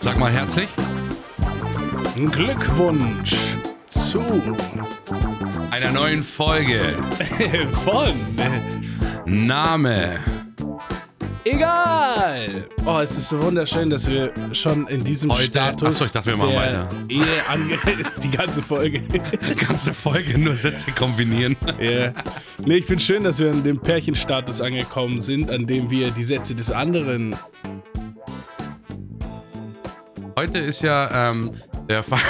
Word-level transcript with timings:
Sag 0.00 0.18
mal 0.18 0.30
herzlich. 0.30 0.68
Glückwunsch 2.30 3.36
zu 3.86 4.20
einer 5.70 5.92
neuen 5.92 6.22
Folge 6.22 6.94
von 7.84 8.12
Name. 9.26 10.18
Egal! 11.44 12.66
Oh, 12.84 12.98
es 12.98 13.16
ist 13.16 13.28
so 13.28 13.40
wunderschön, 13.40 13.88
dass 13.88 14.08
wir 14.10 14.32
schon 14.52 14.88
in 14.88 15.04
diesem 15.04 15.30
Heute, 15.30 15.44
Status 15.44 15.88
achso, 15.88 16.04
ich 16.06 16.10
dachte, 16.10 16.30
wir 16.30 16.36
machen 16.36 16.56
weiter. 16.56 16.88
Ehe 17.08 17.22
ange 17.48 17.78
die 18.22 18.30
ganze 18.30 18.62
Folge. 18.62 19.00
Ganze 19.68 19.94
Folge 19.94 20.36
nur 20.38 20.56
Sätze 20.56 20.90
kombinieren. 20.90 21.56
yeah. 21.80 22.12
Nee, 22.64 22.78
ich 22.78 22.86
bin 22.86 22.98
schön, 22.98 23.22
dass 23.22 23.38
wir 23.38 23.52
in 23.52 23.62
dem 23.62 23.78
Pärchenstatus 23.78 24.60
angekommen 24.60 25.20
sind, 25.20 25.48
an 25.48 25.68
dem 25.68 25.88
wir 25.88 26.10
die 26.10 26.24
Sätze 26.24 26.56
des 26.56 26.72
anderen. 26.72 27.36
Heute 30.38 30.58
ist 30.58 30.82
ja 30.82 31.30
ähm, 31.30 31.52
der 31.88 32.02
Fall. 32.02 32.20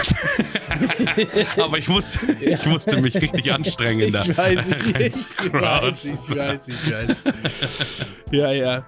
Aber 1.61 1.77
ich 1.77 1.89
musste, 1.89 2.33
ich 2.41 2.65
musste 2.67 3.01
mich 3.01 3.17
richtig 3.17 3.53
anstrengen. 3.53 4.13
da 4.13 4.23
Ich 4.23 4.39
weiß, 4.39 4.69
ich, 4.69 4.95
ich 4.95 5.53
weiß, 5.53 6.05
ich 6.05 6.37
weiß, 6.37 6.69
ich 6.69 6.93
weiß. 6.93 7.17
Ja, 8.31 8.53
ja. 8.53 8.87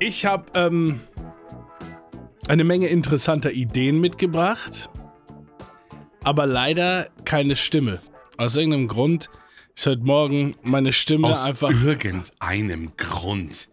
Ich 0.00 0.26
habe 0.26 0.46
ähm, 0.54 1.00
eine 2.48 2.64
Menge 2.64 2.88
interessanter 2.88 3.52
Ideen 3.52 4.00
mitgebracht, 4.00 4.90
aber 6.24 6.44
leider 6.46 7.10
keine 7.24 7.54
Stimme. 7.54 8.00
Aus 8.38 8.56
irgendeinem 8.56 8.88
Grund 8.88 9.30
ist 9.76 9.86
heute 9.86 10.02
Morgen 10.02 10.56
meine 10.62 10.92
Stimme 10.92 11.28
Aus 11.28 11.46
einfach. 11.46 11.70
irgendeinem 11.70 12.90
Grund. 12.96 13.68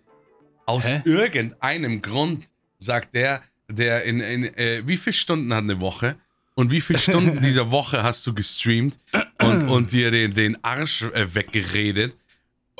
Aus 0.67 0.86
Hä? 0.86 1.02
irgendeinem 1.06 2.04
Grund 2.04 2.45
sagt 2.78 3.16
der, 3.16 3.42
der 3.70 4.04
in, 4.04 4.20
in 4.20 4.46
äh, 4.58 4.84
wie 4.86 4.98
viele 4.98 5.14
Stunden 5.14 5.54
hat 5.54 5.64
eine 5.64 5.80
Woche? 5.80 6.18
Und 6.55 6.72
wie 6.72 6.82
viele 6.82 7.00
Stunden 7.00 7.42
dieser 7.44 7.72
Woche 7.72 8.03
hast 8.03 8.28
du 8.28 8.34
gestreamt 8.34 9.00
und, 9.42 9.70
und 9.70 9.92
dir 9.92 10.12
den, 10.12 10.34
den 10.34 10.62
Arsch 10.64 11.03
äh, 11.03 11.34
weggeredet? 11.34 12.17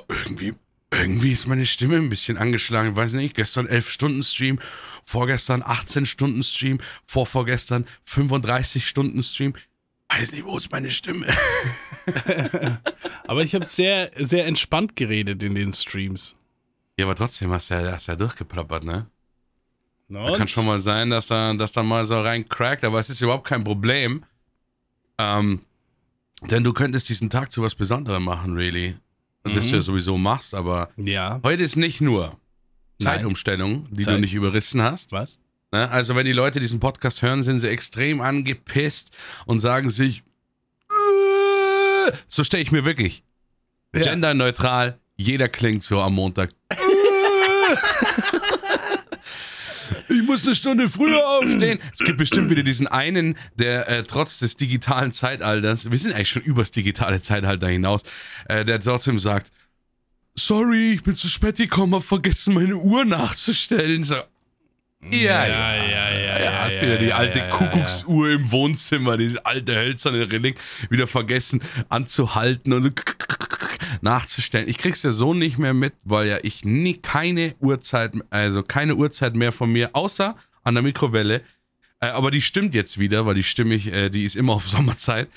Irgendwie, 0.10 0.54
irgendwie 0.92 1.32
ist 1.32 1.48
meine 1.48 1.66
Stimme 1.66 1.98
ein 1.98 2.10
bisschen 2.10 2.38
angeschlagen. 2.38 2.92
Ich 2.92 2.96
weiß 2.96 3.14
nicht, 3.14 3.36
gestern 3.36 3.68
11 3.68 3.90
Stunden 3.90 4.24
Stream, 4.24 4.60
vorgestern 5.04 5.64
18 5.64 6.06
Stunden 6.06 6.44
Stream, 6.44 6.80
vorvorgestern 7.06 7.86
35 8.06 8.86
Stunden 8.86 9.24
Stream. 9.24 9.54
Weiß 10.10 10.32
nicht, 10.32 10.44
wo 10.44 10.58
ist 10.58 10.72
meine 10.72 10.90
Stimme? 10.90 11.28
Aber 13.28 13.44
ich 13.44 13.54
habe 13.54 13.66
sehr, 13.66 14.12
sehr 14.18 14.48
entspannt 14.48 14.96
geredet 14.96 15.44
in 15.44 15.54
den 15.54 15.72
Streams. 15.72 16.36
Ja, 16.98 17.06
aber 17.06 17.16
trotzdem 17.16 17.50
hast 17.52 17.70
du 17.70 17.76
ja, 17.76 17.94
hast 17.94 18.10
du 18.10 18.12
ja 18.12 18.16
durchgeplappert, 18.18 18.84
ne? 18.84 19.08
Na 20.12 20.36
Kann 20.36 20.48
schon 20.48 20.66
mal 20.66 20.82
sein, 20.82 21.12
dass 21.12 21.28
da, 21.28 21.54
dass 21.54 21.72
da 21.72 21.84
mal 21.84 22.04
so 22.06 22.20
rein 22.20 22.48
crackt, 22.50 22.84
aber 22.84 23.00
es 23.00 23.10
ist 23.12 23.22
überhaupt 23.22 23.48
kein 23.48 23.64
Problem. 23.64 24.26
Ähm, 25.20 25.62
denn 26.50 26.64
du 26.64 26.74
könntest 26.74 27.10
diesen 27.10 27.30
Tag 27.30 27.52
zu 27.52 27.62
was 27.62 27.76
Besonderem 27.76 28.24
machen, 28.24 28.54
really. 28.56 28.96
Und 29.44 29.56
Das 29.56 29.66
Mhm. 29.68 29.70
du 29.70 29.76
ja 29.78 29.82
sowieso 29.84 30.18
machst, 30.18 30.56
aber 30.56 30.90
Ja. 30.98 31.40
heute 31.44 31.64
ist 31.64 31.76
nicht 31.76 32.02
nur. 32.02 32.38
Zeitumstellung, 33.02 33.88
die 33.92 34.04
Zeit- 34.04 34.16
du 34.16 34.20
nicht 34.22 34.34
überrissen 34.34 34.82
hast. 34.82 35.12
Was? 35.12 35.40
Ne? 35.72 35.88
Also 35.90 36.16
wenn 36.16 36.26
die 36.26 36.34
Leute 36.34 36.60
diesen 36.60 36.80
Podcast 36.80 37.22
hören, 37.22 37.44
sind 37.44 37.60
sie 37.60 37.70
extrem 37.70 38.20
angepisst 38.20 39.12
und 39.46 39.60
sagen 39.60 39.90
sich, 39.92 40.24
"Äh", 40.90 42.12
so 42.28 42.44
stelle 42.44 42.64
ich 42.64 42.72
mir 42.72 42.84
wirklich 42.84 43.24
Ja. 43.94 44.02
genderneutral, 44.02 44.98
jeder 45.18 45.48
klingt 45.48 45.84
so 45.84 46.02
am 46.02 46.16
Montag. 46.16 46.50
Ich 50.10 50.19
muss 50.30 50.46
eine 50.46 50.56
Stunde 50.56 50.88
früher 50.88 51.28
aufstehen. 51.28 51.80
Es 51.92 52.06
gibt 52.06 52.18
bestimmt 52.18 52.50
wieder 52.50 52.64
diesen 52.64 52.88
einen, 52.88 53.36
der 53.56 53.90
äh, 53.90 54.04
trotz 54.04 54.40
des 54.40 54.56
digitalen 54.56 55.12
Zeitalters, 55.12 55.90
wir 55.90 55.98
sind 55.98 56.14
eigentlich 56.14 56.30
schon 56.30 56.44
übers 56.44 56.72
digitale 56.72 57.20
Zeitalter 57.20 57.68
hinaus, 57.68 58.04
äh, 58.48 58.64
der 58.64 58.80
trotzdem 58.80 59.20
sagt, 59.20 59.52
sorry, 60.36 60.94
ich 60.94 61.04
bin 61.04 61.16
zu 61.16 61.28
spät 61.28 61.58
gekommen, 61.58 61.96
hab 61.96 62.04
vergessen, 62.04 62.54
meine 62.54 62.76
Uhr 62.76 63.06
nachzustellen. 63.06 64.04
So, 64.04 64.16
ja, 64.16 65.48
ja, 65.48 65.76
ja, 65.76 66.10
ja, 66.12 66.44
ja, 66.44 66.64
hast 66.64 66.82
du 66.82 66.88
ja 66.88 66.98
die 66.98 67.14
alte 67.14 67.48
Kuckucksuhr 67.50 68.32
im 68.32 68.52
Wohnzimmer, 68.52 69.18
diese 69.18 69.46
alte 69.46 69.76
hölzerne 69.76 70.32
Relikt, 70.32 70.62
wieder 70.90 71.08
vergessen 71.08 71.62
anzuhalten 71.90 72.74
und 72.74 72.84
so 72.84 72.90
nachzustellen. 74.02 74.68
Ich 74.68 74.78
krieg's 74.78 75.04
ja 75.04 75.12
so 75.12 75.34
nicht 75.34 75.58
mehr 75.58 75.74
mit, 75.74 75.94
weil 76.04 76.28
ja 76.28 76.38
ich 76.44 76.66
nie 76.66 76.96
keine 76.96 77.56
Uhrzeit, 77.60 78.14
also 78.30 78.64
keine 78.64 78.96
Uhrzeit 78.96 79.36
mehr 79.36 79.52
von 79.52 79.72
mir, 79.72 79.92
außer 79.94 80.36
an 80.64 80.74
der 80.74 80.84
Mikrowelle. 80.84 81.42
Äh, 82.00 82.08
aber 82.08 82.32
die 82.32 82.42
stimmt 82.42 82.74
jetzt 82.74 83.00
wieder, 83.00 83.26
weil 83.26 83.36
die 83.36 83.44
stimme 83.44 83.76
ich, 83.76 83.92
äh, 83.92 84.10
die 84.10 84.26
ist 84.26 84.36
immer 84.36 84.54
auf 84.54 84.68
Sommerzeit. 84.70 85.30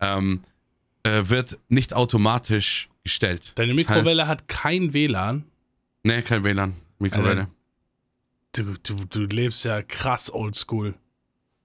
Ähm, 0.00 0.40
äh, 1.02 1.28
wird 1.28 1.58
nicht 1.68 1.94
automatisch 1.94 2.88
gestellt. 3.02 3.52
Deine 3.54 3.74
Das 3.74 3.86
Mikrowelle 3.86 4.22
heißt, 4.22 4.30
hat 4.30 4.48
kein 4.48 4.92
WLAN. 4.92 5.44
Nee, 6.02 6.22
kein 6.22 6.44
WLAN. 6.44 6.74
Mikrowelle. 6.98 7.42
Alter. 7.42 7.50
Du, 8.52 8.74
du, 8.82 9.04
du 9.04 9.20
lebst 9.26 9.64
ja 9.64 9.82
krass 9.82 10.32
oldschool. 10.32 10.94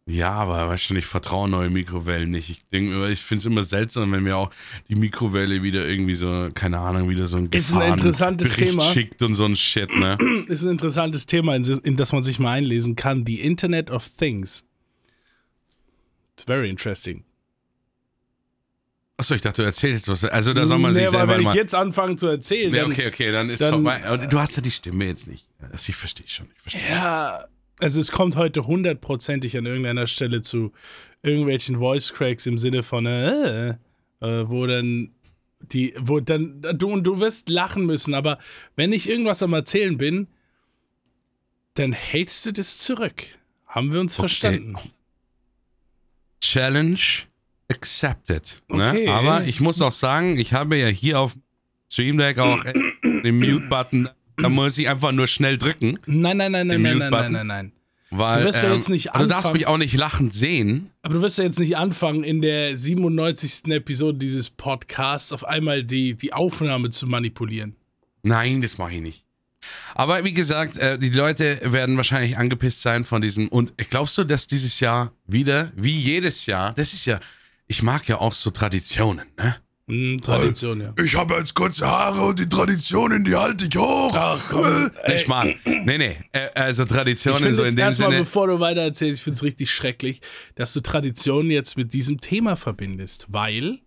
Ja, 0.07 0.31
aber 0.31 0.67
weißt 0.67 0.89
du, 0.89 0.95
ich 0.95 1.05
vertraue 1.05 1.47
neue 1.47 1.69
Mikrowellen 1.69 2.31
nicht. 2.31 2.49
Ich 2.49 2.65
denke, 2.69 3.09
ich 3.11 3.19
finde 3.21 3.39
es 3.41 3.45
immer 3.45 3.63
seltsam, 3.63 4.11
wenn 4.11 4.23
mir 4.23 4.35
auch 4.35 4.49
die 4.89 4.95
Mikrowelle 4.95 5.61
wieder 5.61 5.87
irgendwie 5.87 6.15
so, 6.15 6.49
keine 6.53 6.79
Ahnung, 6.79 7.07
wieder 7.07 7.27
so 7.27 7.37
ein 7.37 7.49
Ist 7.51 7.71
ein 7.73 7.93
interessantes 7.93 8.55
Gefahrenbericht 8.55 8.79
Thema. 8.81 8.93
schickt 8.93 9.21
und 9.21 9.35
so 9.35 9.45
ein 9.45 9.55
Shit, 9.55 9.95
ne? 9.95 10.17
Ist 10.47 10.63
ein 10.63 10.71
interessantes 10.71 11.27
Thema, 11.27 11.55
in, 11.55 11.95
das 11.97 12.11
man 12.13 12.23
sich 12.23 12.39
mal 12.39 12.51
einlesen 12.53 12.95
kann. 12.95 13.25
The 13.27 13.39
Internet 13.41 13.91
of 13.91 14.07
Things. 14.09 14.65
It's 16.33 16.43
very 16.45 16.69
interesting. 16.69 17.23
Achso, 19.17 19.35
ich 19.35 19.41
dachte, 19.41 19.61
du 19.61 19.67
erzählst 19.67 20.07
was. 20.09 20.23
Also 20.25 20.51
da 20.53 20.65
soll 20.65 20.79
man 20.79 20.93
sich 20.95 21.03
Nee, 21.03 21.07
aber 21.09 21.17
selber 21.19 21.33
wenn 21.37 21.43
mal. 21.43 21.51
ich 21.51 21.55
jetzt 21.55 21.75
anfange 21.75 22.15
zu 22.15 22.25
erzählen, 22.27 22.71
nee, 22.71 22.81
okay, 22.81 23.07
okay, 23.07 23.31
dann 23.31 23.51
ist 23.51 23.61
dann- 23.61 23.73
vorbei. 23.73 23.99
Du 24.27 24.39
hast 24.39 24.55
ja 24.55 24.63
die 24.63 24.71
Stimme 24.71 25.05
jetzt 25.05 25.27
nicht. 25.27 25.47
Also 25.71 25.89
ich 25.89 25.95
verstehe 25.95 26.27
schon. 26.27 26.47
Ich 26.55 26.61
verstehe. 26.61 26.89
Ja, 26.89 27.45
also 27.79 27.99
es 27.99 28.11
kommt 28.11 28.35
heute 28.35 28.65
hundertprozentig 28.67 29.57
an 29.57 29.65
irgendeiner 29.65 30.07
Stelle 30.07 30.41
zu 30.41 30.71
irgendwelchen 31.23 31.77
Voice 31.79 32.13
Cracks 32.13 32.45
im 32.45 32.57
Sinne 32.57 32.83
von, 32.83 33.05
äh, 33.05 33.69
äh, 33.69 33.75
wo 34.21 34.65
dann 34.67 35.11
die, 35.59 35.93
wo 35.99 36.19
dann, 36.19 36.61
du 36.61 36.89
und 36.91 37.03
du 37.03 37.19
wirst 37.19 37.49
lachen 37.49 37.85
müssen, 37.85 38.13
aber 38.13 38.39
wenn 38.75 38.91
ich 38.93 39.07
irgendwas 39.09 39.43
am 39.43 39.53
Erzählen 39.53 39.97
bin, 39.97 40.27
dann 41.75 41.93
hältst 41.93 42.45
du 42.45 42.51
das 42.51 42.77
zurück. 42.79 43.23
Haben 43.67 43.93
wir 43.93 43.99
uns 43.99 44.13
Okay. 44.13 44.21
verstanden? 44.21 44.75
Challenge 46.41 46.99
accepted. 47.69 48.61
Okay. 48.67 49.05
Ne? 49.05 49.11
Aber 49.11 49.43
ich 49.45 49.61
muss 49.61 49.81
auch 49.81 49.91
sagen, 49.91 50.37
ich 50.37 50.53
habe 50.53 50.77
ja 50.77 50.87
hier 50.87 51.19
auf 51.19 51.37
Stream 51.89 52.17
Deck 52.17 52.39
auch 52.39 52.63
den 53.03 53.37
Mute-Button. 53.39 54.09
Da 54.41 54.49
muss 54.49 54.77
ich 54.77 54.87
einfach 54.89 55.11
nur 55.11 55.27
schnell 55.27 55.57
drücken. 55.57 55.99
Nein, 56.05 56.37
nein, 56.37 56.51
nein, 56.51 56.67
nein, 56.67 56.81
nein, 56.81 56.97
nein, 56.97 57.11
nein, 57.11 57.31
nein, 57.31 57.47
nein. 57.47 57.71
Weil, 58.13 58.41
Du 58.41 58.47
wirst 58.47 58.61
ja 58.61 58.69
ähm, 58.69 58.75
jetzt 58.75 58.89
nicht 58.89 59.13
also 59.13 59.25
Du 59.25 59.29
darfst 59.29 59.45
anfangen- 59.45 59.57
mich 59.57 59.67
auch 59.67 59.77
nicht 59.77 59.93
lachend 59.95 60.33
sehen. 60.33 60.89
Aber 61.01 61.13
du 61.15 61.21
wirst 61.21 61.37
ja 61.37 61.45
jetzt 61.45 61.59
nicht 61.59 61.77
anfangen, 61.77 62.23
in 62.25 62.41
der 62.41 62.75
97. 62.75 63.71
Episode 63.71 64.17
dieses 64.17 64.49
Podcasts 64.49 65.31
auf 65.31 65.45
einmal 65.45 65.83
die, 65.85 66.15
die 66.15 66.33
Aufnahme 66.33 66.89
zu 66.89 67.07
manipulieren. 67.07 67.75
Nein, 68.23 68.61
das 68.61 68.77
mache 68.77 68.95
ich 68.95 69.01
nicht. 69.01 69.23
Aber 69.95 70.23
wie 70.25 70.33
gesagt, 70.33 70.77
äh, 70.77 70.97
die 70.99 71.09
Leute 71.09 71.59
werden 71.63 71.95
wahrscheinlich 71.95 72.37
angepisst 72.37 72.81
sein 72.81 73.05
von 73.05 73.21
diesem. 73.21 73.47
Und 73.47 73.73
glaubst 73.89 74.17
du, 74.17 74.23
dass 74.25 74.47
dieses 74.47 74.79
Jahr 74.81 75.13
wieder, 75.27 75.71
wie 75.75 75.97
jedes 75.97 76.45
Jahr, 76.47 76.73
das 76.73 76.93
ist 76.93 77.05
ja, 77.05 77.19
ich 77.67 77.81
mag 77.81 78.07
ja 78.09 78.17
auch 78.17 78.33
so 78.33 78.49
Traditionen, 78.49 79.27
ne? 79.37 79.55
Hm, 79.87 80.21
Tradition, 80.21 80.79
ja. 80.79 80.93
Ich 81.03 81.15
habe 81.15 81.35
jetzt 81.35 81.53
kurze 81.53 81.85
Haare 81.85 82.21
und 82.27 82.39
die 82.39 82.47
Traditionen, 82.47 83.25
die 83.25 83.35
halte 83.35 83.65
ich 83.65 83.77
hoch. 83.77 84.13
Ach 84.15 84.41
komm. 84.49 84.89
Nee, 85.07 85.17
Schmarrn. 85.17 85.55
Nee, 85.65 85.97
nee. 85.97 86.17
Äh, 86.31 86.49
also 86.53 86.85
Traditionen 86.85 87.53
so 87.53 87.63
in 87.63 87.75
dem 87.75 87.79
erstmal, 87.79 88.11
Sinne. 88.11 88.23
bevor 88.23 88.47
du 88.47 88.59
weiter 88.59 88.81
erzählst, 88.81 89.19
ich 89.19 89.23
finde 89.23 89.37
es 89.37 89.43
richtig 89.43 89.71
schrecklich, 89.71 90.21
dass 90.55 90.73
du 90.73 90.81
Traditionen 90.81 91.51
jetzt 91.51 91.77
mit 91.77 91.93
diesem 91.93 92.21
Thema 92.21 92.55
verbindest, 92.55 93.25
weil 93.29 93.79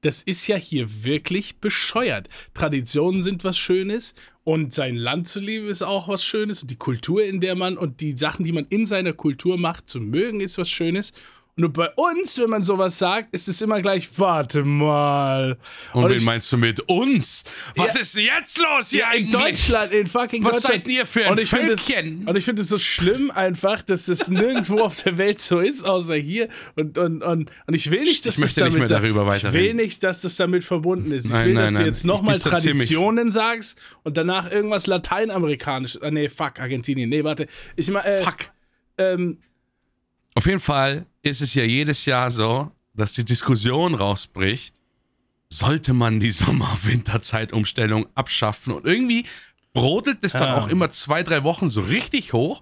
das 0.00 0.22
ist 0.22 0.46
ja 0.48 0.56
hier 0.56 1.04
wirklich 1.04 1.60
bescheuert. 1.60 2.28
Traditionen 2.52 3.20
sind 3.20 3.42
was 3.42 3.56
Schönes 3.56 4.14
und 4.44 4.74
sein 4.74 4.96
Land 4.96 5.28
zu 5.28 5.40
lieben 5.40 5.68
ist 5.68 5.82
auch 5.82 6.08
was 6.08 6.24
Schönes 6.24 6.60
und 6.60 6.70
die 6.70 6.76
Kultur, 6.76 7.24
in 7.24 7.40
der 7.40 7.54
man 7.54 7.78
und 7.78 8.00
die 8.00 8.16
Sachen, 8.16 8.44
die 8.44 8.52
man 8.52 8.66
in 8.68 8.84
seiner 8.84 9.14
Kultur 9.14 9.56
macht, 9.56 9.88
zu 9.88 10.00
mögen, 10.00 10.40
ist 10.40 10.58
was 10.58 10.68
Schönes. 10.68 11.12
Und 11.56 11.72
bei 11.72 11.88
uns, 11.90 12.36
wenn 12.38 12.50
man 12.50 12.64
sowas 12.64 12.98
sagt, 12.98 13.32
ist 13.32 13.46
es 13.46 13.62
immer 13.62 13.80
gleich, 13.80 14.08
warte 14.16 14.64
mal. 14.64 15.56
Und 15.92 16.10
wen 16.10 16.16
ich- 16.18 16.24
meinst 16.24 16.50
du 16.50 16.56
mit 16.56 16.80
uns? 16.88 17.44
Was 17.76 17.94
Ja. 17.94 18.00
ist 18.00 18.16
jetzt 18.16 18.58
los 18.58 18.90
hier 18.90 18.98
Ja, 19.00 19.12
in 19.12 19.26
eigentlich? 19.26 19.40
Deutschland, 19.40 19.92
in 19.92 20.06
fucking 20.08 20.42
Was 20.42 20.62
Deutschland. 20.62 20.84
seid 20.84 20.88
ihr 20.92 21.06
für 21.06 21.26
ein 21.26 21.30
und 21.30 21.38
ich 21.40 21.48
finde 21.50 21.72
es- 21.74 21.84
Völkchen? 21.84 22.26
Und 22.26 22.34
ich 22.36 22.44
finde 22.44 22.62
es 22.62 22.68
so 22.68 22.76
schlimm 22.78 23.30
einfach, 23.30 23.82
dass 23.82 24.08
es 24.08 24.26
nirgendwo 24.26 24.78
auf 24.82 25.00
der 25.04 25.16
Welt 25.16 25.38
so 25.40 25.60
ist, 25.60 25.84
außer 25.84 26.16
hier. 26.16 26.48
Und, 26.74 26.98
und, 26.98 27.22
und, 27.22 27.50
und 27.68 27.74
ich 27.74 27.88
will 27.92 28.00
nicht, 28.02 28.26
dass 28.26 28.34
Ich 28.36 28.42
das 28.42 28.54
damit 28.54 28.90
Ich 28.90 29.52
will 29.52 29.74
nicht, 29.74 30.02
dass 30.02 30.22
das 30.22 30.34
damit 30.34 30.64
verbunden 30.64 31.12
ist. 31.12 31.26
Ich 31.26 31.30
Nein, 31.30 31.46
will, 31.46 31.54
nein, 31.54 31.64
dass 31.66 31.72
nein. 31.74 31.82
du 31.82 31.86
jetzt 31.88 31.98
Ich 32.00 32.04
nochmal. 32.04 32.36
Traditionen 32.36 33.30
sagst 33.30 33.80
und 34.02 34.16
danach 34.16 34.50
irgendwas 34.50 34.88
Lateinamerikanisches. 34.88 36.02
Ah, 36.02 36.10
nee, 36.10 36.28
fuck, 36.28 36.58
Argentinien. 36.58 37.08
Nee, 37.08 37.22
warte. 37.22 37.46
Ich 37.76 37.88
meine, 37.92 38.06
äh, 38.06 38.22
Fuck. 38.24 38.36
ähm, 38.98 39.38
Auf 40.34 40.46
jeden 40.46 40.60
Fall 40.60 41.06
ist 41.22 41.40
es 41.42 41.54
ja 41.54 41.64
jedes 41.64 42.04
Jahr 42.06 42.30
so, 42.30 42.70
dass 42.94 43.12
die 43.12 43.24
Diskussion 43.24 43.94
rausbricht, 43.94 44.74
sollte 45.48 45.92
man 45.92 46.20
die 46.20 46.30
Sommer-Winter-Zeitumstellung 47.08 48.06
abschaffen 48.14 48.72
und 48.72 48.84
irgendwie 48.86 49.26
brodelt 49.72 50.18
es 50.22 50.32
dann 50.32 50.48
Ja. 50.48 50.58
auch 50.58 50.68
immer 50.68 50.90
zwei, 50.90 51.22
drei 51.22 51.42
Wochen 51.44 51.70
so 51.70 51.80
richtig 51.82 52.32
hoch, 52.32 52.60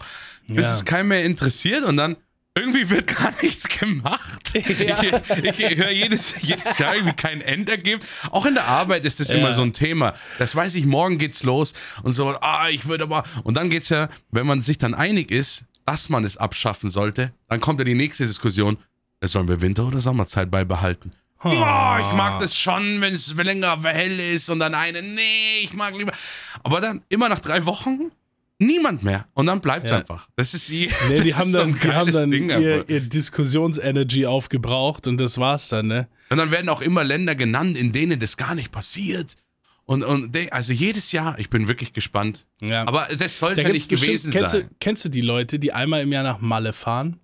bis 0.48 0.66
Ja. 0.66 0.72
es 0.74 0.84
keinen 0.84 1.08
mehr 1.08 1.24
interessiert 1.24 1.84
und 1.84 1.96
dann 1.96 2.16
irgendwie 2.54 2.90
wird 2.90 3.06
gar 3.16 3.32
nichts 3.42 3.66
gemacht. 3.68 4.52
Ja. 4.54 5.02
Ich, 5.02 5.58
ich 5.58 5.76
höre 5.76 5.90
jedes, 5.90 6.34
jedes 6.42 6.76
Jahr 6.78 6.94
irgendwie 6.94 7.14
kein 7.16 7.40
Endergebnis. 7.40 8.06
Auch 8.30 8.44
in 8.44 8.54
der 8.54 8.66
Arbeit 8.68 9.06
ist 9.06 9.20
das 9.20 9.28
Ja. 9.28 9.36
immer 9.36 9.52
so 9.54 9.62
ein 9.62 9.72
Thema. 9.72 10.12
Das 10.38 10.54
weiß 10.54 10.74
ich, 10.74 10.84
morgen 10.84 11.16
geht's 11.18 11.42
los 11.44 11.72
und 12.02 12.12
so, 12.12 12.28
ah, 12.40 12.68
ich 12.68 12.86
würde 12.88 13.04
aber. 13.04 13.24
Und 13.44 13.54
dann 13.54 13.70
geht's 13.70 13.88
ja, 13.88 14.10
wenn 14.30 14.46
man 14.46 14.60
sich 14.60 14.76
dann 14.78 14.92
einig 14.92 15.30
ist, 15.30 15.64
dass 15.92 16.08
man 16.08 16.24
es 16.24 16.38
abschaffen 16.38 16.90
sollte, 16.90 17.32
dann 17.50 17.60
kommt 17.60 17.78
ja 17.78 17.84
die 17.84 17.94
nächste 17.94 18.26
Diskussion. 18.26 18.78
Sollen 19.22 19.46
wir 19.46 19.60
Winter- 19.60 19.86
oder 19.86 20.00
Sommerzeit 20.00 20.50
beibehalten? 20.50 21.12
Oh, 21.44 21.50
ich 21.50 22.12
mag 22.16 22.38
das 22.40 22.56
schon, 22.56 23.00
wenn 23.02 23.12
es 23.12 23.34
länger 23.36 23.78
hell 23.82 24.18
ist 24.18 24.48
und 24.48 24.58
dann 24.58 24.74
eine, 24.74 25.02
nee, 25.02 25.58
ich 25.64 25.74
mag 25.74 25.94
lieber. 25.94 26.12
Aber 26.62 26.80
dann 26.80 27.02
immer 27.10 27.28
nach 27.28 27.40
drei 27.40 27.66
Wochen 27.66 28.10
niemand 28.58 29.02
mehr. 29.02 29.26
Und 29.34 29.46
dann 29.46 29.60
bleibt 29.60 29.84
es 29.84 29.90
Ja. 29.90 29.98
einfach. 29.98 30.28
Das 30.36 30.54
ist, 30.54 30.68
je, 30.70 30.86
Nee, 31.08 31.14
das 31.16 31.24
die 31.24 31.34
haben 31.34 31.50
so 31.50 31.58
dann, 31.58 31.78
die 31.78 31.92
haben 31.92 32.12
dann 32.12 32.30
Ding 32.30 32.48
ihr, 32.48 32.88
ihr 32.88 33.00
Diskussionsenergy 33.00 34.24
aufgebraucht 34.24 35.06
und 35.06 35.18
das 35.18 35.36
war's 35.36 35.68
dann, 35.68 35.88
ne? 35.88 36.08
Und 36.30 36.38
dann 36.38 36.50
werden 36.50 36.70
auch 36.70 36.80
immer 36.80 37.04
Länder 37.04 37.34
genannt, 37.34 37.76
in 37.76 37.92
denen 37.92 38.18
das 38.18 38.38
gar 38.38 38.54
nicht 38.54 38.72
passiert. 38.72 39.36
Und, 39.92 40.04
und 40.04 40.52
also 40.52 40.72
jedes 40.72 41.12
Jahr, 41.12 41.38
ich 41.38 41.50
bin 41.50 41.68
wirklich 41.68 41.92
gespannt. 41.92 42.46
Ja. 42.62 42.86
Aber 42.88 43.08
das 43.14 43.38
soll 43.38 43.52
es 43.52 43.58
Da 43.58 43.66
ja 43.68 43.72
nicht 43.74 43.90
gewesen 43.90 44.30
kennst 44.32 44.52
sein. 44.52 44.62
Du, 44.62 44.74
kennst 44.80 45.04
du 45.04 45.10
die 45.10 45.20
Leute, 45.20 45.58
die 45.58 45.72
einmal 45.72 46.00
im 46.00 46.10
Jahr 46.10 46.22
nach 46.22 46.40
Malle 46.40 46.72
fahren? 46.72 47.20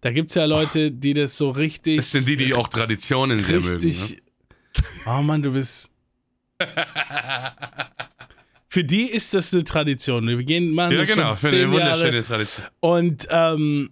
Da 0.00 0.10
gibt 0.10 0.28
es 0.28 0.34
ja 0.34 0.44
Leute, 0.44 0.90
die 0.90 1.14
das 1.14 1.36
so 1.36 1.50
richtig. 1.50 1.98
Das 1.98 2.10
sind 2.10 2.26
die, 2.26 2.36
die 2.36 2.54
auch 2.54 2.66
Traditionen 2.66 3.40
sehr 3.44 3.60
mögen. 3.60 3.88
Ne? 3.88 3.94
Oh 5.06 5.22
Mann, 5.22 5.42
du 5.42 5.52
bist. 5.52 5.92
Für 8.68 8.82
die 8.84 9.04
ist 9.04 9.32
das 9.34 9.54
eine 9.54 9.62
Tradition. 9.62 10.26
Wir 10.26 10.42
gehen 10.42 10.74
machen 10.74 10.96
Ja, 10.96 11.04
genau, 11.04 11.36
für 11.36 11.48
eine 11.48 11.70
wunderschöne. 11.70 12.24
Tradition. 12.24 12.66
Und 12.80 13.28
ähm, 13.30 13.90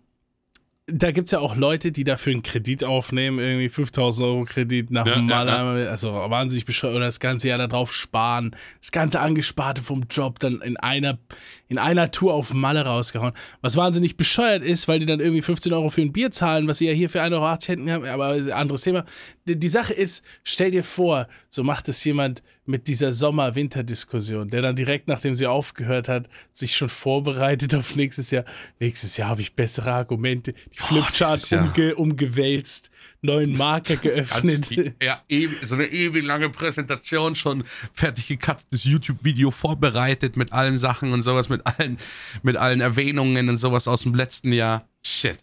da 0.88 1.10
gibt 1.10 1.26
es 1.26 1.32
ja 1.32 1.40
auch 1.40 1.56
Leute, 1.56 1.90
die 1.90 2.04
dafür 2.04 2.32
einen 2.32 2.44
Kredit 2.44 2.84
aufnehmen, 2.84 3.40
irgendwie 3.40 3.68
5000 3.68 4.24
Euro 4.24 4.44
Kredit 4.44 4.92
nach 4.92 5.04
Ja, 5.04 5.20
Malle, 5.20 5.50
ja, 5.50 5.58
einmal, 5.58 5.88
also 5.88 6.12
wahnsinnig 6.12 6.64
bescheuert, 6.64 6.94
oder 6.94 7.06
das 7.06 7.18
ganze 7.18 7.48
Jahr 7.48 7.58
darauf 7.58 7.92
sparen, 7.92 8.54
das 8.80 8.92
ganze 8.92 9.18
Angesparte 9.18 9.82
vom 9.82 10.04
Job 10.08 10.38
dann 10.38 10.60
in 10.60 10.76
einer, 10.76 11.18
in 11.66 11.78
einer 11.78 12.12
Tour 12.12 12.34
auf 12.34 12.54
Malle 12.54 12.84
rausgehauen. 12.84 13.32
Was 13.62 13.74
wahnsinnig 13.74 14.16
bescheuert 14.16 14.62
ist, 14.62 14.86
weil 14.86 15.00
die 15.00 15.06
dann 15.06 15.18
irgendwie 15.18 15.42
15 15.42 15.72
Euro 15.72 15.90
für 15.90 16.02
ein 16.02 16.12
Bier 16.12 16.30
zahlen, 16.30 16.68
was 16.68 16.78
sie 16.78 16.86
ja 16.86 16.92
hier 16.92 17.10
für 17.10 17.20
1,80 17.20 17.32
Euro 17.32 17.50
hätten, 17.66 17.90
haben, 17.90 18.04
aber 18.04 18.36
ist 18.36 18.46
ein 18.46 18.52
anderes 18.52 18.82
Thema. 18.82 19.04
Die, 19.46 19.68
Sache 19.68 19.92
ist, 19.92 20.24
stell 20.42 20.72
dir 20.72 20.82
vor, 20.82 21.28
so 21.50 21.62
macht 21.62 21.88
es 21.88 22.02
jemand 22.02 22.42
mit 22.64 22.88
dieser 22.88 23.12
Sommer-Winter-Diskussion, 23.12 24.50
der 24.50 24.60
dann 24.60 24.74
direkt, 24.74 25.06
nachdem 25.06 25.36
sie 25.36 25.46
aufgehört 25.46 26.08
hat, 26.08 26.28
sich 26.52 26.76
schon 26.76 26.88
vorbereitet 26.88 27.74
auf 27.74 27.94
nächstes 27.94 28.32
Jahr. 28.32 28.44
Nächstes 28.80 29.16
Jahr 29.16 29.28
habe 29.28 29.42
ich 29.42 29.54
bessere 29.54 29.92
Argumente, 29.92 30.52
die 30.52 30.78
Flipchart 30.78 31.48
Jahr. 31.50 31.62
umge 31.62 31.94
umgewälzt, 31.94 32.90
neuen 33.22 33.56
Marker 33.56 33.96
geöffnet. 33.96 34.68
ja, 35.02 35.22
so 35.62 35.76
eine 35.76 35.86
ewig 35.86 36.24
lange 36.24 36.50
Präsentation, 36.50 37.36
schon 37.36 37.62
fertig 37.92 38.26
gecuttetes 38.26 38.84
YouTube-Video 38.84 39.52
vorbereitet 39.52 40.36
mit 40.36 40.52
allen 40.52 40.76
Sachen 40.76 41.12
und 41.12 41.22
sowas, 41.22 41.48
mit 41.48 41.64
allen, 41.66 41.98
mit 42.42 42.56
allen 42.56 42.80
Erwähnungen 42.80 43.48
und 43.48 43.58
sowas 43.58 43.86
aus 43.86 44.02
dem 44.02 44.14
letzten 44.14 44.52
Jahr. 44.52 44.88
Shit. 45.04 45.38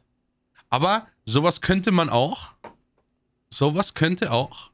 Aber 0.70 1.08
sowas 1.24 1.62
könnte 1.62 1.92
man 1.92 2.10
auch, 2.10 2.52
sowas 3.58 3.94
könnte 3.94 4.32
auch 4.32 4.72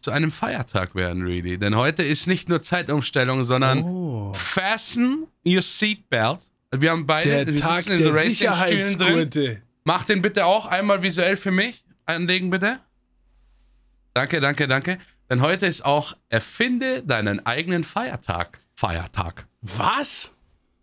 zu 0.00 0.10
einem 0.10 0.30
Feiertag 0.30 0.94
werden, 0.94 1.22
really. 1.22 1.58
Denn 1.58 1.74
heute 1.76 2.02
ist 2.02 2.26
nicht 2.26 2.48
nur 2.48 2.62
Zeitumstellung, 2.62 3.42
sondern 3.42 3.82
Oh. 3.82 4.32
fasten 4.32 5.26
your 5.46 5.62
seatbelt. 5.62 6.48
Wir 6.70 6.90
haben 6.90 7.06
beide, 7.06 7.44
Der 7.46 7.56
Tag 7.56 7.86
in 7.86 7.98
so 7.98 8.12
der 8.12 8.22
Racing-Stühlen 8.24 9.30
drin. 9.30 9.62
Mach 9.84 10.04
den 10.04 10.20
bitte 10.22 10.44
auch 10.44 10.66
einmal 10.66 11.02
visuell 11.02 11.36
für 11.36 11.50
mich. 11.50 11.84
Anlegen 12.04 12.50
bitte. 12.50 12.78
Danke, 14.14 14.40
danke, 14.40 14.68
danke. 14.68 14.98
Denn 15.30 15.40
heute 15.40 15.66
ist 15.66 15.84
auch 15.84 16.16
Erfinde 16.28 17.02
deinen 17.02 17.44
eigenen 17.46 17.84
Feiertag. 17.84 18.58
Feiertag. 18.74 19.46
Was? 19.62 20.32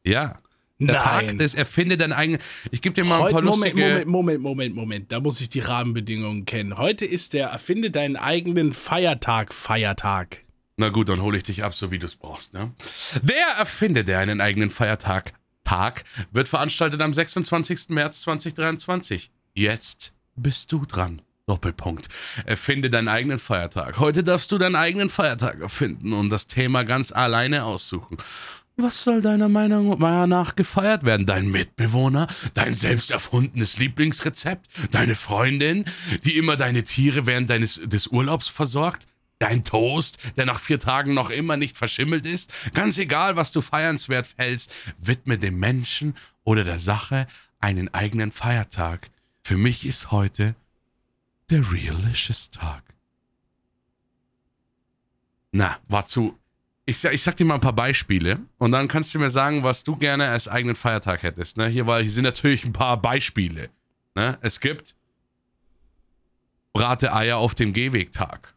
Ja. 0.04 0.40
Der 0.78 0.96
Nein. 0.96 1.28
Tag 1.28 1.38
des 1.38 1.54
Erfinde 1.54 1.96
deinen 1.96 2.12
eigenen. 2.12 2.42
Ich 2.70 2.82
gebe 2.82 2.94
dir 2.94 3.06
mal 3.06 3.18
ein 3.18 3.24
Heute, 3.24 3.34
paar 3.34 3.42
Moment, 3.44 3.76
lustige. 3.76 4.06
Moment, 4.06 4.08
Moment, 4.08 4.42
Moment, 4.42 4.76
Moment. 4.76 5.12
Da 5.12 5.22
muss 5.22 5.40
ich 5.40 5.48
die 5.48 5.62
Rahmenbedingungen 5.62 6.46
kennen. 6.46 6.78
Heute 6.78 7.06
ist 7.06 7.34
der 7.34 7.48
Erfinde 7.48 7.92
deinen 7.92 8.18
eigenen 8.18 8.74
Feiertag, 8.74 9.54
Feiertag. 9.54 10.42
Na 10.78 10.90
gut, 10.90 11.08
dann 11.08 11.22
hole 11.22 11.38
ich 11.38 11.44
dich 11.44 11.64
ab, 11.64 11.74
so 11.74 11.92
wie 11.92 12.00
du 12.00 12.06
es 12.06 12.18
brauchst. 12.18 12.54
Ne? 12.54 12.72
Der 13.22 13.48
Erfinde 13.58 14.04
deinen 14.04 14.42
eigenen 14.42 14.70
Feiertag. 14.70 15.34
Tag 15.64 16.04
wird 16.32 16.48
veranstaltet 16.48 17.02
am 17.02 17.14
26. 17.14 17.90
März 17.90 18.22
2023. 18.22 19.32
Jetzt 19.54 20.14
bist 20.36 20.72
du 20.72 20.86
dran. 20.86 21.22
Doppelpunkt. 21.48 22.10
Erfinde 22.46 22.90
deinen 22.90 23.08
eigenen 23.08 23.40
Feiertag. 23.40 24.00
Heute 24.00 24.24
darfst 24.24 24.52
du 24.52 24.58
deinen 24.58 24.76
eigenen 24.76 25.10
Feiertag 25.10 25.62
erfinden 25.62 26.14
und 26.14 26.30
das 26.30 26.48
Thema 26.48 26.84
ganz 26.84 27.12
alleine 27.12 27.66
aussuchen. 27.66 28.18
Was 28.78 29.04
soll 29.04 29.22
deiner 29.22 29.48
Meinung 29.48 29.98
nach 30.00 30.56
gefeiert 30.56 31.06
werden? 31.06 31.26
Dein 31.26 31.50
Mitbewohner? 31.50 32.28
Dein 32.54 32.74
selbst 32.74 33.10
erfundenes 33.10 33.78
Lieblingsrezept? 33.78 34.68
Deine 34.92 35.16
Freundin, 35.16 35.86
die 36.26 36.38
immer 36.38 36.58
deine 36.58 36.84
Tiere 36.84 37.26
während 37.26 37.50
deines 37.50 37.80
des 37.84 38.08
Urlaubs 38.08 38.50
versorgt? 38.50 39.08
Dein 39.40 39.64
Toast, 39.64 40.18
der 40.36 40.46
nach 40.46 40.60
vier 40.60 40.80
Tagen 40.80 41.14
noch 41.14 41.30
immer 41.30 41.56
nicht 41.56 41.78
verschimmelt 41.78 42.26
ist? 42.26 42.52
Ganz 42.74 42.98
egal, 42.98 43.36
was 43.38 43.52
du 43.52 43.62
feiernswert 43.62 44.34
hältst, 44.38 44.72
widme 44.98 45.38
dem 45.38 45.58
Menschen 45.58 46.16
oder 46.44 46.64
der 46.64 46.80
Sache 46.80 47.28
einen 47.60 47.94
eigenen 47.94 48.32
Feiertag. 48.32 49.10
Für 49.42 49.58
mich 49.58 49.86
ist 49.86 50.12
heute 50.12 50.56
der 51.50 51.72
Realicious 51.72 52.50
Tag. 52.52 52.84
Na, 55.52 55.78
war 55.88 56.06
zu. 56.06 56.38
Ich 56.88 57.00
sag, 57.00 57.14
ich 57.14 57.24
sag 57.24 57.36
dir 57.36 57.46
mal 57.46 57.56
ein 57.56 57.62
paar 57.62 57.74
Beispiele 57.74 58.40
und 58.60 58.72
dann 58.72 58.88
kannst 58.88 59.14
du 59.16 59.20
mir 59.20 59.32
sagen, 59.32 59.64
was 59.64 59.84
du 59.84 59.96
gerne 59.96 60.28
als 60.30 60.48
eigenen 60.48 60.76
Feiertag 60.76 61.24
hättest. 61.24 61.58
Ne? 61.58 61.68
Hier, 61.68 61.88
war, 61.88 62.02
hier 62.02 62.12
sind 62.12 62.24
natürlich 62.26 62.64
ein 62.64 62.74
paar 62.74 63.02
Beispiele. 63.02 63.70
Ne? 64.14 64.38
Es 64.42 64.60
gibt 64.60 64.96
Brate 66.74 67.14
Eier 67.14 67.38
auf 67.38 67.56
dem 67.56 67.74
Gehwegtag. 67.74 68.54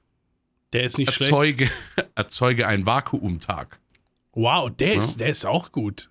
Der 0.75 0.83
ist 0.83 0.99
nicht 0.99 1.13
schlecht. 1.13 1.31
Erzeuge, 1.31 1.71
erzeuge 2.15 2.67
einen 2.67 2.85
Vakuumtag. 2.85 3.79
Wow, 4.33 4.71
der 4.77 4.95
ist, 4.95 5.21
der 5.21 5.29
ist 5.31 5.47
auch 5.47 5.73
gut. 5.73 6.11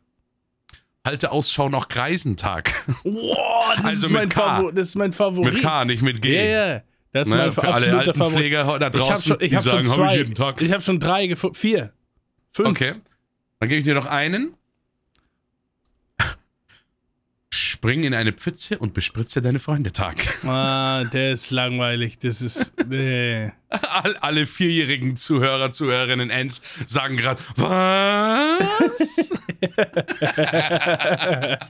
Halte 1.06 1.32
Ausschau 1.32 1.70
nach 1.70 1.88
Kreisentag. 1.88 2.74
Wow, 3.04 3.74
das, 3.78 3.86
Also 3.86 4.08
ist, 4.08 4.14
mein. 4.14 4.32
Favor 4.32 4.74
das 4.74 4.88
ist 4.90 4.96
mein 4.96 5.14
Favorit. 5.14 5.54
Mit 5.54 5.62
K, 5.62 5.86
nicht 5.86 6.02
mit 6.02 6.22
G. 6.22 6.36
Ja, 6.36 6.68
ja. 6.76 6.82
Das 7.14 7.28
ist 7.28 7.34
Ne? 7.34 7.40
mein 7.40 7.52
Für 7.54 7.62
alle 7.64 7.76
absoluter 7.76 8.14
Favorit. 8.16 8.54
Altenpfleger 8.54 8.64
da 8.64 8.76
Ich 8.76 8.82
habe 8.84 8.98
draußen, 8.98 9.24
schon, 9.34 9.42
ich 9.42 9.50
die 9.50 9.56
hab 9.56 9.64
sagen, 9.64 9.90
habe 9.92 10.06
ich 10.08 10.18
jeden 10.18 10.36
Tag. 10.36 10.62
Ich 10.62 10.72
habe 10.72 10.82
schon 10.82 11.00
drei 11.00 11.28
gefunden. 11.28 11.56
Vier. 11.56 11.94
Fünf. 12.58 12.70
Okay. 12.70 12.96
Dann 13.60 13.70
gebe 13.70 13.80
ich 13.80 13.86
dir 13.86 13.94
noch 13.94 14.08
einen. 14.08 14.56
Spring 17.50 18.04
in 18.04 18.16
eine 18.16 18.34
Pfütze 18.34 18.80
und 18.80 18.96
bespritze 18.96 19.44
deine 19.44 19.60
Freunde 19.60 19.92
Tag. 19.92 20.18
Ah, 20.44 21.04
der 21.04 21.34
ist 21.34 21.52
langweilig. 21.52 22.18
Das 22.18 22.42
ist. 22.42 22.74
Nee. 22.88 23.52
All, 23.70 24.18
alle 24.18 24.48
vierjährigen 24.48 25.18
Zuhörer, 25.18 25.72
Zuhörerinnen, 25.72 26.32
Ends 26.32 26.62
sagen 26.88 27.16
gerade, 27.18 27.42
was? 27.58 29.32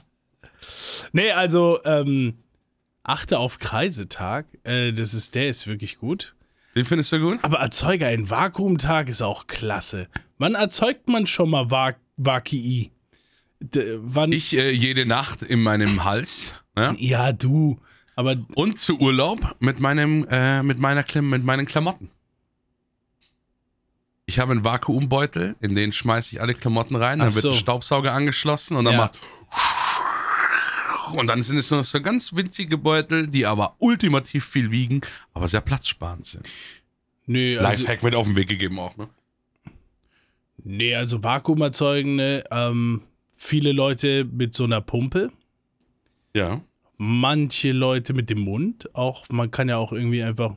Nee, 1.12 1.30
also, 1.30 1.80
ähm, 1.84 2.38
achte 3.02 3.38
auf 3.38 3.58
Kreisetag. 3.58 4.46
Äh, 4.64 4.92
das 4.92 5.14
ist, 5.14 5.34
der 5.34 5.48
ist 5.48 5.66
wirklich 5.66 5.96
gut. 5.98 6.34
Den 6.74 6.84
findest 6.84 7.12
du 7.12 7.20
gut? 7.20 7.38
Aber 7.42 7.58
erzeuge 7.58 8.06
einen 8.06 8.28
Vakuumtag 8.28 9.08
ist 9.08 9.22
auch 9.22 9.46
klasse. 9.46 10.08
Wann 10.38 10.54
erzeugt 10.54 11.08
man 11.08 11.26
schon 11.26 11.50
mal? 11.50 11.66
D 13.60 13.98
wann? 14.00 14.32
Ich 14.32 14.56
äh, 14.56 14.70
jede 14.70 15.04
Nacht 15.06 15.42
in 15.42 15.62
meinem 15.62 16.04
Hals. 16.04 16.54
Ne? 16.76 16.94
ja, 16.98 17.32
du. 17.32 17.78
Aber 18.14 18.36
Und 18.54 18.80
zu 18.80 18.98
Urlaub 18.98 19.56
mit 19.60 19.80
meinem, 19.80 20.26
äh, 20.30 20.62
mit 20.62 20.78
meiner 20.78 21.02
Klam 21.02 21.28
mit 21.30 21.44
meinen 21.44 21.66
Klamotten. 21.66 22.10
Ich 24.26 24.38
habe 24.38 24.52
einen 24.52 24.64
Vakuumbeutel, 24.64 25.56
in 25.60 25.74
den 25.74 25.92
schmeiße 25.92 26.34
ich 26.36 26.40
alle 26.42 26.54
Klamotten 26.54 26.96
rein, 26.96 27.20
dann 27.20 27.28
Ach 27.28 27.34
wird 27.34 27.42
so. 27.44 27.50
ein 27.50 27.54
Staubsauger 27.56 28.12
angeschlossen 28.12 28.76
und 28.76 28.84
dann 28.84 28.94
Ja. 28.94 28.98
macht 29.00 29.18
und 31.14 31.26
dann 31.28 31.42
sind 31.42 31.56
es 31.58 31.70
nur 31.70 31.84
so 31.84 32.00
ganz 32.02 32.34
winzige 32.34 32.76
Beutel, 32.76 33.26
die 33.28 33.46
aber 33.46 33.76
ultimativ 33.78 34.44
viel 34.44 34.70
wiegen, 34.70 35.00
aber 35.32 35.48
sehr 35.48 35.60
platzsparend 35.62 36.26
sind. 36.26 36.46
nö, 37.26 37.58
also, 37.58 37.82
Lifehack 37.82 38.02
mit 38.02 38.14
auf 38.14 38.26
den 38.26 38.36
Weg 38.36 38.48
gegeben 38.48 38.78
auch, 38.78 38.96
ne? 38.96 39.08
Nee, 40.68 40.94
also 40.94 41.22
Vakuum 41.22 41.60
erzeugen, 41.62 42.16
ne, 42.16 42.44
ähm, 42.50 43.02
viele 43.36 43.72
Leute 43.72 44.24
mit 44.24 44.54
so 44.54 44.64
einer 44.64 44.80
Pumpe. 44.80 45.30
Ja. 46.34 46.60
Manche 46.96 47.72
Leute 47.72 48.12
mit 48.12 48.28
dem 48.30 48.40
Mund, 48.40 48.94
auch 48.94 49.24
man 49.30 49.50
kann 49.50 49.68
ja 49.68 49.76
auch 49.76 49.92
irgendwie 49.92 50.22
einfach, 50.22 50.56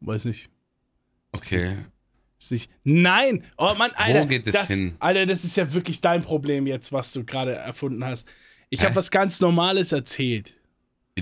weiß 0.00 0.24
nicht, 0.26 0.48
Okay. 1.34 1.76
ist 2.38 2.52
nicht. 2.52 2.70
Nein, 2.84 3.44
oh 3.56 3.72
Mann, 3.74 3.90
Alter, 3.94 4.26
geht 4.26 4.46
es 4.46 4.52
das, 4.52 4.68
hin? 4.68 4.96
Alter, 4.98 5.24
das 5.26 5.44
ist 5.44 5.56
ja 5.56 5.72
wirklich 5.72 6.00
dein 6.02 6.20
Problem 6.22 6.66
jetzt, 6.66 6.92
was 6.92 7.12
du 7.12 7.24
gerade 7.24 7.52
erfunden 7.54 8.04
hast. 8.04 8.28
Ich 8.68 8.84
habe 8.84 8.96
was 8.96 9.10
ganz 9.10 9.40
Normales 9.40 9.92
erzählt. 9.92 10.56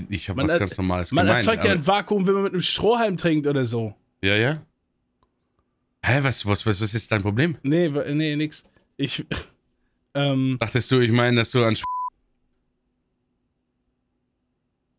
Ich 0.09 0.28
habe 0.28 0.42
was 0.42 0.59
ganz 0.59 0.76
Normales 0.76 1.12
Man 1.12 1.26
gemeint. 1.26 1.47
erzeugt 1.47 1.64
ja 1.64 1.73
ein 1.73 1.87
Vakuum, 1.87 2.26
wenn 2.26 2.35
man 2.35 2.42
mit 2.45 2.52
einem 2.52 2.62
Strohhalm 2.62 3.16
trinkt 3.16 3.47
oder 3.47 3.64
so. 3.64 3.95
ja, 4.23 4.35
ja. 4.37 4.62
Hä, 6.02 6.23
was, 6.23 6.47
was, 6.47 6.64
was, 6.66 6.80
was 6.80 6.95
ist 6.95 7.12
dein 7.12 7.23
Problem? 7.23 7.57
Nee, 7.62 7.88
nee, 7.88 8.37
nix. 8.37 8.64
Ich, 8.97 9.25
ähm, 10.14 10.57
Dachtest 10.61 10.90
du, 10.90 11.00
ich 11.00 11.11
meine, 11.11 11.38
dass 11.38 11.50
du 11.50 11.64
an 11.64 11.76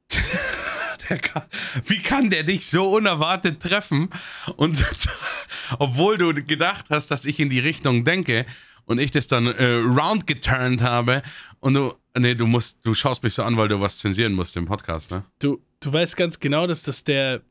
kann, 1.21 1.43
Wie 1.85 1.99
kann 2.01 2.29
der 2.29 2.43
dich 2.43 2.67
so 2.67 2.89
unerwartet 2.89 3.61
treffen? 3.61 4.09
Und 4.55 4.83
obwohl 5.79 6.17
du 6.17 6.33
gedacht 6.33 6.85
hast, 6.89 7.11
dass 7.11 7.25
ich 7.25 7.39
in 7.39 7.49
die 7.49 7.59
Richtung 7.59 8.05
denke 8.05 8.45
und 8.85 8.99
ich 8.99 9.11
das 9.11 9.27
dann 9.27 9.47
äh, 9.47 9.65
round 9.73 10.27
geturnt 10.27 10.81
habe 10.81 11.21
und 11.59 11.73
du, 11.73 11.93
nee, 12.17 12.35
du 12.35 12.47
musst, 12.47 12.77
du 12.83 12.93
schaust 12.93 13.23
mich 13.23 13.33
so 13.33 13.43
an, 13.43 13.57
weil 13.57 13.67
du 13.67 13.79
was 13.81 13.99
zensieren 13.99 14.33
musst 14.33 14.55
im 14.57 14.65
Podcast, 14.65 15.11
ne? 15.11 15.23
du, 15.39 15.61
du 15.79 15.93
weißt 15.93 16.15
ganz 16.17 16.39
genau, 16.39 16.67
dass 16.67 16.83
das 16.83 17.03
der 17.03 17.41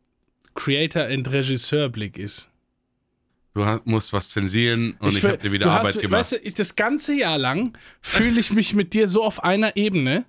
Creator- 0.55 1.09
und 1.09 1.31
Regisseurblick 1.31 2.19
ist. 2.19 2.49
Du 3.53 3.65
musst 3.85 4.13
was 4.13 4.31
zensieren 4.31 4.97
und 5.01 5.09
ich, 5.17 5.23
will- 5.23 5.31
habe 5.33 5.43
dir 5.43 5.53
wieder 5.53 5.71
Arbeit 5.71 5.95
hast, 5.97 6.01
gemacht. 6.01 6.21
Weißt 6.21 6.33
du, 6.33 6.37
ich, 6.37 6.55
das 6.55 6.77
ganze 6.77 7.15
Jahr 7.15 7.39
lang 7.39 7.77
fühle 8.01 8.39
ich 8.39 8.53
mich 8.53 8.75
mit 8.75 8.95
dir 8.95 9.09
so 9.09 9.25
auf 9.25 9.43
einer 9.43 9.77
Ebene. 9.77 10.25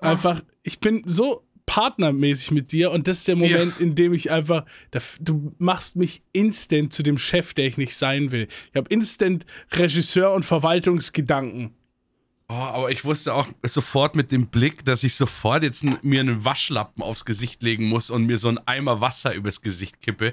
Einfach, 0.00 0.42
ich 0.62 0.78
bin 0.80 1.02
so 1.06 1.44
partnermäßig 1.66 2.50
mit 2.52 2.72
dir 2.72 2.90
und 2.92 3.06
das 3.08 3.18
ist 3.18 3.28
der 3.28 3.36
Moment, 3.36 3.78
in 3.78 3.94
dem 3.94 4.14
ich 4.14 4.30
einfach, 4.30 4.64
du 5.20 5.54
machst 5.58 5.96
mich 5.96 6.22
instant 6.32 6.92
zu 6.92 7.02
dem 7.02 7.18
Chef, 7.18 7.52
der 7.52 7.66
ich 7.66 7.76
nicht 7.76 7.94
sein 7.94 8.30
will. 8.30 8.48
Ich 8.70 8.76
habe 8.76 8.88
instant 8.92 9.44
Regisseur- 9.72 10.32
und 10.34 10.44
Verwaltungsgedanken. 10.44 11.74
Oh, 12.48 12.54
aber 12.54 12.90
ich 12.90 13.04
wusste 13.04 13.34
auch 13.34 13.46
sofort 13.62 14.16
mit 14.16 14.32
dem 14.32 14.46
Blick, 14.46 14.82
dass 14.84 15.04
ich 15.04 15.14
sofort 15.14 15.62
jetzt 15.62 15.84
mir 16.02 16.20
einen 16.20 16.44
Waschlappen 16.44 17.02
aufs 17.02 17.26
Gesicht 17.26 17.62
legen 17.62 17.84
muss 17.86 18.08
und 18.08 18.24
mir 18.24 18.38
so 18.38 18.48
einen 18.48 18.58
Eimer 18.66 19.02
Wasser 19.02 19.34
übers 19.34 19.60
Gesicht 19.60 20.00
kippe, 20.00 20.32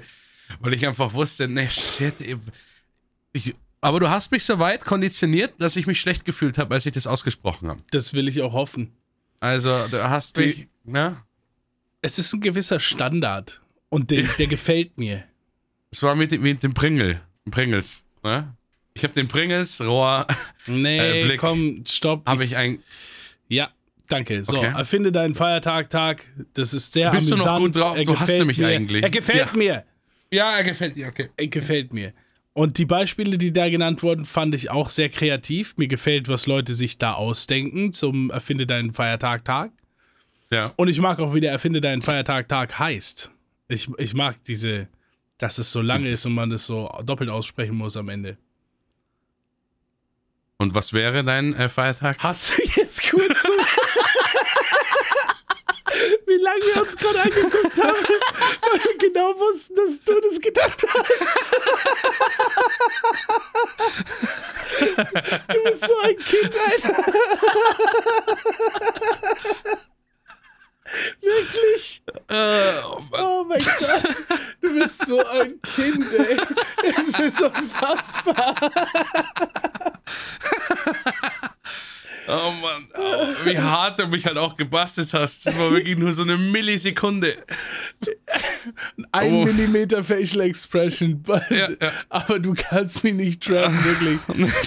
weil 0.60 0.72
ich 0.74 0.86
einfach 0.86 1.12
wusste, 1.14 1.48
ne, 1.48 1.70
shit. 1.70 2.14
Ich, 2.20 2.36
ich, 3.32 3.54
aber 3.80 4.00
du 4.00 4.08
hast 4.10 4.30
mich 4.32 4.44
so 4.44 4.58
weit 4.58 4.84
konditioniert, 4.84 5.54
dass 5.58 5.76
ich 5.76 5.86
mich 5.86 6.00
schlecht 6.00 6.24
gefühlt 6.24 6.58
habe, 6.58 6.74
als 6.74 6.86
ich 6.86 6.92
das 6.92 7.06
ausgesprochen 7.06 7.68
habe. 7.68 7.80
Das 7.90 8.12
will 8.14 8.28
ich 8.28 8.40
auch 8.42 8.52
hoffen. 8.52 8.92
Also, 9.40 9.86
du 9.88 10.02
hast 10.08 10.38
Die- 10.38 10.46
mich, 10.46 10.68
ne? 10.84 11.16
Es 12.02 12.18
ist 12.18 12.32
ein 12.32 12.40
gewisser 12.40 12.80
Standard 12.80 13.60
und 13.88 14.10
der, 14.10 14.22
der 14.38 14.46
gefällt 14.46 14.96
mir. 14.98 15.24
Es 15.90 16.02
war 16.02 16.14
mit, 16.14 16.32
dem- 16.32 16.42
mit 16.42 16.62
dem 16.62 16.74
Pringel, 16.74 17.20
Pringles, 17.50 18.02
ne? 18.22 18.54
Ich 18.94 19.02
habe 19.04 19.12
den 19.12 19.28
Pringles 19.28 19.80
Rohr, 19.80 20.26
Nee, 20.66 21.20
Äh, 21.20 21.24
Blick. 21.26 21.38
komm, 21.40 21.84
stopp. 21.86 22.26
habe 22.26 22.44
ich 22.44 22.56
ein. 22.56 22.82
Ja, 23.48 23.68
danke. 24.08 24.42
So, 24.42 24.56
Okay. 24.58 24.72
erfinde 24.74 25.12
deinen 25.12 25.34
Feiertag, 25.34 25.90
Tag. 25.90 26.26
Das 26.54 26.72
ist 26.72 26.92
sehr 26.94 27.10
Bist 27.10 27.30
du 27.30 27.36
noch 27.36 27.46
amüsant. 27.46 27.74
gut 27.74 27.82
drauf? 27.82 27.96
Er 27.96 28.04
Du 28.04 28.12
gefällt 28.12 28.38
nämlich 28.38 28.58
mir. 28.58 28.68
eigentlich. 28.68 29.02
Er 29.02 29.10
gefällt 29.10 29.38
Ja. 29.52 29.56
mir. 29.56 29.84
Ja, 30.30 30.56
er 30.56 30.64
gefällt 30.64 30.96
dir, 30.96 31.08
okay. 31.08 31.30
Er 31.36 31.46
gefällt 31.48 31.92
mir. 31.92 32.12
Und 32.52 32.78
die 32.78 32.86
Beispiele, 32.86 33.36
die 33.36 33.52
da 33.52 33.68
genannt 33.68 34.02
wurden, 34.02 34.24
fand 34.24 34.54
ich 34.54 34.70
auch 34.70 34.88
sehr 34.88 35.10
kreativ. 35.10 35.76
Mir 35.76 35.88
gefällt, 35.88 36.28
was 36.28 36.46
Leute 36.46 36.74
sich 36.74 36.96
da 36.96 37.12
ausdenken 37.12 37.92
zum 37.92 38.30
Erfinde 38.30 38.66
deinen 38.66 38.92
Feiertag, 38.92 39.44
Tag. 39.44 39.72
Ja. 40.50 40.72
Und 40.76 40.88
ich 40.88 40.98
mag 40.98 41.18
auch, 41.18 41.34
wie 41.34 41.40
der 41.40 41.52
Erfinde 41.52 41.80
deinen 41.80 42.00
Feiertag, 42.02 42.48
Tag 42.48 42.78
heißt. 42.78 43.30
Ich, 43.68 43.88
ich 43.98 44.14
mag 44.14 44.42
diese, 44.44 44.88
dass 45.38 45.58
es 45.58 45.70
so 45.70 45.82
lange 45.82 46.08
ist 46.08 46.24
und 46.24 46.32
man 46.32 46.48
das 46.48 46.66
so 46.66 46.88
doppelt 47.04 47.28
aussprechen 47.28 47.76
muss 47.76 47.96
am 47.96 48.08
Ende. 48.08 48.38
Und 50.58 50.74
was 50.74 50.92
wäre 50.92 51.22
dein 51.24 51.52
äh, 51.54 51.68
Feiertag? 51.68 52.16
Hast 52.20 52.56
du 52.56 52.62
jetzt 52.76 53.10
kurz 53.10 53.42
so. 53.42 53.52
Wie 56.26 56.36
lange 56.36 56.60
wir 56.60 56.82
uns 56.82 56.96
gerade 56.96 57.20
angeguckt 57.22 57.82
haben, 57.82 57.96
weil 58.62 58.84
wir 58.84 58.98
genau 58.98 59.38
wussten, 59.38 59.74
dass 59.76 60.00
du 60.04 60.20
das 60.20 60.40
gedacht 60.40 60.84
hast. 60.88 61.52
Du 65.48 65.62
bist 65.64 65.86
so 65.86 65.96
ein 66.02 66.16
Kind, 66.18 66.52
Alter. 66.70 67.12
Wirklich? 71.20 72.02
Äh, 72.28 72.72
Oh 73.18 73.44
mein 73.48 73.58
Gott. 73.58 74.14
Du 74.60 74.78
bist 74.78 75.06
so 75.06 75.24
ein 75.26 75.60
Kind, 75.62 76.04
ey. 76.12 76.36
Es 76.96 77.18
ist 77.18 77.40
unfassbar. 77.40 78.54
Oh 82.28 82.50
Mann, 82.60 82.88
oh, 82.98 83.26
wie 83.44 83.58
hart 83.58 83.98
du 83.98 84.06
mich 84.08 84.26
halt 84.26 84.36
auch 84.38 84.56
gebastelt 84.56 85.12
hast. 85.14 85.46
Das 85.46 85.56
war 85.56 85.70
wirklich 85.70 85.96
nur 85.96 86.12
so 86.12 86.22
eine 86.22 86.36
Millisekunde. 86.36 87.36
Ein 89.12 89.32
Oh. 89.32 89.44
Millimeter 89.44 90.02
Facial 90.02 90.40
Expression. 90.42 91.22
Ja, 91.50 91.68
ja. 91.80 91.92
Aber 92.08 92.38
du 92.38 92.54
kannst 92.54 93.04
mich 93.04 93.14
nicht 93.14 93.42
treffen, 93.42 93.84
wirklich. 93.84 94.18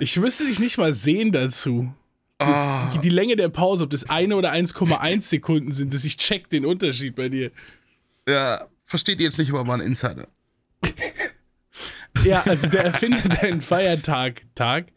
Ich 0.00 0.16
müsste 0.16 0.44
dich 0.46 0.58
nicht 0.58 0.78
mal 0.78 0.92
sehen 0.92 1.30
dazu. 1.30 1.94
Das, 2.38 2.48
Ah. 2.48 2.90
Die 3.04 3.08
Länge 3.08 3.36
der 3.36 3.48
Pause, 3.50 3.84
ob 3.84 3.90
das 3.90 4.10
eine 4.10 4.34
oder 4.34 4.50
1,1 4.52 5.22
Sekunden 5.22 5.70
sind, 5.70 5.94
dass 5.94 6.04
ich 6.04 6.16
check 6.16 6.48
den 6.48 6.66
Unterschied 6.66 7.14
bei 7.14 7.28
dir. 7.28 7.52
Ja, 8.28 8.66
versteht 8.84 9.20
ihr 9.20 9.26
jetzt 9.26 9.38
nicht, 9.38 9.50
aber 9.50 9.64
war 9.66 9.74
ein 9.76 9.80
Insider. 9.80 10.26
Ja, 12.24 12.42
also 12.42 12.66
der 12.68 12.84
erfindet 12.84 13.22
deinen 13.42 13.60
Feiertag 13.60 14.42
Tag. 14.54 14.92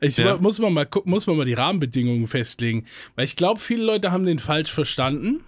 Ich 0.00 0.16
Ja. 0.16 0.36
muss 0.38 0.58
mal 0.58 0.70
mal 0.70 0.88
muss 1.04 1.26
man 1.26 1.36
mal 1.36 1.44
die 1.46 1.52
Rahmenbedingungen 1.54 2.26
festlegen, 2.26 2.86
weil 3.16 3.24
ich 3.26 3.36
glaube, 3.36 3.60
viele 3.60 3.84
Leute 3.84 4.12
haben 4.12 4.24
den 4.24 4.38
falsch 4.38 4.72
verstanden. 4.72 5.44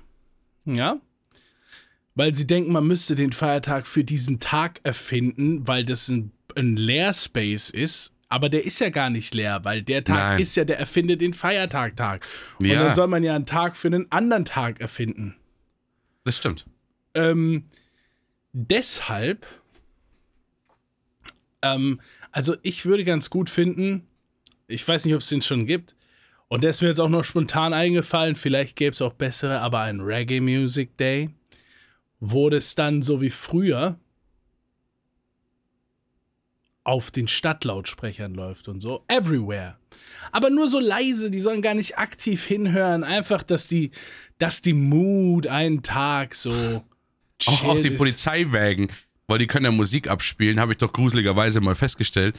Ja? 0.65 1.01
Weil 2.15 2.35
sie 2.35 2.47
denken, 2.47 2.73
man 2.73 2.87
müsste 2.87 3.15
den 3.15 3.33
Feiertag 3.33 3.87
für 3.87 4.05
diesen 4.05 4.41
Tag 4.41 4.81
erfinden, 4.85 5.67
weil 5.67 5.85
das 5.85 6.09
ein, 6.09 6.33
ein 6.55 6.77
Leerspace 6.77 7.71
ist. 7.71 8.13
Aber 8.29 8.49
der 8.49 8.65
ist 8.65 8.81
ja 8.81 8.89
gar 8.91 9.09
nicht 9.11 9.35
leer, 9.35 9.61
weil 9.65 9.83
der 9.83 10.03
Tag 10.03 10.17
Nein. 10.17 10.41
ist 10.41 10.57
ja, 10.57 10.65
der 10.65 10.79
erfindet 10.79 11.21
den 11.21 11.33
Feiertag 11.33 11.97
Tag. 11.97 12.27
Und 12.59 12.67
Ja. 12.67 12.83
dann 12.83 12.95
soll 12.95 13.07
man 13.07 13.23
ja 13.23 13.37
einen 13.37 13.47
Tag 13.47 13.77
für 13.77 13.89
einen 13.89 14.11
anderen 14.11 14.45
Tag 14.45 14.81
erfinden. 14.81 15.37
Das 16.25 16.37
stimmt. 16.37 16.67
Ähm, 17.15 17.67
deshalb, 18.53 19.47
ähm, 21.63 22.01
also 22.33 22.57
ich 22.63 22.85
würde 22.87 23.05
ganz 23.05 23.31
gut 23.31 23.51
finden, 23.51 24.07
ich 24.69 24.87
weiß 24.87 25.05
nicht, 25.05 25.15
ob 25.15 25.21
es 25.21 25.29
den 25.29 25.43
schon 25.43 25.67
gibt, 25.67 25.95
und 26.49 26.63
der 26.63 26.71
ist 26.71 26.81
mir 26.81 26.89
jetzt 26.89 27.01
auch 27.01 27.09
noch 27.09 27.25
spontan 27.25 27.73
eingefallen, 27.73 28.37
vielleicht 28.37 28.77
gäbe 28.77 28.93
es 28.93 29.03
auch 29.03 29.15
bessere, 29.15 29.61
aber 29.61 29.81
ein 29.81 30.01
Reggae 30.01 30.41
Music 30.41 30.97
Day, 30.97 31.31
wo 32.21 32.51
das 32.51 32.75
dann 32.75 33.03
so 33.03 33.21
wie 33.21 33.31
früher 33.31 33.99
auf 36.85 37.11
den 37.11 37.27
Stadtlautsprechern 37.27 38.33
läuft 38.35 38.69
und 38.69 38.81
so, 38.81 39.05
everywhere. 39.09 39.77
Aber 40.31 40.51
nur 40.51 40.69
so 40.69 40.79
leise, 40.79 41.33
die 41.33 41.41
sollen 41.41 41.61
gar 41.61 41.75
nicht 41.75 41.99
aktiv 41.99 42.45
hinhören, 42.45 43.03
einfach, 43.03 43.43
dass 43.43 43.67
die, 43.67 43.91
dass 44.39 44.63
die 44.63 44.73
Mood 44.73 45.49
einen 45.49 45.83
Tag 45.83 46.37
so 46.37 46.53
Auch, 46.53 47.81
chill 47.81 47.93
ist. 47.93 47.99
Polizeiwägen, 47.99 48.89
weil 49.27 49.39
die 49.39 49.47
können 49.47 49.65
ja 49.67 49.71
Musik 49.71 50.09
abspielen, 50.09 50.61
habe 50.61 50.73
ich 50.73 50.79
doch 50.79 50.93
gruseligerweise 50.93 51.61
mal 51.61 51.75
festgestellt, 51.75 52.37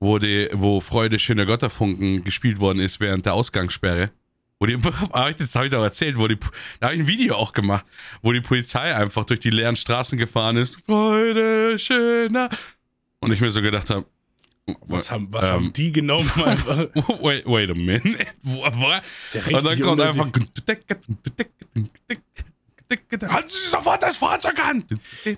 wo, 0.00 0.18
die, 0.18 0.48
wo 0.52 0.80
Freude 0.80 1.18
schöner 1.18 1.46
Götterfunken 1.46 2.24
gespielt 2.24 2.60
worden 2.60 2.80
ist 2.80 3.00
während 3.00 3.26
der 3.26 3.34
Ausgangssperre. 3.34 4.10
Wo 4.58 4.66
die, 4.66 4.78
das 5.38 5.54
habe 5.54 5.66
ich 5.66 5.70
doch 5.70 5.82
erzählt, 5.82 6.18
wo 6.18 6.28
die, 6.28 6.38
da 6.80 6.86
habe 6.86 6.94
ich 6.96 7.02
ein 7.02 7.06
Video 7.06 7.36
auch 7.36 7.52
gemacht, 7.52 7.84
wo 8.22 8.32
die 8.32 8.40
Polizei 8.40 8.94
einfach 8.94 9.24
durch 9.24 9.40
die 9.40 9.50
leeren 9.50 9.76
Straßen 9.76 10.18
gefahren 10.18 10.56
ist. 10.56 10.78
Freude 10.86 11.78
schöner. 11.78 12.48
Und 13.20 13.32
ich 13.32 13.40
mir 13.40 13.50
so 13.50 13.62
gedacht 13.62 13.90
habe, 13.90 14.06
Was 14.86 15.10
haben, 15.10 15.32
was 15.32 15.48
Ähm, 15.48 15.54
haben 15.54 15.72
die 15.72 15.92
genommen? 15.92 16.30
Wait, 16.36 17.46
wait 17.46 17.70
a 17.70 17.74
minute. 17.74 18.26
Wo? 18.42 18.64
ja 18.64 19.56
Und 19.56 19.64
dann 19.64 19.80
kommt 19.80 20.00
einfach. 20.00 20.30
Halten 22.88 23.48
Sie 23.48 23.68
sofort 23.68 24.02
das 24.02 24.16
Fahrzeug 24.16 24.58
an! 24.64 24.84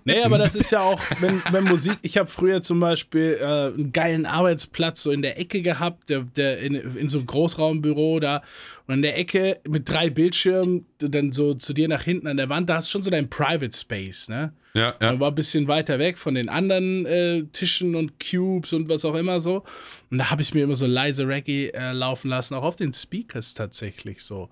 Nee, 0.05 0.23
aber 0.23 0.37
das 0.37 0.55
ist 0.55 0.71
ja 0.71 0.81
auch, 0.81 1.00
wenn, 1.21 1.43
wenn 1.50 1.64
Musik, 1.64 1.97
ich 2.02 2.19
habe 2.19 2.28
früher 2.28 2.61
zum 2.61 2.78
Beispiel 2.78 3.38
äh, 3.40 3.45
einen 3.45 3.90
geilen 3.93 4.26
Arbeitsplatz 4.26 5.02
so 5.02 5.11
in 5.11 5.23
der 5.23 5.38
Ecke 5.38 5.62
gehabt, 5.62 6.11
der, 6.11 6.21
der 6.23 6.59
in, 6.59 6.75
in 6.75 7.09
so 7.09 7.19
einem 7.19 7.26
Großraumbüro 7.26 8.21
da 8.21 8.43
und 8.87 8.97
in 8.97 9.02
der 9.02 9.19
Ecke 9.19 9.61
mit 9.67 9.88
drei 9.88 10.11
Bildschirmen, 10.11 10.85
dann 10.99 11.33
so 11.33 11.55
zu 11.55 11.73
dir 11.73 11.88
nach 11.88 12.02
hinten 12.02 12.26
an 12.26 12.37
der 12.37 12.50
Wand, 12.50 12.69
da 12.69 12.76
hast 12.76 12.88
du 12.88 12.93
schon 12.93 13.02
so 13.02 13.11
dein 13.11 13.31
Private 13.31 13.75
Space, 13.75 14.28
ne? 14.28 14.52
Ja, 14.75 14.95
ja. 15.00 15.11
Man 15.12 15.21
war 15.21 15.28
ein 15.31 15.35
bisschen 15.35 15.67
weiter 15.67 15.99
weg 15.99 16.19
von 16.19 16.35
den 16.35 16.49
anderen 16.49 17.07
äh, 17.07 17.45
Tischen 17.52 17.95
und 17.95 18.12
Cubes 18.21 18.73
und 18.73 18.88
was 18.88 19.05
auch 19.05 19.14
immer 19.14 19.40
so. 19.40 19.64
Und 20.11 20.19
da 20.19 20.31
habe 20.31 20.43
ich 20.43 20.52
mir 20.52 20.64
immer 20.64 20.76
so 20.76 20.87
leise 20.87 21.26
Reggae 21.26 21.71
äh, 21.71 21.93
laufen 21.93 22.28
lassen, 22.28 22.55
auch 22.55 22.62
auf 22.62 22.76
den 22.76 22.93
Speakers 22.93 23.55
tatsächlich 23.55 24.23
so. 24.23 24.50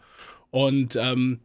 Und 0.50 0.96
ähm, 0.96 1.40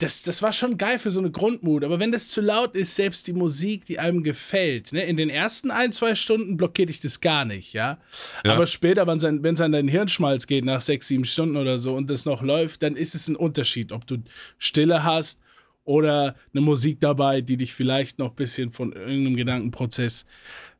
das, 0.00 0.22
das 0.22 0.40
war 0.40 0.52
schon 0.52 0.78
geil 0.78 0.98
für 0.98 1.10
so 1.10 1.20
eine 1.20 1.30
Grundmut. 1.30 1.84
Aber 1.84 2.00
wenn 2.00 2.10
das 2.10 2.28
zu 2.28 2.40
laut 2.40 2.74
ist, 2.74 2.94
selbst 2.94 3.26
die 3.26 3.34
Musik, 3.34 3.84
die 3.84 3.98
einem 3.98 4.22
gefällt, 4.22 4.92
ne, 4.92 5.04
in 5.04 5.16
den 5.16 5.28
ersten 5.28 5.70
ein, 5.70 5.92
zwei 5.92 6.14
Stunden 6.14 6.56
blockiert 6.56 6.88
ich 6.88 7.00
das 7.00 7.20
gar 7.20 7.44
nicht, 7.44 7.74
ja. 7.74 7.98
Ja. 8.44 8.54
Aber 8.54 8.66
später, 8.66 9.06
wenn 9.06 9.18
es 9.18 9.60
an 9.60 9.72
deinen 9.72 9.88
Hirnschmalz 9.88 10.46
geht, 10.46 10.64
nach 10.64 10.80
sechs, 10.80 11.08
sieben 11.08 11.26
Stunden 11.26 11.56
oder 11.56 11.78
so 11.78 11.94
und 11.94 12.10
das 12.10 12.24
noch 12.24 12.42
läuft, 12.42 12.82
dann 12.82 12.96
ist 12.96 13.14
es 13.14 13.28
ein 13.28 13.36
Unterschied, 13.36 13.92
ob 13.92 14.06
du 14.06 14.16
Stille 14.58 15.04
hast 15.04 15.38
oder 15.84 16.34
eine 16.54 16.62
Musik 16.62 17.00
dabei, 17.00 17.42
die 17.42 17.58
dich 17.58 17.74
vielleicht 17.74 18.18
noch 18.18 18.30
ein 18.30 18.36
bisschen 18.36 18.72
von 18.72 18.92
irgendeinem 18.92 19.36
Gedankenprozess 19.36 20.24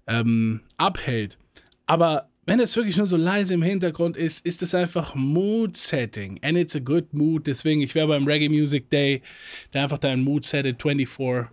ähm, 0.06 0.62
abhält. 0.78 1.36
Aber 1.84 2.29
wenn 2.50 2.60
es 2.60 2.74
wirklich 2.76 2.96
nur 2.96 3.06
so 3.06 3.16
leise 3.16 3.54
im 3.54 3.62
Hintergrund 3.62 4.16
ist, 4.16 4.44
ist 4.44 4.62
es 4.62 4.74
einfach 4.74 5.14
Mood-Setting. 5.14 6.40
And 6.42 6.58
it's 6.58 6.74
a 6.74 6.80
good 6.80 7.12
mood. 7.14 7.46
Deswegen, 7.46 7.80
ich 7.80 7.94
wäre 7.94 8.08
beim 8.08 8.26
Reggae 8.26 8.48
Music 8.48 8.90
Day, 8.90 9.22
da 9.70 9.84
einfach 9.84 9.98
dein 9.98 10.20
Mood 10.22 10.44
settet 10.44 10.82
24, 10.82 11.46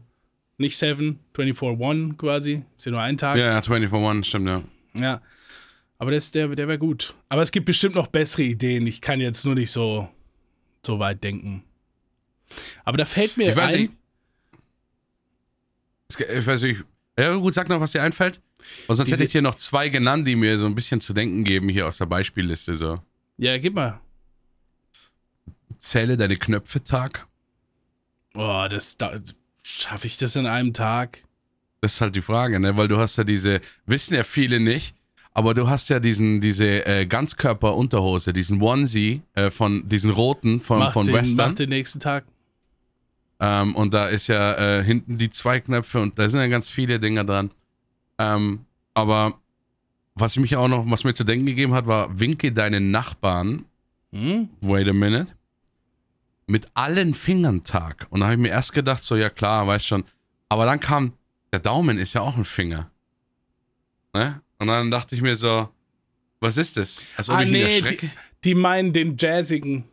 nicht 0.58 0.76
7, 0.76 1.20
24-1 1.36 2.18
quasi. 2.18 2.64
Ist 2.76 2.86
ja 2.88 2.92
nur 2.92 3.02
ein 3.02 3.16
Tag. 3.18 3.38
Ja, 3.38 3.46
ja, 3.54 3.60
24-1, 3.60 4.24
stimmt, 4.26 4.48
ja. 4.48 4.64
Ja. 4.96 5.22
Aber 6.00 6.12
das, 6.12 6.32
der, 6.32 6.48
der 6.50 6.68
wäre 6.68 6.80
gut. 6.80 7.14
Aber 7.30 7.42
es 7.44 7.52
gibt 7.52 7.66
bestimmt 7.68 7.96
noch 7.96 8.08
bessere 8.08 8.44
Ideen. 8.44 8.86
Ich 8.88 9.00
kann 9.02 9.20
jetzt 9.22 9.46
nur 9.46 9.54
nicht 9.56 9.72
so, 9.72 10.10
so 10.86 11.00
weit 11.00 11.24
denken. 11.24 11.64
Aber 12.86 12.98
da 12.98 13.06
fällt 13.06 13.38
mir 13.38 13.50
Ich 13.50 13.56
weiß 13.56 13.74
ein. 13.76 13.82
nicht. 13.82 13.94
Es- 16.10 16.20
Ich 16.20 16.48
weiß 16.48 16.62
nicht. 16.64 16.84
Ja, 17.20 17.36
gut, 17.36 17.54
sag 17.54 17.68
noch, 17.70 17.80
was 17.80 17.92
dir 17.92 18.02
einfällt. 18.04 18.42
Weil 18.88 18.96
sonst 18.96 19.08
Diese- 19.08 19.16
hätte 19.18 19.24
ich 19.26 19.32
dir 19.32 19.42
noch 19.42 19.56
zwei 19.56 19.90
genannt, 19.90 20.28
die 20.28 20.36
mir 20.36 20.58
so 20.60 20.66
ein 20.66 20.76
bisschen 20.76 21.00
zu 21.02 21.14
denken 21.14 21.44
geben 21.44 21.70
hier 21.70 21.88
aus 21.88 21.98
der 21.98 22.06
Beispielliste. 22.06 22.76
So. 22.76 23.02
Ja, 23.38 23.58
gib 23.58 23.76
mal. 23.76 24.00
Zähle 25.80 26.18
deine 26.18 26.38
Knöpfe 26.38 26.84
Tag. 26.84 27.28
Oh, 28.34 28.66
das, 28.70 28.98
da, 28.98 29.14
schaffe 29.64 30.08
ich 30.08 30.18
das 30.18 30.36
in 30.36 30.46
einem 30.46 30.74
Tag? 30.74 31.24
Das 31.82 31.94
ist 31.94 32.02
halt 32.02 32.16
die 32.16 32.22
Frage, 32.22 32.60
ne? 32.60 32.76
Weil 32.78 32.88
du 32.88 32.98
hast 32.98 33.18
ja 33.18 33.24
diese, 33.24 33.62
wissen 33.86 34.16
ja 34.16 34.24
viele 34.24 34.60
nicht, 34.60 34.96
aber 35.34 35.54
du 35.54 35.70
hast 35.70 35.90
ja 35.90 36.00
diesen, 36.00 36.42
diese 36.42 36.86
äh, 36.86 37.06
Ganzkörper-Unterhose, 37.06 38.34
diesen 38.34 38.62
Onesie 38.62 39.22
äh, 39.36 39.52
von 39.52 39.88
diesen 39.88 40.10
roten 40.12 40.60
von, 40.60 40.80
Mach, 40.80 40.94
von 40.94 41.06
den, 41.06 41.16
Western. 41.16 41.50
mach 41.50 41.56
den 41.56 41.70
nächsten 41.70 42.00
Tag. 42.00 42.26
Ähm, 43.40 43.76
und 43.76 43.94
da 43.94 44.08
ist 44.08 44.28
ja 44.28 44.80
äh, 44.80 44.84
hinten 44.84 45.18
die 45.20 45.30
zwei 45.30 45.60
Knöpfe 45.60 46.00
und 46.02 46.18
da 46.18 46.28
sind 46.28 46.40
ja 46.40 46.48
ganz 46.48 46.70
viele 46.70 47.00
Dinger 47.00 47.24
dran. 47.24 47.52
Ähm, 48.20 48.66
aber 48.94 49.40
was 50.16 50.38
mich 50.38 50.56
auch 50.56 50.68
noch, 50.68 50.90
was 50.90 51.04
mir 51.04 51.14
zu 51.14 51.24
denken 51.24 51.46
gegeben 51.46 51.74
hat, 51.74 51.86
war, 51.86 52.20
winke 52.20 52.52
deinen 52.52 52.92
Nachbarn, 52.92 53.66
Hm? 54.12 54.50
wait 54.62 54.88
a 54.88 54.94
minute, 54.94 55.34
mit 56.48 56.68
allen 56.74 57.14
Fingern 57.14 57.64
Tag. 57.64 58.08
Und 58.10 58.22
da 58.22 58.28
habe 58.28 58.36
ich 58.36 58.42
mir 58.42 58.50
erst 58.50 58.74
gedacht, 58.74 59.04
so, 59.04 59.16
ja 59.16 59.30
klar, 59.30 59.68
weißt 59.68 59.86
schon. 59.86 60.06
Aber 60.50 60.66
dann 60.66 60.80
kam, 60.80 61.14
der 61.52 61.60
Daumen 61.60 61.98
ist 61.98 62.14
ja 62.14 62.22
auch 62.22 62.38
ein 62.38 62.46
Finger. 62.46 62.90
Ne? 64.14 64.42
Und 64.58 64.68
dann 64.68 64.90
dachte 64.90 65.14
ich 65.16 65.22
mir 65.22 65.36
so, 65.36 65.70
was 66.40 66.58
ist 66.58 66.78
das? 66.78 67.04
Als 67.18 67.30
ob 67.30 67.36
Ah, 67.36 67.42
ich 67.42 67.48
ihn 67.50 67.54
nee, 67.54 67.64
erschrecke. 67.64 68.08
die, 68.08 68.12
die 68.46 68.56
meinen 68.56 68.94
den 68.94 69.18
jazzigen. 69.18 69.84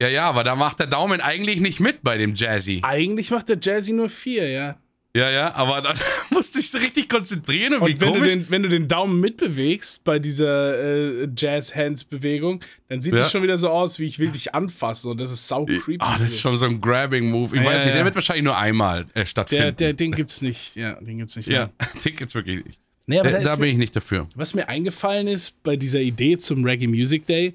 Ja, 0.00 0.08
ja, 0.08 0.28
aber 0.28 0.44
da 0.44 0.54
macht 0.54 0.78
der 0.78 0.86
Daumen 0.86 1.20
eigentlich 1.20 1.60
nicht 1.60 1.80
mit 1.80 2.02
bei 2.04 2.18
dem 2.18 2.34
Jazzy. 2.36 2.80
Eigentlich 2.84 3.32
macht 3.32 3.48
der 3.48 3.58
Jazzy 3.60 3.92
nur 3.92 4.08
vier, 4.08 4.48
ja. 4.48 4.76
Ja, 5.18 5.30
ja, 5.30 5.54
aber 5.54 5.82
dann 5.82 5.98
musste 6.30 6.58
ich 6.60 6.70
so 6.70 6.78
richtig 6.78 7.08
konzentrieren 7.08 7.74
und, 7.74 7.86
wie 7.86 7.92
Und 7.92 8.00
wenn 8.00 8.12
du, 8.14 8.20
den, 8.20 8.50
wenn 8.50 8.62
du 8.62 8.68
den 8.68 8.88
Daumen 8.88 9.20
mitbewegst 9.20 10.04
bei 10.04 10.18
dieser 10.18 10.78
äh, 11.22 11.28
Jazz-Hands-Bewegung, 11.36 12.60
dann 12.88 13.00
sieht 13.00 13.14
Ja. 13.14 13.20
es 13.20 13.30
schon 13.30 13.42
wieder 13.42 13.58
so 13.58 13.68
aus, 13.68 13.98
wie 13.98 14.04
ich 14.04 14.18
will 14.18 14.30
dich 14.30 14.54
anfassen. 14.54 15.10
Und 15.10 15.20
das 15.20 15.30
ist 15.30 15.48
sau 15.48 15.64
creepy. 15.66 15.96
Ah, 16.00 16.18
das 16.18 16.30
ist 16.30 16.40
schon 16.40 16.56
so 16.56 16.66
ein 16.66 16.80
Grabbing-Move. 16.80 17.54
Ich 17.56 17.62
Ja, 17.62 17.66
weiß 17.68 17.84
nicht, 17.84 17.90
ja. 17.90 17.96
der 17.96 18.04
wird 18.04 18.14
wahrscheinlich 18.14 18.44
nur 18.44 18.56
einmal 18.56 19.02
äh, 19.02 19.04
der, 19.16 19.26
stattfinden. 19.26 19.76
der, 19.76 19.92
den 19.92 20.12
gibt's 20.12 20.40
nicht. 20.42 20.76
Ja, 20.76 20.94
den 21.00 21.18
gibt's 21.18 21.36
nicht. 21.36 21.48
ja, 21.48 21.70
den 22.04 22.16
gibt's 22.16 22.34
wirklich 22.34 22.64
nicht. 22.64 22.78
Nee, 23.06 23.18
aber 23.20 23.30
Äh, 23.30 23.32
da 23.32 23.40
da 23.40 23.52
bin 23.56 23.60
mir, 23.66 23.66
ich 23.72 23.78
nicht 23.78 23.96
dafür. 23.96 24.28
was 24.34 24.54
mir 24.54 24.68
eingefallen 24.68 25.26
ist 25.28 25.62
bei 25.62 25.76
dieser 25.76 26.00
Idee 26.00 26.38
zum 26.38 26.64
Reggae 26.64 26.86
Music 26.86 27.26
Day. 27.26 27.54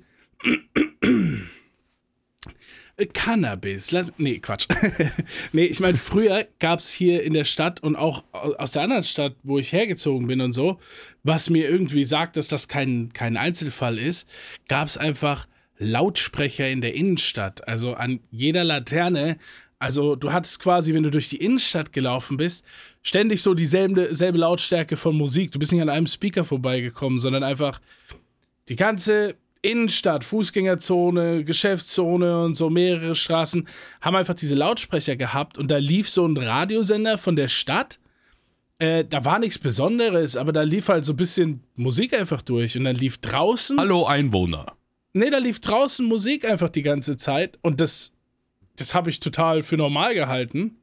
Äh, 2.97 3.05
Cannabis. 3.07 3.93
Nee, 4.17 4.39
Quatsch. 4.39 4.67
nee, 5.51 5.65
ich 5.65 5.79
meine, 5.79 5.97
früher 5.97 6.47
gab 6.59 6.79
es 6.79 6.91
hier 6.91 7.23
in 7.23 7.33
der 7.33 7.45
Stadt 7.45 7.81
und 7.81 7.95
auch 7.95 8.23
au- 8.31 8.53
aus 8.55 8.71
der 8.71 8.83
anderen 8.83 9.03
Stadt, 9.03 9.35
wo 9.43 9.57
ich 9.59 9.71
hergezogen 9.71 10.27
bin 10.27 10.41
und 10.41 10.53
so, 10.53 10.79
was 11.23 11.49
mir 11.49 11.69
irgendwie 11.69 12.03
sagt, 12.03 12.37
dass 12.37 12.47
das 12.47 12.67
kein, 12.67 13.11
kein 13.13 13.37
Einzelfall 13.37 13.97
ist, 13.97 14.29
gab 14.67 14.87
es 14.87 14.97
einfach 14.97 15.47
Lautsprecher 15.79 16.69
in 16.69 16.81
der 16.81 16.93
Innenstadt. 16.93 17.67
Also 17.67 17.95
an 17.95 18.19
jeder 18.31 18.63
Laterne. 18.63 19.37
Also 19.79 20.15
du 20.15 20.31
hattest 20.31 20.59
quasi, 20.59 20.93
wenn 20.93 21.03
du 21.03 21.11
durch 21.11 21.27
die 21.29 21.37
Innenstadt 21.43 21.91
gelaufen 21.91 22.37
bist, 22.37 22.63
ständig 23.01 23.41
so 23.41 23.53
dieselbe 23.53 24.15
selbe 24.15 24.37
Lautstärke 24.37 24.95
von 24.95 25.15
Musik. 25.17 25.51
Du 25.51 25.59
bist 25.59 25.73
nicht 25.73 25.81
an 25.81 25.89
einem 25.89 26.07
Speaker 26.07 26.45
vorbeigekommen, 26.45 27.19
sondern 27.19 27.43
einfach 27.43 27.81
die 28.69 28.77
ganze 28.77 29.35
Innenstadt, 29.63 30.25
Fußgängerzone, 30.25 31.45
Geschäftszone 31.45 32.43
und 32.43 32.55
so 32.55 32.69
mehrere 32.69 33.15
Straßen 33.15 33.67
haben 34.01 34.15
einfach 34.15 34.33
diese 34.35 34.55
Lautsprecher 34.55 35.15
gehabt 35.15 35.57
und 35.57 35.71
da 35.71 35.77
lief 35.77 36.09
so 36.09 36.27
ein 36.27 36.37
Radiosender 36.37 37.17
von 37.17 37.35
der 37.35 37.47
Stadt. 37.47 37.97
Äh, 38.77 39.05
da 39.05 39.23
war 39.23 39.39
nichts 39.39 39.57
Besonderes, 39.57 40.35
aber 40.35 40.51
da 40.51 40.63
lief 40.63 40.89
halt 40.89 41.05
so 41.05 41.13
ein 41.13 41.17
bisschen 41.17 41.63
Musik 41.75 42.13
einfach 42.13 42.41
durch 42.41 42.77
und 42.77 42.83
dann 42.83 42.97
lief 42.97 43.19
draußen. 43.19 43.79
Hallo 43.79 44.05
Einwohner. 44.05 44.73
Nee, 45.13 45.29
da 45.29 45.37
lief 45.37 45.61
draußen 45.61 46.05
Musik 46.05 46.43
einfach 46.43 46.69
die 46.69 46.81
ganze 46.81 47.15
Zeit 47.15 47.57
und 47.61 47.79
das, 47.79 48.11
das 48.75 48.93
habe 48.93 49.09
ich 49.09 49.21
total 49.21 49.63
für 49.63 49.77
normal 49.77 50.13
gehalten. 50.13 50.75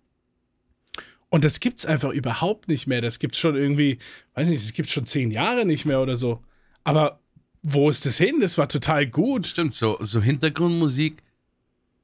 Und 1.28 1.44
das 1.44 1.60
gibt's 1.60 1.84
einfach 1.84 2.10
überhaupt 2.10 2.68
nicht 2.68 2.86
mehr. 2.86 3.02
Das 3.02 3.18
gibt's 3.18 3.38
schon 3.38 3.56
irgendwie, 3.56 3.98
weiß 4.34 4.48
nicht, 4.48 4.62
das 4.62 4.72
gibt's 4.72 4.92
schon 4.92 5.04
zehn 5.04 5.30
Jahre 5.30 5.66
nicht 5.66 5.84
mehr 5.84 6.00
oder 6.00 6.16
so. 6.16 6.42
Aber 6.82 7.20
wo 7.62 7.90
ist 7.90 8.06
das 8.06 8.18
hin? 8.18 8.40
Das 8.40 8.58
war 8.58 8.68
total 8.68 9.06
gut. 9.06 9.46
Stimmt, 9.46 9.74
so, 9.74 9.96
so 10.00 10.20
Hintergrundmusik 10.20 11.22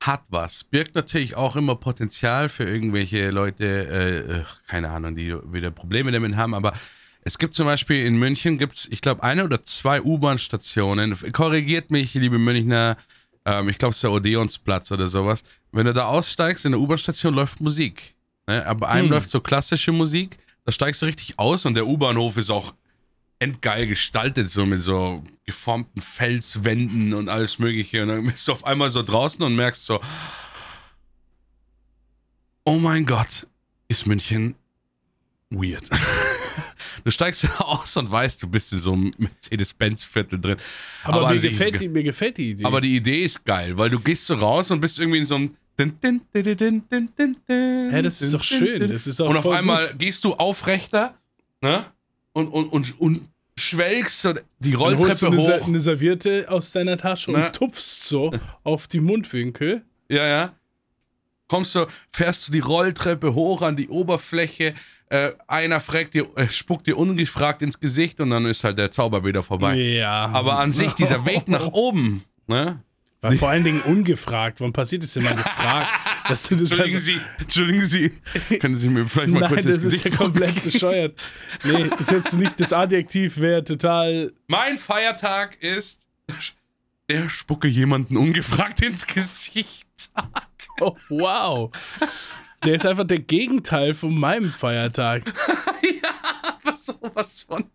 hat 0.00 0.22
was. 0.28 0.64
Birgt 0.64 0.94
natürlich 0.94 1.36
auch 1.36 1.56
immer 1.56 1.74
Potenzial 1.76 2.48
für 2.48 2.64
irgendwelche 2.64 3.30
Leute, 3.30 3.64
äh, 3.64 4.18
äh, 4.40 4.44
keine 4.66 4.90
Ahnung, 4.90 5.16
die 5.16 5.34
wieder 5.52 5.70
Probleme 5.70 6.12
damit 6.12 6.36
haben, 6.36 6.54
aber 6.54 6.74
es 7.22 7.38
gibt 7.38 7.54
zum 7.54 7.66
Beispiel 7.66 8.06
in 8.06 8.16
München, 8.18 8.56
gibt's, 8.56 8.86
ich 8.90 9.00
glaube, 9.00 9.24
eine 9.24 9.44
oder 9.44 9.60
zwei 9.62 10.00
U-Bahn-Stationen. 10.00 11.16
Korrigiert 11.32 11.90
mich, 11.90 12.14
liebe 12.14 12.38
Münchner, 12.38 12.96
ähm, 13.44 13.68
ich 13.68 13.78
glaube, 13.78 13.90
es 13.90 13.96
ist 13.96 14.04
der 14.04 14.12
Odeonsplatz 14.12 14.92
oder 14.92 15.08
sowas. 15.08 15.42
Wenn 15.72 15.86
du 15.86 15.92
da 15.92 16.06
aussteigst, 16.06 16.66
in 16.66 16.72
der 16.72 16.80
U-Bahn-Station 16.80 17.34
läuft 17.34 17.60
Musik. 17.60 18.14
Ne? 18.46 18.64
Aber 18.64 18.88
einem 18.88 19.06
Hm. 19.06 19.12
läuft 19.12 19.30
so 19.30 19.40
klassische 19.40 19.90
Musik, 19.90 20.38
da 20.64 20.70
steigst 20.70 21.02
du 21.02 21.06
richtig 21.06 21.36
aus 21.36 21.64
und 21.64 21.74
der 21.74 21.86
U-Bahnhof 21.86 22.36
ist 22.36 22.50
auch 22.50 22.74
endgeil 23.38 23.86
gestaltet, 23.86 24.50
so 24.50 24.64
mit 24.66 24.82
so 24.82 25.22
geformten 25.44 26.00
Felswänden 26.02 27.12
und 27.14 27.28
alles 27.28 27.58
Mögliche. 27.58 28.02
Und 28.02 28.08
dann 28.08 28.26
bist 28.26 28.46
du 28.48 28.52
auf 28.52 28.64
einmal 28.64 28.90
so 28.90 29.02
draußen 29.02 29.42
und 29.42 29.54
merkst 29.56 29.84
so, 29.84 30.00
oh 32.64 32.78
mein 32.78 33.06
Gott, 33.06 33.46
ist 33.88 34.06
München 34.06 34.54
weird. 35.50 35.88
Du 37.04 37.12
steigst 37.12 37.46
aus 37.60 37.96
und 37.98 38.10
weißt, 38.10 38.42
du 38.42 38.48
bist 38.48 38.72
in 38.72 38.80
so 38.80 38.92
einem 38.92 39.12
Mercedes-Benz-Viertel 39.16 40.40
drin. 40.40 40.56
Aber, 41.04 41.28
an 41.28 41.28
mir, 41.28 41.36
ist 41.36 41.42
gefällt 41.42 41.72
ge- 41.72 41.80
die, 41.82 41.88
mir 41.88 42.02
gefällt 42.02 42.36
die 42.36 42.50
Idee. 42.50 42.64
aber 42.64 42.80
die 42.80 42.96
Idee 42.96 43.22
ist 43.22 43.44
geil, 43.44 43.76
weil 43.78 43.90
du 43.90 44.00
gehst 44.00 44.26
so 44.26 44.34
raus 44.34 44.72
und 44.72 44.80
bist 44.80 44.98
irgendwie 44.98 45.18
in 45.20 45.26
so 45.26 45.36
einem. 45.36 45.56
Hä, 47.92 48.02
das 48.02 48.20
ist 48.22 48.34
doch 48.34 48.42
schön. 48.42 48.90
Das 48.90 49.06
ist 49.06 49.20
doch 49.20 49.28
und 49.28 49.36
auf 49.36 49.46
einmal 49.46 49.94
gehst 49.94 50.24
du 50.24 50.34
aufrechter 50.34 51.14
ne? 51.60 51.84
Und, 52.36 52.48
und, 52.48 52.70
und, 52.70 53.00
und 53.00 53.20
schwelgst 53.58 54.28
die 54.58 54.74
Rolltreppe 54.74 55.28
eine, 55.28 55.38
hoch. 55.38 55.66
eine 55.66 55.80
Serviette 55.80 56.46
aus 56.50 56.70
deiner 56.70 56.98
Tasche 56.98 57.32
Na. 57.32 57.46
und 57.46 57.56
tupfst 57.56 58.04
so 58.04 58.30
auf 58.62 58.86
die 58.88 59.00
Mundwinkel. 59.00 59.82
Ja, 60.10 60.26
ja. 60.26 60.52
Kommst 61.48 61.74
du, 61.74 61.86
fährst 62.12 62.48
du 62.48 62.52
die 62.52 62.60
Rolltreppe 62.60 63.34
hoch 63.34 63.62
an 63.62 63.76
die 63.76 63.88
Oberfläche. 63.88 64.74
Äh, 65.08 65.30
einer 65.46 65.80
fragt 65.80 66.12
dir, 66.12 66.26
äh, 66.36 66.46
spuckt 66.48 66.86
dir 66.86 66.98
ungefragt 66.98 67.62
ins 67.62 67.80
Gesicht 67.80 68.20
und 68.20 68.28
dann 68.30 68.44
ist 68.44 68.64
halt 68.64 68.76
der 68.76 68.90
Zauber 68.90 69.24
wieder 69.24 69.42
vorbei. 69.42 69.76
Ja. 69.76 70.26
Aber 70.26 70.58
an 70.58 70.72
sich, 70.72 70.92
dieser 70.92 71.24
Weg 71.24 71.48
nach 71.48 71.68
oben, 71.72 72.22
ne? 72.48 72.80
War 73.22 73.32
vor 73.32 73.48
allen 73.48 73.64
Dingen 73.64 73.80
ungefragt. 73.80 74.60
Wann 74.60 74.74
passiert 74.74 75.02
es 75.04 75.14
denn 75.14 75.22
mal 75.22 75.34
gefragt? 75.34 75.88
Dass 76.28 76.48
du 76.48 76.56
das 76.56 76.70
Entschuldigen 76.70 76.98
Sie, 76.98 77.20
entschuldigen 77.38 77.86
Sie. 77.86 78.12
Können 78.58 78.76
Sie 78.76 78.88
mir 78.88 79.06
vielleicht 79.06 79.32
mal 79.32 79.40
Nein, 79.40 79.48
kurz 79.50 79.64
das 79.64 79.76
ist 79.76 79.82
Gesicht 79.82 80.04
ja 80.06 80.16
komplett 80.16 80.64
bescheuert. 80.64 81.20
Nee, 81.64 81.88
das 81.90 82.00
ist 82.00 82.10
jetzt 82.10 82.32
nicht 82.34 82.58
das 82.60 82.72
Adjektiv, 82.72 83.38
wäre 83.38 83.62
total. 83.64 84.32
Mein 84.48 84.78
Feiertag 84.78 85.62
ist. 85.62 86.06
Der 87.08 87.28
spucke 87.28 87.68
jemanden 87.68 88.16
ungefragt 88.16 88.82
ins 88.82 89.06
Gesicht. 89.06 89.86
Oh, 90.78 90.94
wow. 91.08 91.70
Der 92.62 92.74
ist 92.74 92.84
einfach 92.84 93.04
der 93.06 93.20
Gegenteil 93.20 93.94
von 93.94 94.14
meinem 94.14 94.52
Feiertag. 94.52 95.22
ja, 95.82 96.10
aber 96.62 96.76
sowas 96.76 97.40
von. 97.48 97.70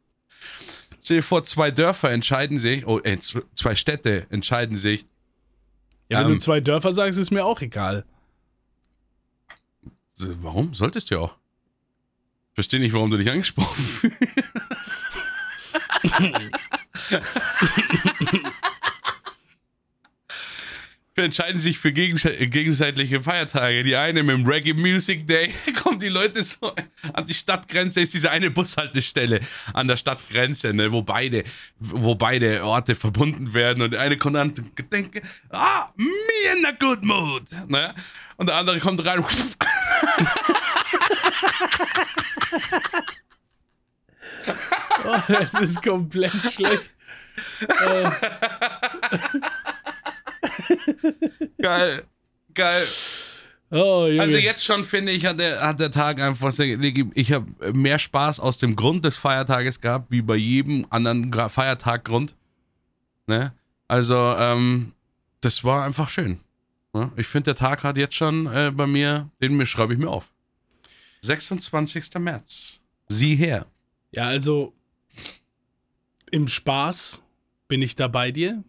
Stell 1.01 1.17
dir 1.17 1.23
vor, 1.23 1.43
zwei 1.43 1.71
Dörfer 1.71 2.11
entscheiden 2.11 2.59
sich, 2.59 2.85
oh, 2.85 2.99
äh, 2.99 3.17
zwei 3.55 3.73
Städte 3.73 4.27
entscheiden 4.29 4.77
sich. 4.77 5.07
Ja, 6.09 6.19
wenn 6.19 6.27
Ähm. 6.27 6.33
du 6.33 6.37
zwei 6.37 6.59
Dörfer 6.59 6.91
sagst, 6.91 7.17
ist 7.17 7.31
mir 7.31 7.43
auch 7.43 7.59
egal. 7.61 8.05
Warum? 10.41 10.73
Solltest 10.73 11.11
du 11.11 11.15
ja 11.15 11.21
auch. 11.21 11.35
Verstehe 12.53 12.79
nicht, 12.79 12.93
warum 12.93 13.11
du 13.11 13.17
dich 13.17 13.29
angesprochen 13.29 13.83
fühlst. 13.83 14.21
Wir 21.13 21.25
entscheiden 21.25 21.59
sich 21.59 21.77
für 21.77 21.89
gegensche- 21.89 22.47
gegenseitige 22.47 23.21
Feiertage. 23.21 23.83
Die 23.83 23.97
eine 23.97 24.23
mit 24.23 24.37
dem 24.37 24.45
Reggae 24.47 24.73
Music 24.73 25.27
Day 25.27 25.53
kommen 25.83 25.99
die 25.99 26.07
Leute 26.07 26.41
so 26.41 26.73
an 27.11 27.25
die 27.25 27.33
Stadtgrenze, 27.33 27.99
ist 27.99 28.13
diese 28.13 28.31
eine 28.31 28.49
Bushaltestelle 28.49 29.41
an 29.73 29.89
der 29.89 29.97
Stadtgrenze, 29.97 30.73
ne, 30.73 30.89
wo 30.91 31.01
beide, 31.01 31.43
wo 31.79 32.15
beide 32.15 32.63
Orte 32.63 32.95
verbunden 32.95 33.53
werden 33.53 33.81
und 33.83 33.91
der 33.91 33.99
eine 33.99 34.17
kommt 34.17 34.37
an 34.37 34.53
und 34.57 34.93
denkt, 34.93 35.21
ah, 35.49 35.89
me 35.97 36.07
in 36.57 36.65
a 36.65 36.71
good 36.71 37.03
mood, 37.03 37.43
ne? 37.67 37.93
Und 38.37 38.47
der 38.47 38.55
andere 38.55 38.79
kommt 38.79 39.05
rein. 39.05 39.23
Oh, 45.05 45.17
das 45.27 45.53
ist 45.61 45.81
komplett 45.83 46.31
schlecht. 46.53 46.95
Äh, 47.61 48.11
Geil, 51.61 52.03
geil. 52.53 52.85
oh. 53.71 54.07
Also 54.19 54.37
jetzt 54.37 54.65
schon 54.65 54.83
finde 54.83 55.11
ich, 55.11 55.25
hat 55.25 55.39
der, 55.39 55.61
hat 55.61 55.79
der 55.79 55.91
Tag 55.91 56.19
einfach 56.19 56.51
sehr, 56.51 56.79
ich 56.79 57.31
habe 57.31 57.73
mehr 57.73 57.99
Spaß 57.99 58.39
aus 58.39 58.57
dem 58.57 58.75
Grund 58.75 59.05
des 59.05 59.15
Feiertages 59.15 59.79
gehabt, 59.81 60.09
wie 60.09 60.21
bei 60.21 60.35
jedem 60.35 60.85
anderen 60.89 61.31
Feiertaggrund. 61.49 62.35
Ne? 63.27 63.53
Also, 63.87 64.15
ähm, 64.37 64.93
das 65.41 65.63
war 65.63 65.85
einfach 65.85 66.09
schön. 66.09 66.39
Ne? 66.93 67.11
Ich 67.15 67.27
finde, 67.27 67.53
der 67.53 67.55
Tag 67.55 67.83
hat 67.83 67.97
jetzt 67.97 68.15
schon 68.15 68.47
äh, 68.47 68.71
bei 68.73 68.87
mir, 68.87 69.29
den 69.41 69.65
schreibe 69.65 69.93
ich 69.93 69.99
mir 69.99 70.09
auf. 70.09 70.31
26. 71.21 72.15
März. 72.19 72.81
Sieh 73.07 73.35
her. 73.35 73.67
Ja, 74.11 74.25
also 74.25 74.73
im 76.31 76.47
Spaß 76.47 77.21
bin 77.67 77.81
ich 77.81 77.95
da 77.95 78.07
bei 78.07 78.31
dir. 78.31 78.63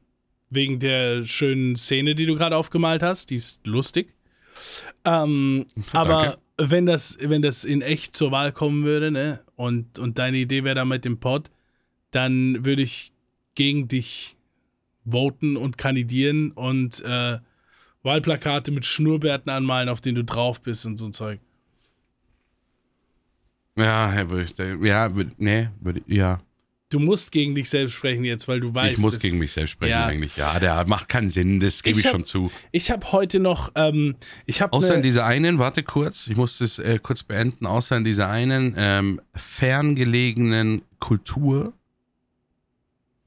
Wegen 0.52 0.78
der 0.78 1.24
schönen 1.24 1.76
Szene, 1.76 2.14
die 2.14 2.26
du 2.26 2.34
gerade 2.34 2.56
aufgemalt 2.56 3.02
hast. 3.02 3.30
Die 3.30 3.36
ist 3.36 3.66
lustig. 3.66 4.14
Ähm, 5.04 5.66
aber 5.92 6.38
wenn 6.58 6.86
das, 6.86 7.16
wenn 7.20 7.42
das 7.42 7.64
in 7.64 7.82
echt 7.82 8.14
zur 8.14 8.30
Wahl 8.30 8.52
kommen 8.52 8.84
würde, 8.84 9.10
ne, 9.10 9.40
und, 9.56 9.98
und 9.98 10.18
deine 10.18 10.38
Idee 10.38 10.64
wäre 10.64 10.74
da 10.74 10.84
mit 10.84 11.04
dem 11.04 11.18
Pod, 11.18 11.50
dann 12.10 12.64
würde 12.64 12.82
ich 12.82 13.12
gegen 13.54 13.88
dich 13.88 14.36
voten 15.10 15.56
und 15.56 15.78
kandidieren 15.78 16.52
und 16.52 17.00
äh, 17.02 17.38
Wahlplakate 18.02 18.70
mit 18.72 18.84
Schnurrbärten 18.84 19.50
anmalen, 19.50 19.88
auf 19.88 20.00
denen 20.00 20.16
du 20.16 20.24
drauf 20.24 20.60
bist 20.60 20.86
und 20.86 20.98
so 20.98 21.06
ein 21.06 21.12
Zeug. 21.12 21.40
Ja, 23.76 24.30
würde 24.30 24.44
ich, 24.44 24.86
ja, 24.86 25.14
würd, 25.14 25.38
nee, 25.38 25.68
würde, 25.80 26.02
ja. 26.06 26.40
Du 26.92 26.98
musst 26.98 27.32
gegen 27.32 27.54
dich 27.54 27.70
selbst 27.70 27.94
sprechen 27.94 28.24
jetzt, 28.24 28.46
weil 28.48 28.60
du 28.60 28.74
weißt. 28.74 28.92
ich 28.92 28.98
muss 28.98 29.18
gegen 29.18 29.38
mich 29.38 29.52
selbst 29.52 29.72
sprechen 29.72 29.90
Ja. 29.92 30.06
eigentlich. 30.06 30.36
Ja, 30.36 30.58
der 30.58 30.84
macht 30.86 31.08
keinen 31.08 31.30
Sinn, 31.30 31.58
das 31.58 31.82
gebe 31.82 31.98
Ich 31.98 32.04
ich, 32.04 32.06
hab- 32.06 32.12
schon 32.12 32.24
zu. 32.26 32.52
Ich 32.70 32.90
habe 32.90 33.10
heute 33.12 33.40
noch, 33.40 33.72
ähm, 33.76 34.14
ich 34.46 34.60
habe 34.60 34.72
Außer 34.74 34.94
in 34.94 35.00
ne, 35.00 35.06
dieser 35.06 35.24
einen, 35.24 35.58
warte 35.58 35.82
kurz, 35.82 36.26
ich 36.28 36.36
muss 36.36 36.58
das 36.58 36.78
äh, 36.78 36.98
kurz 37.02 37.22
beenden, 37.22 37.64
außer 37.66 37.96
in 37.96 38.04
dieser 38.04 38.28
einen 38.28 38.74
ähm, 38.76 39.20
ferngelegenen 39.34 40.82
Kultur, 40.98 41.72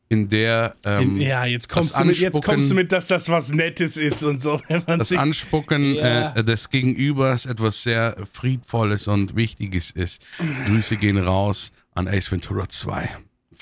in 0.09 0.29
der 0.29 0.75
ähm, 0.85 1.15
in, 1.15 1.21
ja, 1.21 1.45
jetzt 1.45 1.67
kommst, 1.67 1.99
du 1.99 2.05
mit, 2.05 2.17
jetzt 2.19 2.43
kommst 2.43 2.69
du 2.69 2.75
mit, 2.75 2.91
dass 2.91 3.07
das 3.07 3.27
was 3.29 3.49
Nettes 3.51 3.97
ist 3.97 4.23
und 4.23 4.39
so. 4.39 4.61
Das 4.85 5.09
sich, 5.09 5.17
Anspucken 5.17 5.95
Ja. 5.95 6.35
äh, 6.35 6.43
des 6.43 6.69
Gegenübers 6.69 7.47
etwas 7.47 7.81
sehr 7.81 8.15
Friedvolles 8.31 9.07
und 9.07 9.35
Wichtiges 9.35 9.89
ist. 9.89 10.21
Grüße 10.67 10.97
gehen 10.97 11.17
raus 11.17 11.71
an 11.95 12.07
Ace 12.07 12.31
Ventura 12.31 12.69
2. 12.69 13.09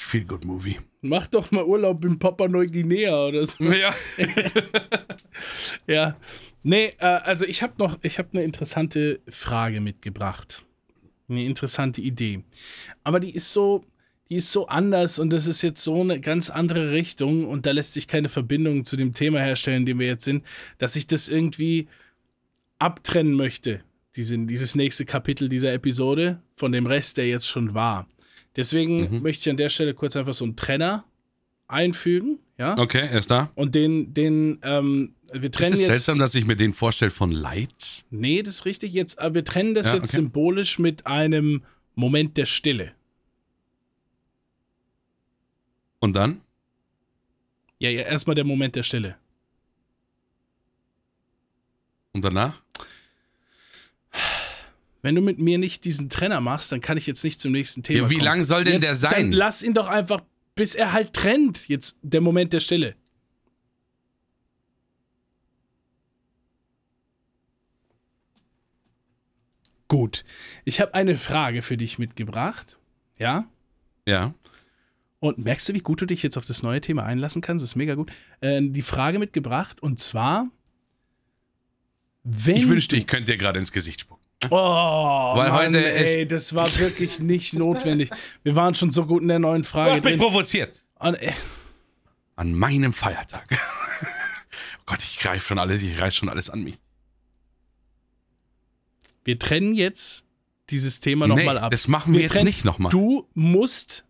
Feel 0.04 0.26
good 0.26 0.46
movie. 0.46 0.80
mach 1.02 1.28
doch 1.28 1.50
mal 1.52 1.64
Urlaub 1.64 2.04
in 2.06 2.20
Papua 2.20 2.48
Neuguinea 2.48 3.28
oder 3.28 3.48
so. 3.48 3.64
Ja. 3.64 3.94
Ja. 5.88 6.18
Nee, 6.64 6.94
äh, 7.00 7.06
also 7.06 7.46
ich 7.46 7.62
habe 7.64 7.74
noch, 7.78 8.00
ich 8.04 8.20
habe 8.20 8.30
eine 8.34 8.44
interessante 8.44 9.20
Frage 9.28 9.82
mitgebracht. 9.82 10.64
Eine 11.28 11.44
interessante 11.46 12.02
Idee. 12.02 12.44
Aber 13.04 13.20
die 13.20 13.36
ist 13.36 13.52
so, 13.52 13.84
die 14.30 14.36
ist 14.36 14.52
so 14.52 14.68
anders 14.68 15.20
und 15.20 15.32
das 15.32 15.48
ist 15.48 15.62
jetzt 15.62 15.84
so 15.84 16.02
eine 16.02 16.20
ganz 16.22 16.50
andere 16.50 16.92
Richtung 16.92 17.48
und 17.48 17.66
da 17.66 17.72
lässt 17.72 17.94
sich 17.94 18.08
keine 18.08 18.30
Verbindung 18.30 18.86
zu 18.86 18.96
dem 18.96 19.14
Thema 19.14 19.40
herstellen, 19.40 19.82
in 19.82 19.86
dem 19.86 20.00
wir 20.00 20.08
jetzt 20.08 20.26
sind, 20.26 20.46
dass 20.78 20.96
ich 20.96 21.08
das 21.08 21.28
irgendwie 21.28 21.88
abtrennen 22.80 23.34
möchte, 23.34 23.84
diesen, 24.16 24.48
dieses 24.48 24.76
nächste 24.76 25.06
Kapitel 25.06 25.50
dieser 25.50 25.74
Episode 25.74 26.42
von 26.56 26.72
dem 26.72 26.86
Rest, 26.86 27.18
der 27.18 27.28
jetzt 27.28 27.48
schon 27.48 27.74
war. 27.74 28.08
Deswegen 28.56 29.10
Mhm. 29.18 29.22
möchte 29.24 29.42
ich 29.42 29.50
an 29.52 29.58
der 29.58 29.70
Stelle 29.70 29.94
kurz 29.94 30.16
einfach 30.16 30.34
so 30.34 30.46
einen 30.46 30.56
Trenner 30.56 31.06
einfügen, 31.68 32.40
ja? 32.58 32.78
Okay, 32.78 33.00
er 33.00 33.18
ist 33.20 33.32
da. 33.32 33.52
Und 33.56 33.74
den, 33.76 34.14
den, 34.14 34.60
ähm, 34.62 35.16
wir 35.32 35.44
Ist 35.46 35.56
trennen 35.56 35.74
es 35.74 35.80
jetzt. 35.80 35.88
seltsam, 35.88 36.20
dass 36.20 36.36
ich 36.36 36.46
mir 36.46 36.56
den 36.56 36.72
vorstelle 36.74 37.10
von 37.12 37.32
Lights? 37.32 38.06
Nee, 38.12 38.44
das 38.44 38.56
ist 38.56 38.66
richtig. 38.66 38.94
Jetzt, 38.94 39.18
aber 39.20 39.36
wir 39.36 39.44
trennen 39.46 39.74
das 39.74 39.88
Ja, 39.88 39.96
jetzt 39.96 40.10
okay. 40.10 40.18
symbolisch 40.18 40.78
mit 40.78 41.08
einem 41.08 41.64
Moment 41.96 42.38
der 42.38 42.46
Stille. 42.46 42.92
Und 46.00 46.14
dann? 46.16 46.42
Ja, 47.80 47.90
ja, 47.90 48.02
erstmal 48.04 48.36
der 48.36 48.46
Moment 48.46 48.76
der 48.76 48.84
Stille. 48.84 49.16
Und 52.12 52.24
danach? 52.24 52.62
Wenn 55.04 55.16
du 55.16 55.22
mit 55.22 55.38
mir 55.38 55.58
nicht 55.58 55.84
diesen 55.86 56.10
Trenner 56.10 56.40
machst, 56.42 56.72
dann 56.72 56.80
kann 56.82 56.98
ich 56.98 57.06
jetzt 57.06 57.24
nicht 57.24 57.40
zum 57.40 57.52
nächsten 57.52 57.84
Thema 57.84 58.06
Ja, 58.06 58.10
wie 58.10 58.16
kommen. 58.16 58.26
lang 58.26 58.44
soll 58.46 58.64
denn 58.64 58.76
jetzt, 58.82 58.88
der 58.88 58.96
sein? 58.96 59.12
Dann 59.12 59.32
lass 59.34 59.62
ihn 59.62 59.74
doch 59.74 59.88
einfach, 59.88 60.22
bis 60.56 60.74
er 60.76 60.94
halt 60.94 61.14
trennt. 61.14 61.68
Jetzt 61.68 62.00
der 62.02 62.22
Moment 62.22 62.54
der 62.54 62.62
Stille. 62.62 62.96
Gut. 69.88 70.24
Ich 70.66 70.80
habe 70.80 70.94
eine 70.94 71.16
Frage 71.16 71.62
für 71.62 71.78
dich 71.78 72.00
mitgebracht. 72.00 72.78
Ja? 73.20 73.48
Ja. 74.08 74.34
Und 75.20 75.38
merkst 75.38 75.70
du, 75.70 75.74
wie 75.74 75.80
gut 75.80 76.02
du 76.02 76.06
dich 76.06 76.24
jetzt 76.24 76.38
auf 76.38 76.46
das 76.46 76.64
neue 76.64 76.82
Thema 76.82 77.04
einlassen 77.04 77.42
kannst? 77.42 77.62
Das 77.64 77.72
ist 77.72 77.76
mega 77.76 77.96
gut. 77.96 78.12
Äh, 78.42 78.62
die 78.62 78.82
Frage 78.82 79.20
mitgebracht 79.20 79.82
und 79.82 80.00
zwar, 80.00 80.50
wenn. 82.24 82.56
Ich 82.56 82.68
wünschte, 82.70 82.96
ich 82.96 83.06
könnte 83.08 83.32
dir 83.32 83.38
gerade 83.38 83.60
ins 83.60 83.72
Gesicht 83.72 84.02
spucken. 84.02 84.23
Oh, 84.50 85.36
Weil 85.36 85.50
Mann, 85.50 85.54
heute 85.74 85.78
ist- 85.80 86.16
ey, 86.16 86.28
das 86.28 86.54
war 86.56 86.74
wirklich 86.78 87.20
nicht 87.20 87.54
notwendig. 87.54 88.10
Wir 88.44 88.56
waren 88.56 88.76
schon 88.76 88.92
so 88.92 89.06
gut 89.06 89.22
in 89.22 89.28
der 89.30 89.40
neuen 89.40 89.62
Du 89.64 89.68
Frage 89.68 89.92
hast 89.92 90.04
mich 90.04 90.14
drin. 90.14 90.20
provoziert. 90.22 90.74
Und, 91.00 91.16
äh, 91.16 91.32
An 92.36 92.54
meinem 92.54 92.94
Feiertag. 92.94 93.46
oh 93.52 94.82
Gott, 94.86 95.00
ich 95.04 95.20
greife 95.20 95.46
schon 95.48 95.60
alles, 95.60 95.82
ich 95.82 96.00
reiß 96.00 96.16
schon 96.16 96.30
alles 96.30 96.50
an 96.50 96.64
mich. 96.64 96.78
wir 99.24 99.40
trennen 99.40 99.74
jetzt 99.74 100.26
dieses 100.70 101.00
Thema 101.00 101.28
nee, 101.28 101.36
nochmal 101.36 101.58
ab. 101.58 101.72
das 101.72 101.88
machen 101.88 102.14
wir, 102.14 102.20
Wir 102.20 102.24
jetzt 102.24 102.34
trennen- 102.34 102.46
nicht 102.46 102.66
nochmal. 102.66 102.90
Du 102.92 103.30
musst 103.34 104.06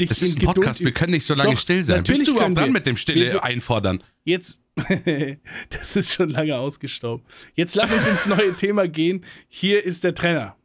dich 0.00 0.08
Das 0.08 0.20
in 0.20 0.26
ist 0.28 0.34
ein 0.36 0.40
Geduld 0.40 0.54
Podcast, 0.56 0.80
wir 0.80 0.92
können 0.92 1.12
nicht 1.12 1.26
so 1.26 1.34
lange 1.34 1.52
Doch, 1.52 1.58
still 1.60 1.84
sein. 1.84 2.02
Bist 2.02 2.26
du 2.26 2.32
überhaupt 2.32 2.56
dran 2.56 2.66
wir. 2.66 2.72
mit 2.72 2.86
dem 2.86 2.96
Stille 2.96 3.30
sind- 3.30 3.42
einfordern? 3.42 4.02
Jetzt, 4.24 4.62
das 5.70 5.96
ist 5.96 6.12
schon 6.14 6.28
lange 6.30 6.56
ausgestaubt. 6.58 7.24
Jetzt 7.54 7.74
lass 7.74 7.92
uns 7.92 8.06
ins 8.06 8.26
neue 8.26 8.54
Thema 8.54 8.88
gehen. 8.88 9.24
Hier 9.48 9.84
ist 9.84 10.04
der 10.04 10.14
Trenner. 10.14 10.56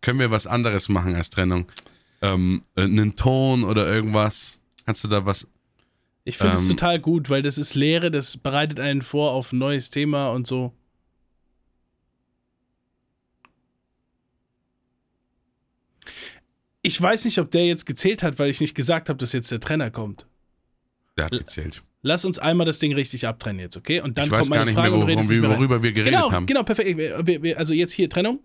Können 0.00 0.18
wir 0.18 0.30
was 0.30 0.46
anderes 0.46 0.88
machen 0.88 1.14
als 1.14 1.30
Trennung? 1.30 1.66
Ähm, 2.22 2.62
äh, 2.76 2.82
einen 2.82 3.14
Ton 3.16 3.64
oder 3.64 3.86
irgendwas? 3.92 4.60
Kannst 4.84 5.04
du 5.04 5.08
da 5.08 5.24
was? 5.26 5.46
Ich 6.24 6.38
finde 6.38 6.54
es 6.56 6.62
Ähm, 6.68 6.76
total 6.76 6.98
gut, 7.00 7.30
weil 7.30 7.42
das 7.42 7.58
ist 7.58 7.74
Lehre, 7.74 8.10
das 8.10 8.36
bereitet 8.36 8.78
einen 8.80 9.02
vor 9.02 9.32
auf 9.32 9.52
ein 9.52 9.58
neues 9.58 9.90
Thema 9.90 10.30
und 10.30 10.46
so. 10.46 10.72
Ich 16.82 17.00
weiß 17.00 17.24
nicht, 17.26 17.38
ob 17.38 17.50
der 17.50 17.66
jetzt 17.66 17.86
gezählt 17.86 18.22
hat, 18.22 18.38
weil 18.38 18.50
ich 18.50 18.60
nicht 18.60 18.74
gesagt 18.74 19.08
habe, 19.08 19.16
dass 19.18 19.32
jetzt 19.32 19.50
der 19.50 19.60
Trenner 19.60 19.90
kommt. 19.90 20.26
Der 21.16 21.26
hat 21.26 21.32
gezählt. 21.32 21.82
lass 22.02 22.24
uns 22.24 22.38
einmal 22.40 22.66
das 22.66 22.78
Ding 22.80 22.92
richtig 22.94 23.26
abtrennen 23.28 23.60
jetzt, 23.60 23.76
okay? 23.76 24.00
Und 24.00 24.18
dann 24.18 24.24
ich 24.26 24.30
kommt 24.32 24.48
meine 24.50 24.64
nicht 24.64 24.74
Frage 24.74 24.90
mehr, 24.90 24.98
worum, 25.06 25.06
nicht 25.16 25.30
rein. 25.30 25.42
worüber 25.50 25.82
wir 25.82 25.92
geredet 25.92 26.12
Genau, 26.14 26.32
haben. 26.32 26.46
genau, 26.46 26.62
perfekt. 26.64 26.96
Wir- 26.98 27.24
wir- 27.26 27.42
wir- 27.42 27.58
Also 27.58 27.74
jetzt 27.74 27.92
hier 27.92 28.10
Trennung. 28.10 28.40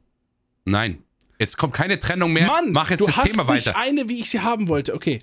Nein. 0.65 1.04
Jetzt 1.39 1.58
kommt 1.58 1.73
keine 1.73 1.97
Trennung 2.00 2.34
mehr. 2.34 2.45
Mann, 2.47 2.71
Mach 2.71 2.89
jetzt 2.91 3.00
du 3.02 3.06
das 3.08 3.17
hast 3.17 3.32
Thema 3.32 3.52
nicht 3.52 3.65
weiter. 3.67 3.78
eine, 3.78 4.10
wie 4.10 4.19
ich 4.19 4.30
sie 4.30 4.41
haben 4.41 4.67
wollte. 4.67 4.93
Okay, 4.93 5.19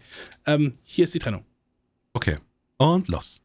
ähm, 0.47 0.79
hier 0.85 1.05
ist 1.05 1.15
die 1.15 1.19
Trennung. 1.21 1.45
Okay. 2.13 2.39
Und 2.79 3.09
los. 3.09 3.41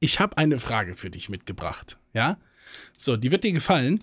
Ich 0.00 0.20
habe 0.20 0.36
eine 0.36 0.58
Frage 0.58 0.96
für 0.96 1.10
dich 1.10 1.28
mitgebracht. 1.28 1.98
Ja? 2.12 2.38
So, 2.96 3.16
die 3.16 3.30
wird 3.30 3.44
dir 3.44 3.52
gefallen. 3.52 3.98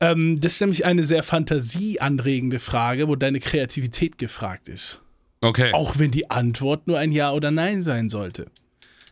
Ähm, 0.00 0.40
das 0.40 0.54
ist 0.54 0.60
nämlich 0.60 0.84
eine 0.84 1.04
sehr 1.04 1.22
fantasieanregende 1.22 2.58
Frage, 2.58 3.08
wo 3.08 3.16
deine 3.16 3.40
Kreativität 3.40 4.18
gefragt 4.18 4.68
ist. 4.68 5.00
Okay. 5.40 5.72
Auch 5.72 5.98
wenn 5.98 6.10
die 6.10 6.30
Antwort 6.30 6.86
nur 6.86 6.98
ein 6.98 7.12
Ja 7.12 7.32
oder 7.32 7.50
Nein 7.50 7.80
sein 7.80 8.08
sollte. 8.08 8.46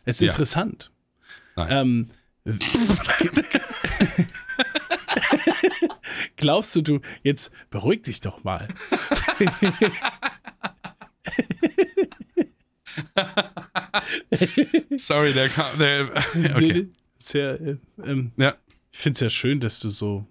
Es 0.05 0.17
ist 0.17 0.21
Ja. 0.21 0.27
interessant. 0.29 0.91
Nein. 1.55 1.67
Ähm, 1.71 2.07
glaubst 6.35 6.75
du, 6.75 6.81
du, 6.81 6.99
jetzt 7.23 7.51
beruhig 7.69 8.03
dich 8.03 8.21
doch 8.21 8.43
mal. 8.43 8.67
Sorry, 14.97 15.33
der 15.33 15.49
kam. 15.49 15.77
Der, 15.79 16.07
okay. 16.55 16.87
Sehr, 17.19 17.59
äh, 17.59 17.77
ähm, 18.05 18.31
Ja. 18.37 18.55
Ich 18.97 19.03
finde 19.03 19.13
es 19.17 19.19
ja 19.19 19.29
schön, 19.29 19.59
dass 19.59 19.79
du 19.79 19.89
so, 19.91 20.25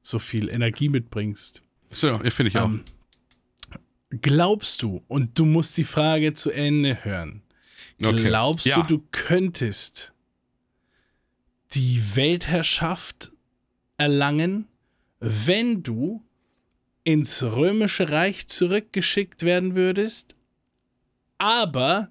so 0.00 0.18
viel 0.18 0.48
Energie 0.48 0.88
mitbringst. 0.88 1.62
So, 1.90 2.16
finde 2.16 2.48
ich 2.48 2.56
auch. 2.56 2.64
Ähm, 2.64 2.82
glaubst 4.22 4.80
du, 4.82 5.02
und 5.06 5.38
du 5.38 5.44
musst 5.44 5.76
die 5.76 5.84
Frage 5.84 6.32
zu 6.32 6.50
Ende 6.50 7.04
hören, 7.04 7.42
Okay. 8.02 8.22
glaubst 8.22 8.64
Ja. 8.64 8.80
du, 8.80 8.96
du 8.96 9.06
könntest 9.12 10.14
die 11.72 12.00
Weltherrschaft 12.16 13.32
erlangen, 13.98 14.66
wenn 15.18 15.82
du 15.82 16.24
ins 17.04 17.42
römische 17.42 18.08
Reich 18.10 18.48
zurückgeschickt 18.48 19.42
werden 19.42 19.74
würdest, 19.74 20.34
aber 21.36 22.10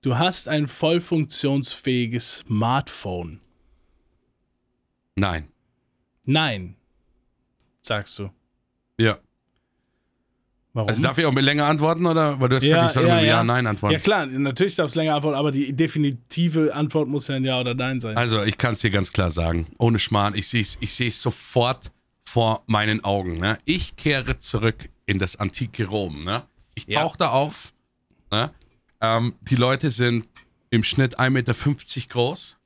du 0.00 0.16
hast 0.16 0.48
ein 0.48 0.68
voll 0.68 1.02
funktionsfähiges 1.02 2.38
Smartphone? 2.46 3.41
Nein. 5.16 5.48
Nein, 6.24 6.76
sagst 7.80 8.18
du. 8.18 8.30
Ja. 8.98 9.18
Warum? 10.74 10.88
Also 10.88 11.02
darf 11.02 11.18
ich 11.18 11.26
auch 11.26 11.32
mit 11.32 11.44
länger 11.44 11.66
antworten 11.66 12.06
oder? 12.06 12.40
Weil 12.40 12.48
du 12.48 12.56
hast 12.56 12.62
Ja, 12.62 12.76
gesagt, 12.76 12.90
ich 12.90 12.94
soll 12.94 13.06
ja, 13.08 13.16
mit 13.16 13.24
ja. 13.24 13.30
Ja, 13.36 13.44
Nein 13.44 13.66
antworten. 13.66 13.92
Ja 13.92 13.98
klar, 13.98 14.24
natürlich 14.26 14.74
darf 14.76 14.86
es 14.88 14.94
länger 14.94 15.14
antworten, 15.16 15.36
aber 15.36 15.50
die 15.50 15.72
definitive 15.74 16.74
Antwort 16.74 17.08
muss 17.08 17.28
ja 17.28 17.34
ein 17.36 17.44
Ja 17.44 17.60
oder 17.60 17.74
Nein 17.74 18.00
sein. 18.00 18.16
Also, 18.16 18.42
ich 18.42 18.56
kann 18.56 18.74
es 18.74 18.80
dir 18.80 18.90
ganz 18.90 19.12
klar 19.12 19.30
sagen. 19.30 19.66
Ohne 19.78 19.98
Schmarrn, 19.98 20.34
ich 20.34 20.48
sehe 20.48 20.62
es 20.62 20.78
ich 20.80 20.94
seh's 20.94 21.20
sofort 21.20 21.90
vor 22.24 22.62
meinen 22.66 23.04
Augen. 23.04 23.38
Ne? 23.38 23.58
Ich 23.66 23.96
kehre 23.96 24.38
zurück 24.38 24.88
in 25.04 25.18
das 25.18 25.36
antike 25.36 25.86
Rom. 25.86 26.24
Ne? 26.24 26.44
Ich 26.74 26.86
Ja. 26.86 27.02
tauche 27.02 27.18
da 27.18 27.28
auf. 27.30 27.74
Ne? 28.30 28.50
Ähm, 29.02 29.34
die 29.42 29.56
Leute 29.56 29.90
sind 29.90 30.26
im 30.70 30.84
Schnitt 30.84 31.18
1,50 31.18 31.30
Meter 31.30 32.08
groß. 32.08 32.56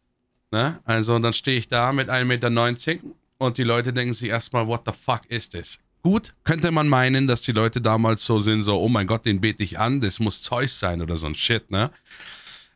Ne? 0.51 0.81
Also, 0.85 1.19
dann 1.19 1.33
stehe 1.33 1.59
ich 1.59 1.69
da 1.69 1.93
mit 1.93 2.09
1,90 2.09 2.25
Meter 2.25 3.01
und 3.39 3.59
die 3.59 3.65
Leute 3.65 3.93
denken 3.93 4.15
sich 4.15 4.31
erstmal, 4.31 4.67
what 4.67 4.83
the 4.87 4.93
fuck 4.93 5.23
is 5.29 5.49
this? 5.49 5.79
Gut, 6.03 6.35
könnte 6.45 6.71
man 6.71 6.89
meinen, 6.89 7.27
dass 7.27 7.41
die 7.41 7.53
Leute 7.53 7.81
damals 7.81 8.25
so 8.25 8.39
sind, 8.39 8.63
so, 8.63 8.81
oh 8.81 8.89
mein 8.89 9.07
Gott, 9.07 9.27
den 9.27 9.41
bete 9.41 9.63
ich 9.65 9.79
an, 9.79 10.01
das 10.01 10.21
muss 10.21 10.41
Zeus 10.41 10.79
sein 10.79 11.03
oder 11.03 11.17
so 11.17 11.27
ein 11.27 11.35
Shit, 11.35 11.71
ne? 11.71 11.91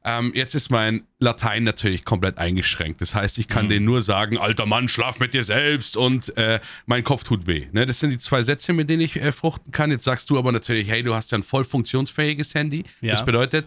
Ähm, 0.02 0.32
jetzt 0.34 0.54
ist 0.54 0.70
mein 0.70 1.02
Latein 1.18 1.62
natürlich 1.62 2.06
komplett 2.06 2.38
eingeschränkt. 2.38 3.02
Das 3.02 3.14
heißt, 3.14 3.36
ich 3.38 3.48
kann 3.48 3.68
denen 3.68 3.84
nur 3.84 4.00
sagen, 4.00 4.38
alter 4.38 4.64
Mann, 4.64 4.88
schlaf 4.88 5.20
mit 5.20 5.34
dir 5.34 5.44
selbst 5.44 5.96
und 5.96 6.36
äh, 6.38 6.58
mein 6.86 7.04
Kopf 7.04 7.22
tut 7.22 7.46
weh. 7.46 7.66
Ne? 7.72 7.84
Das 7.84 8.00
sind 8.00 8.10
die 8.10 8.18
zwei 8.18 8.42
Sätze, 8.42 8.72
mit 8.72 8.88
denen 8.88 9.02
ich 9.02 9.16
äh, 9.16 9.30
fruchten 9.30 9.72
kann. 9.72 9.90
Jetzt 9.90 10.04
sagst 10.04 10.30
du 10.30 10.38
aber 10.38 10.52
natürlich, 10.52 10.88
hey, 10.88 11.02
du 11.02 11.14
hast 11.14 11.32
ja 11.32 11.38
ein 11.38 11.42
voll 11.42 11.64
funktionsfähiges 11.64 12.54
Handy. 12.54 12.84
Ja. 13.02 13.10
Das 13.10 13.26
bedeutet, 13.26 13.66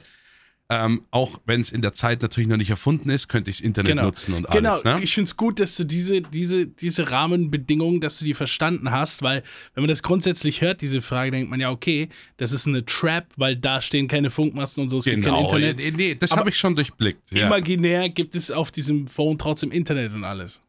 ähm, 0.74 1.04
auch 1.12 1.40
wenn 1.46 1.62
es 1.62 1.72
in 1.72 1.82
der 1.82 1.94
Zeit 1.94 2.22
natürlich 2.22 2.48
noch 2.48 2.58
nicht 2.58 2.70
erfunden 2.70 3.10
ist, 3.10 3.28
könnte 3.28 3.50
ich 3.50 3.58
das 3.58 3.66
Internet 3.66 3.96
nutzen 3.96 4.34
und 4.34 4.48
genau. 4.50 4.72
alles. 4.72 4.84
Ne? 4.84 5.00
Ich 5.02 5.14
finde 5.14 5.28
es 5.28 5.38
gut, 5.38 5.60
dass 5.60 5.76
du 5.76 5.84
diese, 5.84 6.22
diese, 6.22 6.68
diese 6.68 7.12
Rahmenbedingungen, 7.12 8.02
dass 8.02 8.20
du 8.20 8.26
die 8.26 8.34
verstanden 8.34 8.92
hast, 8.92 9.22
weil 9.22 9.44
wenn 9.74 9.84
man 9.84 9.90
das 9.90 10.04
grundsätzlich 10.04 10.62
hört, 10.62 10.82
diese 10.82 11.02
Frage, 11.02 11.32
denkt 11.32 11.50
man 11.50 11.60
ja, 11.60 11.70
okay, 11.70 12.10
das 12.38 12.52
ist 12.52 12.68
eine 12.68 12.86
Trap, 12.86 13.28
weil 13.38 13.56
da 13.56 13.82
stehen 13.82 14.08
keine 14.08 14.30
Funkmasten 14.30 14.84
und 14.84 14.90
so, 14.90 14.98
es 14.98 15.06
gibt 15.06 15.24
Genau, 15.24 15.48
kein 15.50 15.62
Internet. 15.62 15.78
nee, 15.98 16.10
nee, 16.10 16.16
das 16.16 16.36
habe 16.36 16.50
ich 16.50 16.58
schon 16.58 16.76
durchblickt. 16.76 17.32
Ja. 17.32 17.48
Imaginär 17.48 18.10
gibt 18.10 18.36
es 18.36 18.52
auf 18.52 18.72
diesem 18.72 19.08
Phone 19.08 19.38
trotzdem 19.38 19.72
Internet 19.72 20.14
und 20.14 20.24
alles. 20.24 20.62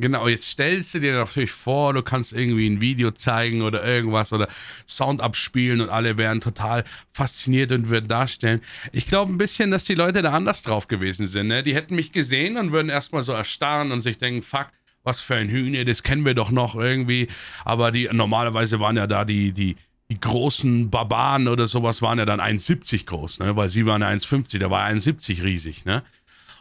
Genau, 0.00 0.28
jetzt 0.28 0.48
stellst 0.48 0.94
du 0.94 1.00
dir 1.00 1.14
natürlich 1.14 1.52
vor, 1.52 1.92
du 1.92 2.02
kannst 2.02 2.32
irgendwie 2.32 2.68
ein 2.68 2.80
Video 2.80 3.10
zeigen 3.10 3.60
oder 3.60 3.84
irgendwas 3.84 4.32
oder 4.32 4.48
Sound 4.88 5.20
abspielen 5.20 5.82
und 5.82 5.90
alle 5.90 6.16
wären 6.16 6.40
total 6.40 6.84
fasziniert 7.12 7.70
und 7.72 7.90
würden 7.90 8.08
darstellen. 8.08 8.62
Ich 8.92 9.06
glaube 9.06 9.30
ein 9.30 9.36
bisschen, 9.38 9.70
dass 9.70 9.84
die 9.84 9.94
Leute 9.94 10.22
da 10.22 10.32
anders 10.32 10.62
drauf 10.62 10.88
gewesen 10.88 11.26
sind. 11.26 11.48
Ne? 11.48 11.62
Die 11.62 11.74
hätten 11.74 11.94
mich 11.94 12.12
gesehen 12.12 12.56
und 12.56 12.72
würden 12.72 12.88
erstmal 12.88 13.22
so 13.22 13.32
erstarren 13.32 13.92
und 13.92 14.00
sich 14.00 14.16
denken, 14.16 14.42
fuck, 14.42 14.68
was 15.02 15.20
für 15.20 15.34
ein 15.34 15.48
Hühner, 15.48 15.84
das 15.84 16.02
kennen 16.02 16.24
wir 16.24 16.34
doch 16.34 16.50
noch 16.50 16.74
irgendwie. 16.74 17.28
Aber 17.66 17.90
die 17.90 18.08
normalerweise 18.10 18.80
waren 18.80 18.96
ja 18.96 19.06
da 19.06 19.26
die, 19.26 19.52
die, 19.52 19.76
die 20.10 20.18
großen 20.18 20.88
Barbaren 20.88 21.46
oder 21.46 21.66
sowas 21.66 22.00
waren 22.00 22.18
ja 22.18 22.24
dann 22.24 22.40
1,70 22.40 23.04
groß, 23.04 23.40
ne? 23.40 23.56
weil 23.56 23.68
sie 23.68 23.84
waren 23.84 24.00
ja 24.00 24.08
1,50, 24.08 24.58
da 24.58 24.70
war 24.70 24.86
1,70 24.88 25.42
riesig, 25.42 25.84
ne? 25.84 26.02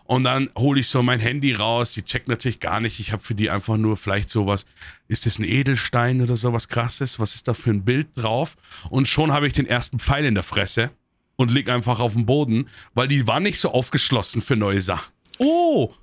Und 0.10 0.24
dann 0.24 0.50
hole 0.58 0.80
ich 0.80 0.88
so 0.88 1.04
mein 1.04 1.19
Handy 1.19 1.54
raus. 1.54 1.93
Die 1.93 2.02
checkt 2.02 2.30
natürlich 2.30 2.60
gar 2.60 2.80
nicht. 2.80 3.00
Ich 3.00 3.12
habe 3.12 3.22
für 3.22 3.36
die 3.36 3.52
einfach 3.52 3.78
nur 3.78 3.95
vielleicht 3.95 4.32
sowas. 4.32 4.65
Ist 5.08 5.28
das 5.28 5.38
ein 5.38 5.43
Edelstein 5.43 6.19
oder 6.22 6.36
sowas 6.36 6.67
krasses? 6.67 7.19
Was 7.19 7.36
ist 7.36 7.48
da 7.48 7.54
für 7.54 7.69
ein 7.69 7.86
Bild 7.86 8.08
drauf? 8.15 8.58
Und 8.89 9.08
schon 9.08 9.32
habe 9.32 9.45
ich 9.45 9.54
den 9.54 9.67
ersten 9.67 10.00
Pfeil 10.00 10.26
in 10.26 10.34
der 10.34 10.41
Fresse 10.41 10.89
und 11.36 11.52
leg 11.52 11.69
einfach 11.69 12.00
auf 12.00 12.13
den 12.13 12.26
Boden, 12.26 12.69
weil 12.95 13.08
die 13.08 13.28
war 13.28 13.39
nicht 13.39 13.60
so 13.60 13.69
aufgeschlossen 13.69 14.41
für 14.41 14.56
neue 14.56 14.82
Sachen. 14.82 15.13
Oh, 15.38 15.93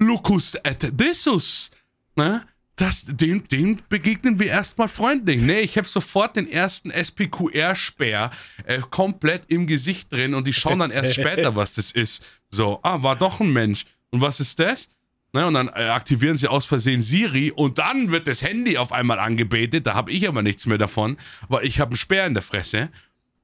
Lucus 0.00 0.56
et 0.64 0.90
Desus. 0.98 1.70
Ne? 2.16 2.44
Das, 2.74 3.04
dem, 3.06 3.46
dem 3.46 3.78
begegnen 3.88 4.40
wir 4.40 4.48
erstmal 4.48 4.88
freundlich. 4.88 5.40
Nee, 5.40 5.60
ich 5.60 5.78
habe 5.78 5.86
sofort 5.86 6.34
den 6.34 6.50
ersten 6.50 6.90
SPQR-Speer 6.90 8.32
äh, 8.64 8.80
komplett 8.90 9.42
im 9.46 9.68
Gesicht 9.68 10.10
drin 10.10 10.34
und 10.34 10.48
die 10.48 10.52
schauen 10.52 10.80
dann 10.80 10.90
erst 10.90 11.14
später, 11.20 11.54
was 11.54 11.74
das 11.74 11.92
ist. 11.92 12.24
So, 12.50 12.80
ah, 12.82 13.02
war 13.02 13.16
doch 13.16 13.40
ein 13.40 13.52
Mensch. 13.52 13.86
Und 14.10 14.20
was 14.20 14.40
ist 14.40 14.58
das? 14.58 14.88
Ne, 15.32 15.46
und 15.46 15.54
dann 15.54 15.68
äh, 15.68 15.84
aktivieren 15.90 16.36
sie 16.36 16.48
aus 16.48 16.64
Versehen 16.64 17.02
Siri 17.02 17.52
und 17.52 17.78
dann 17.78 18.10
wird 18.10 18.26
das 18.26 18.42
Handy 18.42 18.76
auf 18.76 18.90
einmal 18.90 19.20
angebetet. 19.20 19.86
Da 19.86 19.94
habe 19.94 20.10
ich 20.10 20.26
aber 20.26 20.42
nichts 20.42 20.66
mehr 20.66 20.78
davon, 20.78 21.16
weil 21.48 21.64
ich 21.64 21.78
habe 21.78 21.90
einen 21.90 21.96
Speer 21.98 22.26
in 22.26 22.34
der 22.34 22.42
Fresse 22.42 22.90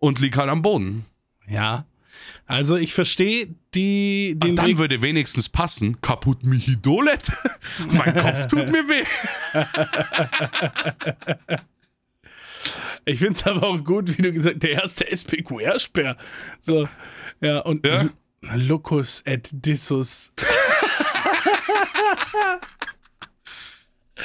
und 0.01 0.19
lieg 0.19 0.37
halt 0.37 0.51
am 0.51 0.63
Boden. 0.63 1.05
Ja. 1.49 1.87
Also 2.47 2.75
ich 2.75 2.93
verstehe 2.93 3.55
die, 3.75 4.35
den 4.37 4.51
Und 4.51 4.57
dann 4.57 4.67
Weg. 4.67 4.79
würde 4.79 5.01
wenigstens 5.01 5.49
passen, 5.49 6.01
kaputt 6.01 6.43
mich 6.45 6.67
Idolet. 6.67 7.31
mein 7.93 8.17
Kopf 8.17 8.49
tut 8.49 8.69
mir 8.73 8.83
weh. 8.89 9.05
Ich 13.05 13.21
finde 13.21 13.35
es 13.35 13.47
aber 13.47 13.69
auch 13.69 13.85
gut, 13.85 14.17
wie 14.19 14.23
du 14.23 14.33
gesagt 14.33 14.63
der 14.63 14.71
erste 14.73 15.05
SPQR-Sperr. 15.09 16.17
So, 16.61 16.89
ja, 17.41 17.61
und 17.61 17.87
Ja. 17.87 18.09
L- 18.53 18.67
Lucus 18.67 19.23
et 19.25 19.49
Dissus. 19.53 20.33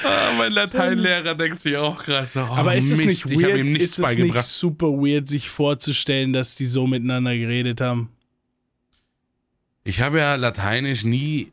Ah, 0.03 0.31
mein 0.37 0.53
Lateinlehrer 0.53 1.35
denkt 1.35 1.59
sich 1.59 1.75
auch 1.75 2.03
gerade 2.03 2.25
so, 2.25 2.39
oh, 2.41 2.45
Aber 2.45 2.75
ist 2.75 2.89
es 2.91 3.03
Mist, 3.03 3.25
nicht 3.25 3.37
ich 3.37 3.43
habe 3.43 3.53
weird, 3.55 3.59
ihm 3.67 3.73
nichts 3.73 3.99
ist 3.99 4.07
es 4.07 4.17
nicht 4.17 4.41
super 4.41 4.87
weird, 4.87 5.27
sich 5.27 5.49
vorzustellen, 5.49 6.31
dass 6.33 6.55
die 6.55 6.65
so 6.65 6.87
miteinander 6.87 7.35
geredet 7.37 7.81
haben? 7.81 8.09
Ich 9.83 9.99
habe 10.01 10.19
ja 10.19 10.35
Lateinisch 10.35 11.03
nie, 11.03 11.51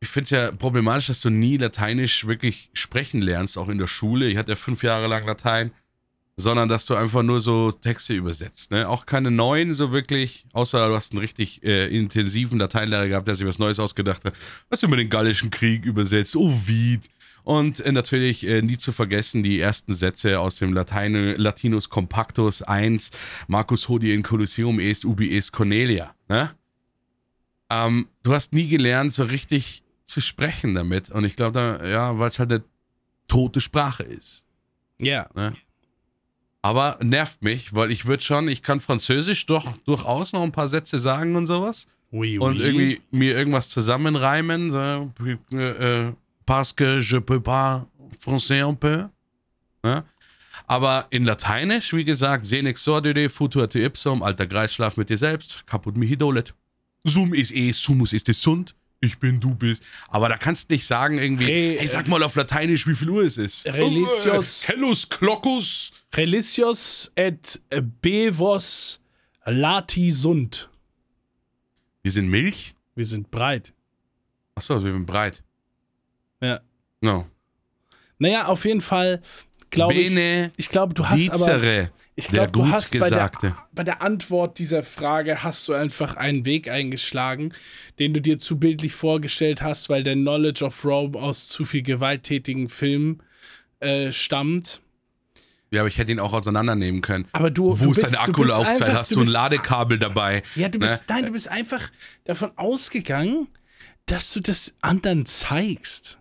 ich 0.00 0.08
finde 0.08 0.24
es 0.24 0.30
ja 0.30 0.52
problematisch, 0.52 1.06
dass 1.06 1.20
du 1.20 1.30
nie 1.30 1.58
Lateinisch 1.58 2.26
wirklich 2.26 2.70
sprechen 2.74 3.22
lernst, 3.22 3.56
auch 3.56 3.68
in 3.68 3.78
der 3.78 3.86
Schule. 3.86 4.26
Ich 4.28 4.36
hatte 4.36 4.52
ja 4.52 4.56
fünf 4.56 4.82
Jahre 4.82 5.06
lang 5.06 5.24
Latein, 5.24 5.70
sondern 6.40 6.68
dass 6.68 6.86
du 6.86 6.94
einfach 6.94 7.22
nur 7.22 7.40
so 7.40 7.70
Texte 7.70 8.14
übersetzt. 8.14 8.70
Ne? 8.70 8.88
Auch 8.88 9.06
keine 9.06 9.30
neuen 9.30 9.74
so 9.74 9.92
wirklich, 9.92 10.44
außer 10.52 10.88
du 10.88 10.94
hast 10.94 11.12
einen 11.12 11.20
richtig 11.20 11.62
äh, 11.62 11.86
intensiven 11.86 12.58
Lateinlehrer 12.58 13.08
gehabt, 13.08 13.28
der 13.28 13.34
sich 13.34 13.46
was 13.46 13.58
Neues 13.58 13.78
ausgedacht 13.78 14.24
hat. 14.24 14.34
Hast 14.70 14.82
du 14.82 14.86
über 14.86 14.96
den 14.96 15.10
Gallischen 15.10 15.50
Krieg 15.50 15.84
übersetzt, 15.84 16.36
Ovid. 16.36 17.02
Und 17.42 17.80
äh, 17.80 17.92
natürlich 17.92 18.46
äh, 18.46 18.62
nie 18.62 18.76
zu 18.76 18.92
vergessen 18.92 19.42
die 19.42 19.60
ersten 19.60 19.92
Sätze 19.92 20.40
aus 20.40 20.56
dem 20.56 20.72
Latein, 20.72 21.36
Latinus 21.36 21.88
Compactus 21.88 22.62
1, 22.62 23.10
Marcus 23.48 23.88
Hodie 23.88 24.12
in 24.12 24.22
Colosseum 24.22 24.78
est 24.78 25.04
ubi 25.04 25.36
est 25.36 25.52
Cornelia. 25.52 26.14
Ne? 26.28 26.54
Ähm, 27.70 28.08
du 28.22 28.34
hast 28.34 28.52
nie 28.52 28.68
gelernt, 28.68 29.14
so 29.14 29.24
richtig 29.24 29.82
zu 30.04 30.20
sprechen 30.20 30.74
damit. 30.74 31.10
Und 31.10 31.24
ich 31.24 31.36
glaube, 31.36 31.52
da, 31.52 31.86
ja, 31.88 32.18
weil 32.18 32.28
es 32.28 32.38
halt 32.38 32.52
eine 32.52 32.64
tote 33.28 33.60
Sprache 33.60 34.02
ist. 34.02 34.44
Ja. 35.00 35.28
Ne? 35.34 35.54
Aber 36.62 36.98
nervt 37.02 37.42
mich, 37.42 37.74
weil 37.74 37.90
ich 37.90 38.06
würde 38.06 38.22
schon, 38.22 38.48
ich 38.48 38.62
kann 38.62 38.80
Französisch 38.80 39.46
doch 39.46 39.66
durchaus 39.86 40.32
noch 40.32 40.42
ein 40.42 40.52
paar 40.52 40.68
Sätze 40.68 40.98
sagen 40.98 41.36
und 41.36 41.46
sowas. 41.46 41.86
Oui, 42.10 42.38
oui. 42.38 42.44
Und 42.44 42.60
irgendwie 42.60 43.00
mir 43.10 43.36
irgendwas 43.36 43.68
zusammenreimen. 43.68 44.72
So, 44.72 45.12
äh, 45.52 45.56
äh, 45.56 46.12
parce 46.44 46.74
que 46.74 47.00
je 47.00 47.18
peux 47.18 47.40
pas 47.40 47.86
français 48.18 48.62
un 48.62 48.74
peu. 48.74 49.08
Ne? 49.82 50.04
Aber 50.66 51.06
in 51.10 51.24
Lateinisch, 51.24 51.92
wie 51.94 52.04
gesagt, 52.04 52.46
senex 52.46 52.84
sordide, 52.84 53.30
futur 53.30 53.68
te 53.68 53.80
ipsum, 53.80 54.22
alter 54.22 54.46
Greis, 54.46 54.74
schlaf 54.74 54.96
mit 54.96 55.08
dir 55.08 55.18
selbst, 55.18 55.66
kaputt 55.66 55.96
mihi 55.96 56.16
dolet. 56.16 56.54
Sum 57.04 57.32
ist 57.32 57.52
eh, 57.52 57.72
sumus 57.72 58.12
ist 58.12 58.28
es 58.28 58.42
sund, 58.42 58.74
ich 59.00 59.18
bin, 59.18 59.40
du 59.40 59.54
bist. 59.54 59.82
Aber 60.08 60.28
da 60.28 60.36
kannst 60.36 60.70
du 60.70 60.74
nicht 60.74 60.86
sagen 60.86 61.18
irgendwie, 61.18 61.44
Re- 61.46 61.78
hey, 61.78 61.86
sag 61.88 62.06
mal 62.08 62.22
auf 62.22 62.34
Lateinisch, 62.34 62.86
wie 62.86 62.94
viel 62.94 63.08
Uhr 63.10 63.22
es 63.24 63.38
ist. 63.38 63.66
Relicios- 63.66 64.62
Äh, 64.64 64.66
Cellus 64.72 65.08
Clocus. 65.08 65.92
Relicios 66.14 67.10
et 67.14 67.60
bevos 68.02 69.00
lati 69.46 70.10
sunt. 70.10 70.68
Wir 72.02 72.12
sind 72.12 72.28
Milch? 72.28 72.74
Wir 72.94 73.06
sind 73.06 73.30
breit. 73.30 73.72
Achso, 74.54 74.74
also 74.74 74.86
wir 74.86 74.92
sind 74.92 75.06
breit. 75.06 75.42
Ja. 76.40 76.60
No. 77.00 77.26
Naja, 78.18 78.46
auf 78.46 78.64
jeden 78.66 78.80
Fall 78.82 79.22
glaube 79.70 79.94
ich. 79.94 80.08
Bene 80.08 80.52
Ich 80.56 80.68
glaube, 80.68 80.94
du 80.94 81.08
hast 81.08 81.28
aber. 81.30 81.36
dicere, 81.38 81.90
Ich 82.16 82.28
glaube, 82.28 82.50
du 82.52 82.68
hast 82.68 82.98
bei 82.98 83.08
der, 83.08 83.30
bei 83.72 83.84
der 83.84 84.02
Antwort 84.02 84.58
dieser 84.58 84.82
Frage 84.82 85.42
hast 85.42 85.66
du 85.68 85.72
einfach 85.74 86.16
einen 86.16 86.44
Weg 86.44 86.68
eingeschlagen, 86.70 87.52
den 87.98 88.12
du 88.12 88.20
dir 88.20 88.36
zu 88.38 88.58
bildlich 88.58 88.92
vorgestellt 88.92 89.62
hast, 89.62 89.88
weil 89.88 90.04
der 90.04 90.14
Knowledge 90.14 90.64
of 90.64 90.84
Rome 90.84 91.18
aus 91.18 91.48
zu 91.48 91.64
viel 91.64 91.82
gewalttätigen 91.82 92.68
Filmen 92.68 93.22
äh, 93.80 94.12
stammt. 94.12 94.80
Ja, 95.72 95.82
aber 95.82 95.88
ich 95.88 95.98
hätte 95.98 96.10
ihn 96.10 96.18
auch 96.20 96.32
auseinandernehmen 96.32 97.00
können. 97.00 97.26
Aber 97.32 97.50
du, 97.50 97.78
Wo 97.78 97.84
du 97.84 97.90
ist 97.92 98.02
deine 98.02 98.20
Akkulaufzeit? 98.20 98.82
einfach- 98.82 98.98
Hast 99.00 99.12
du 99.12 99.18
ein 99.20 99.20
bist- 99.20 99.32
Ladekabel 99.32 99.98
dabei? 100.00 100.42
Ja, 100.56 100.68
du 100.68 100.78
Ne? 100.80 100.86
bist, 100.86 101.04
nein, 101.08 101.26
du 101.26 101.32
bist 101.32 101.48
einfach 101.48 101.90
davon 102.24 102.50
ausgegangen, 102.56 103.46
dass 104.06 104.32
du 104.32 104.40
das 104.40 104.74
anderen 104.80 105.26
zeigst. 105.26 106.18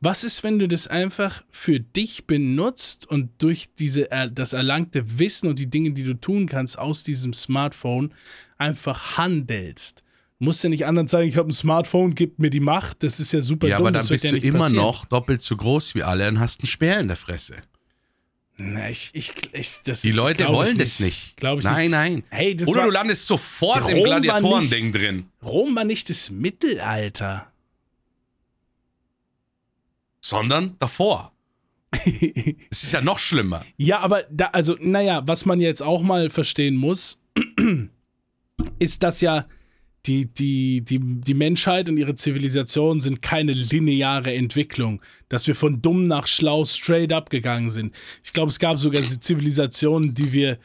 Was 0.00 0.24
ist, 0.24 0.42
wenn 0.44 0.58
du 0.58 0.68
das 0.68 0.86
einfach 0.86 1.42
für 1.50 1.80
dich 1.80 2.26
benutzt 2.26 3.06
und 3.08 3.30
durch 3.38 3.66
diese, 3.78 4.08
das 4.32 4.52
erlangte 4.52 5.18
Wissen 5.18 5.48
und 5.48 5.58
die 5.58 5.68
Dinge, 5.70 5.90
die 5.92 6.04
du 6.04 6.14
tun 6.14 6.46
kannst, 6.46 6.78
aus 6.78 7.04
diesem 7.04 7.32
Smartphone 7.32 8.12
einfach 8.58 9.16
handelst? 9.16 10.02
Du 10.38 10.44
musst 10.44 10.62
ja 10.62 10.70
nicht 10.70 10.86
anderen 10.86 11.08
zeigen, 11.08 11.28
ich 11.28 11.36
habe 11.36 11.48
ein 11.48 11.52
Smartphone, 11.52 12.14
gib 12.14 12.38
mir 12.38 12.50
die 12.50 12.60
Macht. 12.60 13.02
Das 13.02 13.18
ist 13.18 13.32
ja 13.32 13.40
super 13.42 13.66
Ja, 13.66 13.78
dumm. 13.78 13.86
aber 13.88 13.98
dann 13.98 14.06
bist 14.06 14.24
ja 14.24 14.30
du 14.30 14.38
immer 14.38 14.60
passieren. 14.60 14.84
noch 14.84 15.04
doppelt 15.06 15.42
so 15.42 15.56
groß 15.56 15.94
wie 15.96 16.04
alle 16.04 16.28
und 16.28 16.38
hast 16.38 16.60
einen 16.60 16.68
Speer 16.68 17.00
in 17.00 17.08
der 17.08 17.16
Fresse. 17.16 17.56
Na, 18.60 18.90
ich, 18.90 19.10
ich, 19.12 19.32
ich, 19.52 19.78
das 19.84 20.00
Die 20.02 20.08
ist- 20.08 20.16
Leute 20.16 20.42
ich 20.44 20.48
wollen 20.48 20.78
das 20.78 20.98
nicht. 21.00 21.36
Glaube 21.36 21.60
ich 21.60 21.64
nein, 21.64 21.82
nicht. 21.82 21.90
nein. 21.90 22.22
Hey, 22.30 22.56
Oder 22.66 22.84
du 22.84 22.90
landest 22.90 23.26
sofort 23.26 23.84
Rom 23.84 23.90
im 23.90 24.02
Gladiatoren-Ding 24.04 24.90
drin. 24.92 25.26
Rom 25.44 25.76
war 25.76 25.84
nicht 25.84 26.10
das 26.10 26.30
Mittelalter. 26.30 27.52
Sondern 30.20 30.76
davor. 30.78 31.32
Es 32.70 32.82
ist 32.84 32.92
ja 32.92 33.00
noch 33.00 33.18
schlimmer. 33.18 33.64
Ja, 33.76 34.00
aber 34.00 34.24
da, 34.30 34.46
also, 34.48 34.76
naja, 34.80 35.22
was 35.26 35.46
man 35.46 35.60
jetzt 35.60 35.82
auch 35.82 36.02
mal 36.02 36.28
verstehen 36.30 36.76
muss, 36.76 37.18
ist, 38.78 39.02
dass 39.02 39.20
ja 39.20 39.46
die, 40.06 40.26
die, 40.26 40.82
die, 40.82 41.00
die 41.02 41.34
Menschheit 41.34 41.88
und 41.88 41.96
ihre 41.96 42.14
Zivilisation 42.14 43.00
sind 43.00 43.20
keine 43.20 43.52
lineare 43.52 44.32
Entwicklung, 44.34 45.02
dass 45.28 45.46
wir 45.46 45.54
von 45.54 45.82
dumm 45.82 46.04
nach 46.04 46.26
schlau 46.26 46.64
straight 46.64 47.12
up 47.12 47.30
gegangen 47.30 47.68
sind. 47.70 47.94
Ich 48.24 48.32
glaube, 48.32 48.50
es 48.50 48.58
gab 48.58 48.78
sogar 48.78 49.02
Zivilisationen, 49.02 50.14
die 50.14 50.32
wir, 50.32 50.58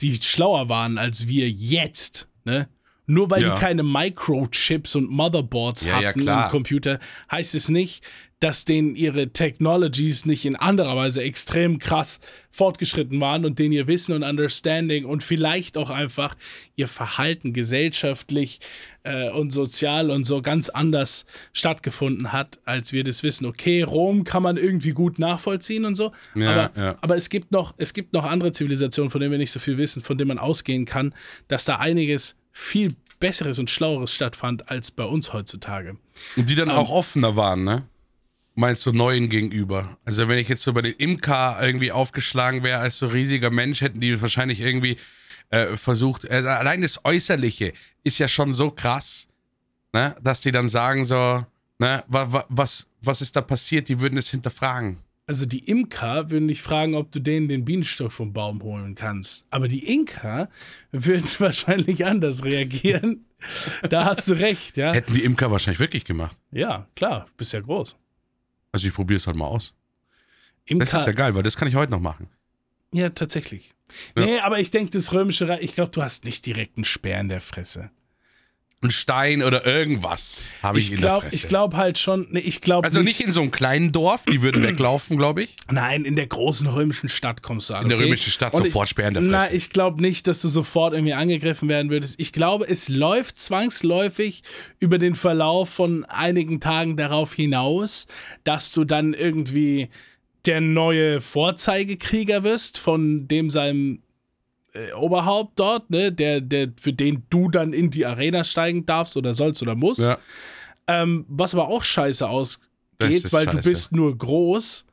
die 0.00 0.14
schlauer 0.16 0.68
waren 0.68 0.98
als 0.98 1.28
wir 1.28 1.50
jetzt, 1.50 2.28
ne? 2.44 2.68
Nur 3.10 3.30
weil 3.30 3.42
Ja. 3.42 3.54
die 3.54 3.60
keine 3.60 3.82
Microchips 3.82 4.94
und 4.94 5.08
Motherboards 5.10 5.84
Ja, 5.84 5.98
ja, 6.00 6.08
hatten 6.08 6.20
klar. 6.20 6.44
im 6.46 6.50
Computer, 6.50 6.98
heißt 7.30 7.54
es 7.54 7.70
nicht, 7.70 8.02
dass 8.40 8.64
denen 8.64 8.94
ihre 8.94 9.30
Technologies 9.30 10.24
nicht 10.24 10.44
in 10.44 10.54
anderer 10.54 10.94
Weise 10.96 11.22
extrem 11.22 11.78
krass 11.80 12.20
fortgeschritten 12.52 13.20
waren 13.20 13.44
und 13.44 13.58
denen 13.58 13.72
ihr 13.72 13.86
Wissen 13.88 14.12
und 14.14 14.22
Understanding 14.22 15.04
und 15.04 15.24
vielleicht 15.24 15.76
auch 15.76 15.90
einfach 15.90 16.36
ihr 16.76 16.86
Verhalten 16.86 17.52
gesellschaftlich 17.52 18.60
äh, 19.02 19.30
und 19.30 19.50
sozial 19.50 20.10
und 20.10 20.24
so 20.24 20.40
ganz 20.40 20.68
anders 20.68 21.26
stattgefunden 21.52 22.32
hat, 22.32 22.60
als 22.64 22.92
wir 22.92 23.02
das 23.02 23.22
wissen. 23.24 23.44
Okay, 23.44 23.82
Rom 23.82 24.22
kann 24.24 24.42
man 24.44 24.56
irgendwie 24.56 24.92
gut 24.92 25.18
nachvollziehen 25.18 25.84
und 25.84 25.96
so, 25.96 26.12
Ja, 26.36 26.50
aber, 26.50 26.80
ja. 26.80 26.98
aber 27.00 27.16
es 27.16 27.30
gibt 27.30 27.50
noch, 27.50 27.74
es 27.76 27.92
gibt 27.92 28.12
noch 28.12 28.24
andere 28.24 28.52
Zivilisationen, 28.52 29.10
von 29.10 29.20
denen 29.20 29.32
wir 29.32 29.38
nicht 29.38 29.52
so 29.52 29.58
viel 29.60 29.78
wissen, 29.78 30.02
von 30.02 30.16
denen 30.16 30.28
man 30.28 30.38
ausgehen 30.38 30.84
kann, 30.84 31.12
dass 31.48 31.64
da 31.64 31.76
einiges 31.76 32.36
viel 32.52 32.92
Besseres 33.20 33.58
und 33.58 33.68
Schlaueres 33.68 34.12
stattfand 34.12 34.70
als 34.70 34.92
bei 34.92 35.04
uns 35.04 35.32
heutzutage. 35.32 35.96
Und 36.36 36.48
die 36.48 36.54
Ähm. 36.54 36.60
dann 36.60 36.70
auch 36.70 36.90
offener 36.90 37.34
waren, 37.34 37.64
ne? 37.64 37.82
Meinst 38.58 38.84
du 38.86 38.92
neuen 38.92 39.28
gegenüber? 39.28 39.96
Also 40.04 40.26
wenn 40.26 40.36
ich 40.36 40.48
jetzt 40.48 40.64
so 40.64 40.72
bei 40.72 40.82
den 40.82 40.94
Imker 40.94 41.58
irgendwie 41.62 41.92
aufgeschlagen 41.92 42.64
wäre 42.64 42.80
als 42.80 42.98
so 42.98 43.06
riesiger 43.06 43.50
Mensch, 43.50 43.82
hätten 43.82 44.00
die 44.00 44.20
wahrscheinlich 44.20 44.60
irgendwie 44.60 44.96
äh, 45.50 45.76
versucht, 45.76 46.24
äh, 46.24 46.42
allein 46.44 46.82
das 46.82 47.04
Äußerliche 47.04 47.72
ist 48.02 48.18
ja 48.18 48.26
schon 48.26 48.54
so 48.54 48.72
krass, 48.72 49.28
ne? 49.92 50.16
Dass 50.20 50.40
die 50.40 50.50
dann 50.50 50.68
sagen 50.68 51.04
so, 51.04 51.46
ne, 51.78 52.02
wa, 52.08 52.32
wa, 52.32 52.44
was, 52.48 52.88
was 53.00 53.20
ist 53.20 53.36
da 53.36 53.42
passiert? 53.42 53.88
Die 53.88 54.00
würden 54.00 54.18
es 54.18 54.28
hinterfragen. 54.30 54.98
Also 55.28 55.46
die 55.46 55.60
Imker 55.60 56.28
würden 56.28 56.48
dich 56.48 56.60
fragen, 56.60 56.96
ob 56.96 57.12
du 57.12 57.20
denen 57.20 57.46
den 57.46 57.64
Bienenstock 57.64 58.10
vom 58.12 58.32
Baum 58.32 58.60
holen 58.64 58.96
kannst. 58.96 59.46
Aber 59.50 59.68
die 59.68 59.86
Inka 59.86 60.48
würden 60.90 61.28
wahrscheinlich 61.38 62.04
anders 62.04 62.44
reagieren. 62.44 63.24
da 63.88 64.04
hast 64.04 64.26
du 64.26 64.32
recht, 64.32 64.76
ja. 64.76 64.92
Hätten 64.92 65.14
die 65.14 65.22
Imker 65.22 65.48
wahrscheinlich 65.52 65.78
wirklich 65.78 66.04
gemacht. 66.04 66.36
Ja, 66.50 66.88
klar, 66.96 67.28
bist 67.36 67.52
ja 67.52 67.60
groß. 67.60 67.96
Also 68.72 68.86
ich 68.88 68.94
probiere 68.94 69.18
es 69.18 69.26
halt 69.26 69.36
mal 69.36 69.46
aus. 69.46 69.74
Imker, 70.66 70.84
Das 70.84 70.94
ist 71.00 71.06
ja 71.06 71.12
geil, 71.12 71.34
weil 71.34 71.42
das 71.42 71.56
kann 71.56 71.68
ich 71.68 71.74
heute 71.74 71.90
noch 71.92 72.00
machen. 72.00 72.28
ja, 72.92 73.08
tatsächlich. 73.10 73.74
Ja. 74.16 74.24
Nee, 74.24 74.38
aber 74.40 74.60
ich 74.60 74.70
denke, 74.70 74.90
das 74.90 75.12
römische 75.12 75.48
Reich, 75.48 75.62
ich 75.62 75.74
glaube, 75.74 75.90
du 75.92 76.02
hast 76.02 76.24
nicht 76.26 76.44
direkt 76.44 76.76
einen 76.76 76.84
Speer 76.84 77.20
in 77.20 77.28
der 77.28 77.40
Fresse. 77.40 77.90
Ein 78.80 78.92
Stein 78.92 79.42
oder 79.42 79.66
irgendwas 79.66 80.52
habe 80.62 80.78
ich, 80.78 80.86
Ich 80.86 80.92
in 80.94 81.00
der 81.00 81.08
glaube 81.08 81.22
Fresse. 81.22 81.34
ich 81.34 81.48
glaub 81.48 81.74
halt 81.74 81.98
schon, 81.98 82.28
nee, 82.30 82.38
ich 82.38 82.60
glaube 82.60 82.86
also 82.86 83.02
nicht 83.02 83.20
in 83.20 83.32
so 83.32 83.40
einem 83.40 83.50
kleinen 83.50 83.90
Dorf, 83.90 84.22
die 84.30 84.40
würden 84.40 84.62
weglaufen, 84.62 85.16
glaube 85.18 85.42
ich. 85.42 85.56
Nein, 85.68 86.04
in 86.04 86.14
der 86.14 86.28
großen 86.28 86.68
römischen 86.68 87.08
Stadt 87.08 87.42
kommst 87.42 87.70
du 87.70 87.74
an. 87.74 87.82
In 87.82 87.88
der 87.88 87.98
okay? 87.98 88.06
römischen 88.06 88.30
Stadt 88.30 88.54
Und 88.54 88.66
sofort 88.66 88.86
ich, 88.86 88.90
Speer 88.90 89.08
in 89.08 89.14
der 89.14 89.22
Na, 89.24 89.40
Fresse. 89.40 89.54
ich 89.56 89.70
glaube 89.70 90.00
nicht, 90.00 90.28
dass 90.28 90.42
du 90.42 90.48
sofort 90.48 90.94
irgendwie 90.94 91.14
angegriffen 91.14 91.68
werden 91.68 91.90
würdest. 91.90 92.20
Ich 92.20 92.32
glaube, 92.32 92.68
es 92.68 92.88
läuft 92.88 93.40
zwangsläufig 93.40 94.44
über 94.78 94.98
den 94.98 95.16
Verlauf 95.16 95.70
von 95.70 96.04
einigen 96.04 96.60
Tagen 96.60 96.96
darauf 96.96 97.34
hinaus, 97.34 98.06
dass 98.44 98.70
du 98.70 98.84
dann 98.84 99.12
irgendwie 99.12 99.88
der 100.46 100.60
neue 100.60 101.20
Vorzeigekrieger 101.20 102.44
wirst 102.44 102.78
von 102.78 103.26
dem 103.26 103.50
seinem 103.50 104.02
äh, 104.74 104.92
Oberhaupt 104.92 105.58
dort, 105.58 105.90
ne, 105.90 106.12
der, 106.12 106.40
der, 106.40 106.68
für 106.80 106.92
den 106.92 107.22
du 107.30 107.48
dann 107.50 107.72
in 107.72 107.90
die 107.90 108.04
Arena 108.06 108.44
steigen 108.44 108.84
darfst 108.86 109.16
oder 109.16 109.34
sollst 109.34 109.62
oder 109.62 109.74
musst. 109.74 110.00
Ja. 110.08 110.18
Ähm, 110.86 111.24
was 111.28 111.54
aber 111.54 111.68
auch 111.68 111.84
scheiße 111.84 112.28
ausgeht, 112.28 113.32
weil 113.32 113.46
du 113.46 113.52
scheiße. 113.52 113.68
bist 113.68 113.92
nur 113.92 114.16
groß. 114.16 114.84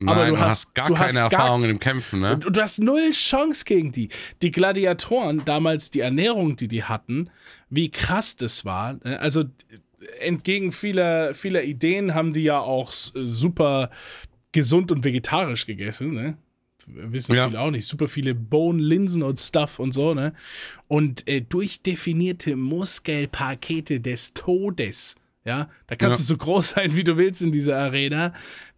Nein, 0.00 0.14
aber 0.16 0.26
du 0.26 0.32
du 0.32 0.38
hast- 0.40 0.48
hast 0.50 0.74
gar 0.74 0.86
du 0.88 0.94
keine 0.94 1.06
hast 1.22 1.30
gar- 1.30 1.40
Erfahrung 1.40 1.62
in 1.62 1.68
dem 1.68 1.78
Kämpfen, 1.78 2.20
ne? 2.20 2.34
Und, 2.34 2.44
und 2.46 2.56
du 2.56 2.60
hast 2.62 2.78
null 2.80 3.10
Chance 3.12 3.64
gegen 3.64 3.92
die. 3.92 4.08
Die 4.42 4.50
Gladiatoren, 4.50 5.44
damals 5.44 5.90
die 5.90 6.00
Ernährung, 6.00 6.56
die 6.56 6.68
die 6.68 6.82
hatten, 6.84 7.30
wie 7.70 7.90
krass 7.90 8.36
das 8.36 8.64
war. 8.64 8.94
ne? 9.04 9.18
Also 9.20 9.44
entgegen 10.20 10.72
vieler, 10.72 11.32
vieler 11.34 11.62
Ideen 11.62 12.14
haben 12.14 12.32
die 12.32 12.42
ja 12.42 12.58
auch 12.60 12.92
super 12.92 13.90
gesund 14.52 14.92
und 14.92 15.04
vegetarisch 15.04 15.64
gegessen. 15.66 16.12
Ne? 16.12 16.36
Wissen 16.86 17.34
Ja. 17.34 17.46
viele 17.48 17.60
auch 17.60 17.70
nicht. 17.70 17.86
Super 17.86 18.08
viele 18.08 18.34
Bohnen, 18.34 18.78
Linsen 18.78 19.22
und 19.22 19.38
Stuff 19.40 19.78
und 19.78 19.92
so. 19.92 20.14
Ne? 20.14 20.34
Und 20.88 21.26
äh, 21.28 21.40
durchdefinierte 21.40 22.56
Muskelpakete 22.56 24.00
des 24.00 24.34
Todes. 24.34 25.16
Ja, 25.44 25.68
da 25.86 25.96
kannst 25.96 26.16
Ja. 26.18 26.22
du 26.22 26.22
so 26.24 26.36
groß 26.38 26.70
sein, 26.70 26.96
wie 26.96 27.04
du 27.04 27.16
willst 27.16 27.42
in 27.42 27.52
dieser 27.52 27.78
Arena. 27.78 28.32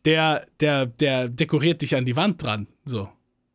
Der, 0.04 0.46
der, 0.60 0.86
der 0.86 1.28
dekoriert 1.28 1.80
dich 1.82 1.94
an 1.96 2.04
die 2.04 2.16
Wand 2.16 2.42
dran. 2.42 2.66
So. 2.84 3.08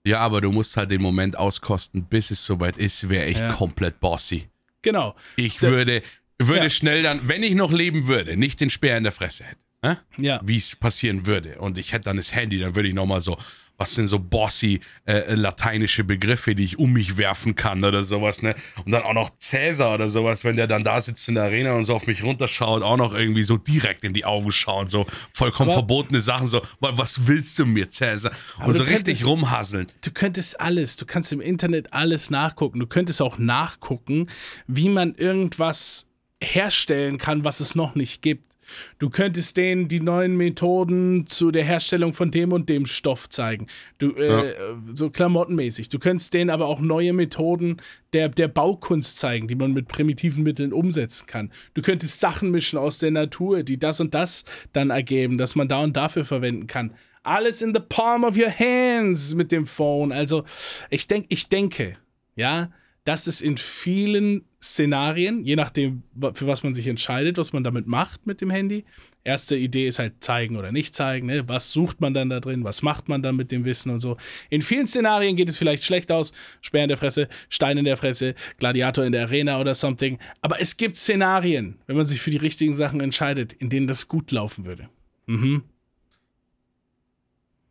Ja, 0.06 0.20
aber 0.20 0.42
du 0.42 0.52
musst 0.52 0.76
halt 0.78 0.92
den 0.92 1.02
Moment 1.02 1.38
auskosten, 1.38 2.06
bis 2.06 2.32
es 2.32 2.46
soweit 2.46 2.78
ist, 2.78 3.10
wäre 3.10 3.28
ich 3.28 3.38
Ja. 3.38 3.52
komplett 3.54 4.00
bossy. 4.00 4.48
Genau. 4.82 5.16
Ich 5.36 5.58
Da- 5.58 5.70
würde, 5.70 6.02
würde 6.40 6.64
Ja. 6.64 6.70
schnell 6.70 7.04
dann, 7.04 7.28
wenn 7.28 7.44
ich 7.44 7.54
noch 7.56 7.72
leben 7.72 8.08
würde, 8.08 8.36
nicht 8.38 8.60
den 8.62 8.70
Speer 8.70 8.98
in 8.98 9.04
der 9.04 9.12
Fresse 9.12 9.44
hätte. 9.44 9.58
Ne? 9.84 10.00
Ja. 10.18 10.40
Wie 10.44 10.58
es 10.58 10.76
passieren 10.76 11.28
würde. 11.28 11.60
Und 11.60 11.78
ich 11.78 11.92
hätte 11.94 12.06
dann 12.06 12.18
das 12.18 12.34
Handy, 12.34 12.60
dann 12.60 12.76
würde 12.76 12.88
ich 12.90 12.96
nochmal 12.96 13.20
so, 13.22 13.38
was 13.82 13.96
sind 13.96 14.08
so 14.08 14.20
bossy 14.20 14.80
äh, 15.06 15.34
lateinische 15.34 16.04
Begriffe, 16.04 16.54
die 16.54 16.64
ich 16.64 16.78
um 16.78 16.94
mich 16.94 17.18
werfen 17.18 17.56
kann 17.56 17.84
oder 17.84 18.04
sowas, 18.04 18.44
ne? 18.44 18.56
Und 18.86 18.92
dann 18.92 19.02
auch 19.02 19.16
noch 19.16 19.32
Cäsar 19.40 19.96
oder 19.96 20.08
sowas, 20.08 20.44
wenn 20.44 20.56
der 20.56 20.68
dann 20.68 20.84
da 20.84 21.02
sitzt 21.02 21.28
in 21.28 21.34
der 21.34 21.46
Arena 21.46 21.74
und 21.74 21.86
so 21.86 21.96
auf 21.96 22.06
mich 22.06 22.24
runterschaut, 22.24 22.84
auch 22.84 22.98
noch 22.98 23.16
irgendwie 23.16 23.42
so 23.42 23.58
direkt 23.58 24.04
in 24.04 24.14
die 24.14 24.24
Augen 24.24 24.52
schauen, 24.52 24.92
so 24.92 25.08
vollkommen 25.34 25.72
aber, 25.72 25.80
verbotene 25.80 26.22
Sachen, 26.22 26.46
so, 26.46 26.62
was 26.80 27.26
willst 27.26 27.58
du 27.58 27.66
mir, 27.66 27.90
Cäsar? 27.90 28.32
Und 28.64 28.76
so 28.76 28.84
richtig 28.84 29.26
rumhasseln. 29.26 29.92
Du 30.04 30.12
könntest 30.12 30.62
alles, 30.62 30.96
du 30.96 31.08
kannst 31.08 31.34
im 31.34 31.42
Internet 31.42 31.92
alles 31.92 32.30
nachgucken. 32.30 32.80
Du 32.80 32.86
könntest 32.86 33.20
auch 33.20 33.40
nachgucken, 33.40 34.28
wie 34.68 34.90
man 34.90 35.16
irgendwas 35.16 36.08
herstellen 36.40 37.18
kann, 37.18 37.44
was 37.44 37.60
es 37.60 37.74
noch 37.74 37.96
nicht 37.96 38.22
gibt. 38.22 38.51
Du 39.00 39.10
könntest 39.10 39.58
denen 39.58 39.88
die 39.88 40.00
neuen 40.00 40.38
Methoden 40.38 41.28
zu 41.28 41.52
der 41.52 41.64
Herstellung 41.64 42.14
von 42.14 42.32
dem 42.32 42.52
und 42.52 42.70
dem 42.70 42.86
Stoff 42.86 43.30
zeigen. 43.30 43.68
Du, 43.98 44.14
äh, 44.16 44.50
ja. 44.50 44.54
so 44.94 45.10
klamottenmäßig. 45.10 45.90
Du 45.90 46.00
könntest 46.00 46.34
denen 46.34 46.50
aber 46.50 46.68
auch 46.68 46.80
neue 46.80 47.14
Methoden 47.14 47.78
der, 48.14 48.30
der 48.30 48.48
Baukunst 48.48 49.20
zeigen, 49.20 49.48
die 49.48 49.56
man 49.56 49.74
mit 49.74 49.88
primitiven 49.88 50.44
Mitteln 50.44 50.74
umsetzen 50.74 51.28
kann. 51.28 51.52
Du 51.74 51.82
könntest 51.82 52.20
Sachen 52.20 52.52
mischen 52.52 52.78
aus 52.78 53.00
der 53.00 53.12
Natur, 53.12 53.64
die 53.64 53.80
das 53.80 54.00
und 54.00 54.14
das 54.14 54.44
dann 54.74 54.90
ergeben, 54.90 55.38
dass 55.38 55.56
man 55.56 55.68
da 55.68 55.84
und 55.84 55.96
dafür 55.96 56.26
verwenden 56.26 56.68
kann. 56.68 56.94
Alles 57.24 57.62
in 57.62 57.74
the 57.74 57.82
palm 57.82 58.24
of 58.24 58.38
your 58.38 58.50
hands 58.50 59.36
mit 59.36 59.52
dem 59.52 59.68
Phone. 59.68 60.12
Also, 60.12 60.44
ich, 60.90 61.08
denk, 61.08 61.28
ich 61.30 61.50
denke, 61.50 61.98
ja, 62.36 62.72
dass 63.04 63.28
es 63.28 63.42
in 63.42 63.58
vielen 63.58 64.46
Szenarien, 64.62 65.44
je 65.44 65.56
nachdem, 65.56 66.04
für 66.34 66.46
was 66.46 66.62
man 66.64 66.74
sich 66.74 66.88
entscheidet, 66.88 67.38
was 67.38 67.52
man 67.52 67.64
damit 67.64 67.88
macht 67.88 68.28
mit 68.28 68.42
dem 68.42 68.52
Handy. 68.52 68.86
Erste 69.24 69.56
Idee 69.56 69.88
ist 69.88 70.00
halt 70.00 70.24
zeigen 70.24 70.56
oder 70.56 70.72
nicht 70.72 70.96
zeigen. 70.96 71.28
Ne? 71.28 71.48
Was 71.48 71.72
sucht 71.72 72.02
man 72.02 72.14
dann 72.14 72.30
da 72.30 72.40
drin? 72.40 72.64
Was 72.64 72.82
macht 72.82 73.08
man 73.08 73.22
dann 73.22 73.36
mit 73.36 73.52
dem 73.52 73.66
Wissen 73.66 73.92
und 73.92 74.00
so? 74.00 74.18
In 74.50 74.62
vielen 74.62 74.88
Szenarien 74.88 75.36
geht 75.36 75.50
es 75.50 75.58
vielleicht 75.58 75.84
schlecht 75.84 76.12
aus. 76.12 76.32
Speer 76.62 76.84
in 76.84 76.90
der 76.90 76.98
Fresse, 76.98 77.28
Stein 77.50 77.78
in 77.78 77.86
der 77.86 77.98
Fresse, 77.98 78.36
Gladiator 78.58 79.04
in 79.04 79.12
der 79.12 79.24
Arena 79.24 79.60
oder 79.60 79.76
something. 79.76 80.18
Aber 80.42 80.60
es 80.60 80.78
gibt 80.78 80.96
Szenarien, 80.96 81.80
wenn 81.88 81.98
man 81.98 82.08
sich 82.08 82.22
für 82.22 82.32
die 82.32 82.38
richtigen 82.38 82.74
Sachen 82.74 83.00
entscheidet, 83.00 83.54
in 83.54 83.70
denen 83.70 83.88
das 83.88 84.08
gut 84.08 84.32
laufen 84.32 84.66
würde. 84.66 84.90
Mhm. 85.28 85.64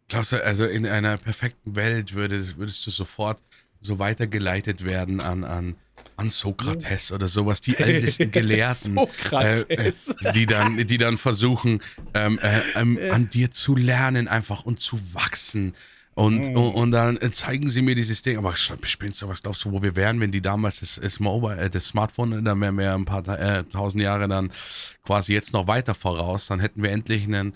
Glaubst 0.08 0.32
du, 0.32 0.44
also 0.44 0.64
in 0.64 0.86
einer 0.86 1.18
perfekten 1.18 1.76
Welt 1.76 2.14
würdest, 2.14 2.58
würdest 2.58 2.84
du 2.86 2.90
sofort 2.90 3.40
so 3.80 3.98
weitergeleitet 3.98 4.84
werden 4.84 5.20
an, 5.20 5.44
an, 5.44 5.76
an 6.16 6.30
Sokrates 6.30 7.12
oder 7.12 7.28
sowas, 7.28 7.60
die 7.60 7.76
ältesten 7.76 8.30
Gelehrten, 8.32 8.98
äh, 9.32 9.60
äh, 9.60 9.92
die, 10.34 10.46
dann, 10.46 10.86
die 10.86 10.98
dann 10.98 11.16
versuchen, 11.16 11.80
ähm, 12.14 12.38
äh, 12.42 12.60
ähm, 12.80 12.98
an 13.10 13.30
dir 13.30 13.50
zu 13.50 13.76
lernen 13.76 14.28
einfach 14.28 14.64
und 14.64 14.80
zu 14.80 14.98
wachsen. 15.14 15.74
Und, 16.14 16.48
mhm. 16.48 16.56
und, 16.56 16.74
und, 16.74 16.90
dann 16.90 17.32
zeigen 17.32 17.70
sie 17.70 17.82
mir 17.82 17.94
dieses 17.94 18.20
Ding, 18.20 18.36
aber 18.36 18.54
spinnst 18.56 19.22
du, 19.22 19.28
was 19.28 19.42
glaubst 19.42 19.64
du, 19.64 19.72
wo 19.72 19.80
wir 19.80 19.96
wären, 19.96 20.20
wenn 20.20 20.32
die 20.32 20.42
damals 20.42 20.80
das, 20.80 21.00
das, 21.02 21.20
Mobile, 21.20 21.56
äh, 21.56 21.70
das 21.70 21.86
Smartphone, 21.86 22.44
da 22.44 22.60
wären 22.60 22.76
wir 22.76 22.94
ein 22.94 23.04
paar 23.04 23.26
äh, 23.28 23.64
tausend 23.64 24.02
Jahre 24.02 24.28
dann 24.28 24.50
quasi 25.06 25.32
jetzt 25.32 25.52
noch 25.52 25.66
weiter 25.66 25.94
voraus, 25.94 26.48
dann 26.48 26.60
hätten 26.60 26.82
wir 26.82 26.90
endlich 26.90 27.24
einen, 27.24 27.54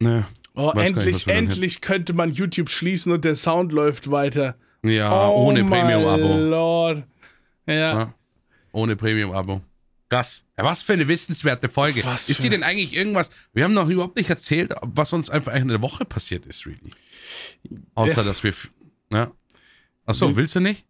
ne, 0.00 0.26
Oh, 0.58 0.70
endlich, 0.70 1.26
endlich 1.26 1.82
könnte 1.82 2.14
man 2.14 2.30
YouTube 2.30 2.70
schließen 2.70 3.12
und 3.12 3.26
der 3.26 3.34
Sound 3.34 3.72
läuft 3.72 4.10
weiter. 4.10 4.56
Ja, 4.86 5.28
oh 5.28 5.46
ohne 5.46 5.64
Premium-Abo. 5.64 6.38
Lord. 6.38 7.04
Ja. 7.66 7.74
ja. 7.74 8.14
Ohne 8.72 8.96
Premium-Abo. 8.96 9.60
Krass. 10.08 10.44
Ja, 10.56 10.64
was 10.64 10.82
für 10.82 10.92
eine 10.92 11.08
wissenswerte 11.08 11.68
Folge. 11.68 12.04
Was 12.04 12.28
ist 12.28 12.42
dir 12.42 12.50
denn 12.50 12.62
eigentlich 12.62 12.94
irgendwas? 12.94 13.30
Wir 13.52 13.64
haben 13.64 13.74
noch 13.74 13.88
überhaupt 13.88 14.16
nicht 14.16 14.30
erzählt, 14.30 14.72
was 14.82 15.12
uns 15.12 15.30
einfach 15.30 15.54
in 15.54 15.68
der 15.68 15.82
Woche 15.82 16.04
passiert 16.04 16.46
ist, 16.46 16.66
really. 16.66 16.92
Außer, 17.94 18.18
ja. 18.18 18.22
dass 18.22 18.44
wir. 18.44 18.54
Ne? 19.10 19.30
Achso, 20.04 20.36
willst 20.36 20.54
du 20.54 20.60
nicht? 20.60 20.84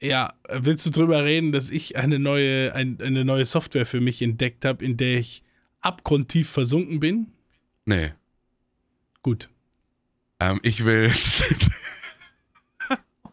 Ja, 0.00 0.34
willst 0.50 0.86
du 0.86 0.90
drüber 0.90 1.24
reden, 1.24 1.52
dass 1.52 1.70
ich 1.70 1.96
eine 1.96 2.18
neue, 2.18 2.74
ein, 2.74 2.98
eine 3.00 3.24
neue 3.24 3.44
Software 3.44 3.86
für 3.86 4.00
mich 4.00 4.22
entdeckt 4.22 4.64
habe, 4.64 4.84
in 4.84 4.96
der 4.96 5.18
ich 5.18 5.42
abgrundtief 5.80 6.48
versunken 6.48 7.00
bin? 7.00 7.32
Nee. 7.84 8.12
Gut. 9.22 9.48
Ähm, 10.40 10.60
ich 10.62 10.84
will. 10.84 11.10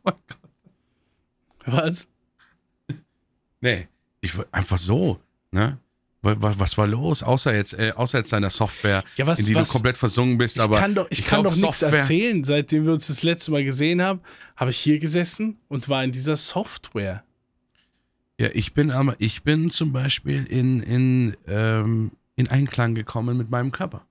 mein 0.04 0.16
Gott. 0.28 0.38
Was? 1.66 2.08
Nee, 3.62 3.88
ich 4.22 4.34
einfach 4.52 4.78
so, 4.78 5.20
ne? 5.52 5.80
Was, 6.22 6.58
was 6.58 6.78
war 6.78 6.88
los? 6.88 7.22
Außer 7.22 7.54
jetzt, 7.54 7.74
äh, 7.74 7.92
außer 7.94 8.20
jetzt 8.20 8.32
deiner 8.32 8.50
Software, 8.50 9.04
ja, 9.18 9.28
was, 9.28 9.40
in 9.40 9.48
die 9.48 9.56
was, 9.56 9.68
du 9.68 9.74
komplett 9.74 9.98
versungen 9.98 10.38
bist. 10.38 10.56
Ich 10.56 10.64
aber 10.64 10.80
kann 10.80 10.96
doch, 10.96 11.08
ich, 11.10 11.20
ich 11.20 11.26
kann 11.26 11.44
doch 11.44 11.54
nichts 11.54 11.82
erzählen. 11.82 12.46
Seitdem 12.46 12.86
wir 12.86 12.94
uns 12.94 13.08
das 13.08 13.24
letzte 13.24 13.52
Mal 13.52 13.66
gesehen 13.66 14.02
haben, 14.02 14.22
habe 14.56 14.72
ich 14.72 14.78
hier 14.78 15.00
gesessen 15.00 15.58
und 15.68 15.90
war 15.90 16.02
in 16.02 16.14
dieser 16.14 16.38
Software. 16.38 17.26
Ja, 18.40 18.50
ich 18.54 18.74
bin 18.74 18.90
aber, 18.90 19.16
ich 19.20 19.44
bin 19.44 19.70
zum 19.70 19.92
Beispiel 19.92 20.46
in, 20.46 20.82
in, 20.82 21.38
ähm, 21.48 22.12
in 22.38 22.48
Einklang 22.48 22.96
gekommen 22.96 23.38
mit 23.38 23.50
meinem 23.50 23.74
Körper 23.74 24.06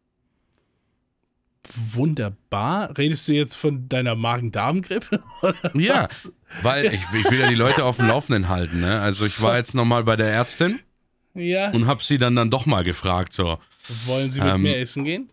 wunderbar. 1.92 2.96
Redest 2.96 3.28
du 3.28 3.32
jetzt 3.32 3.54
von 3.54 3.88
deiner 3.88 4.14
Magen-Darm-Grippe? 4.14 5.22
Ja, 5.74 6.04
was? 6.04 6.32
weil 6.62 6.86
ich, 6.86 7.00
ich, 7.14 7.30
will 7.30 7.40
ja 7.40 7.48
die 7.48 7.54
Leute 7.54 7.84
auf 7.84 7.96
dem 7.96 8.06
Laufenden 8.08 8.48
halten. 8.48 8.80
Ne? 8.80 9.00
Also 9.00 9.26
ich 9.26 9.40
war 9.40 9.56
jetzt 9.56 9.74
nochmal 9.74 10.04
bei 10.04 10.16
der 10.16 10.28
Ärztin 10.28 10.80
ja. 11.34 11.70
und 11.70 11.86
habe 11.86 12.02
sie 12.02 12.18
dann, 12.18 12.36
dann 12.36 12.50
doch 12.50 12.66
mal 12.66 12.84
gefragt, 12.84 13.32
so. 13.32 13.58
Wollen 14.06 14.30
Sie 14.30 14.40
mit 14.40 14.54
ähm, 14.54 14.62
mir 14.62 14.78
essen 14.78 15.04
gehen? 15.04 15.30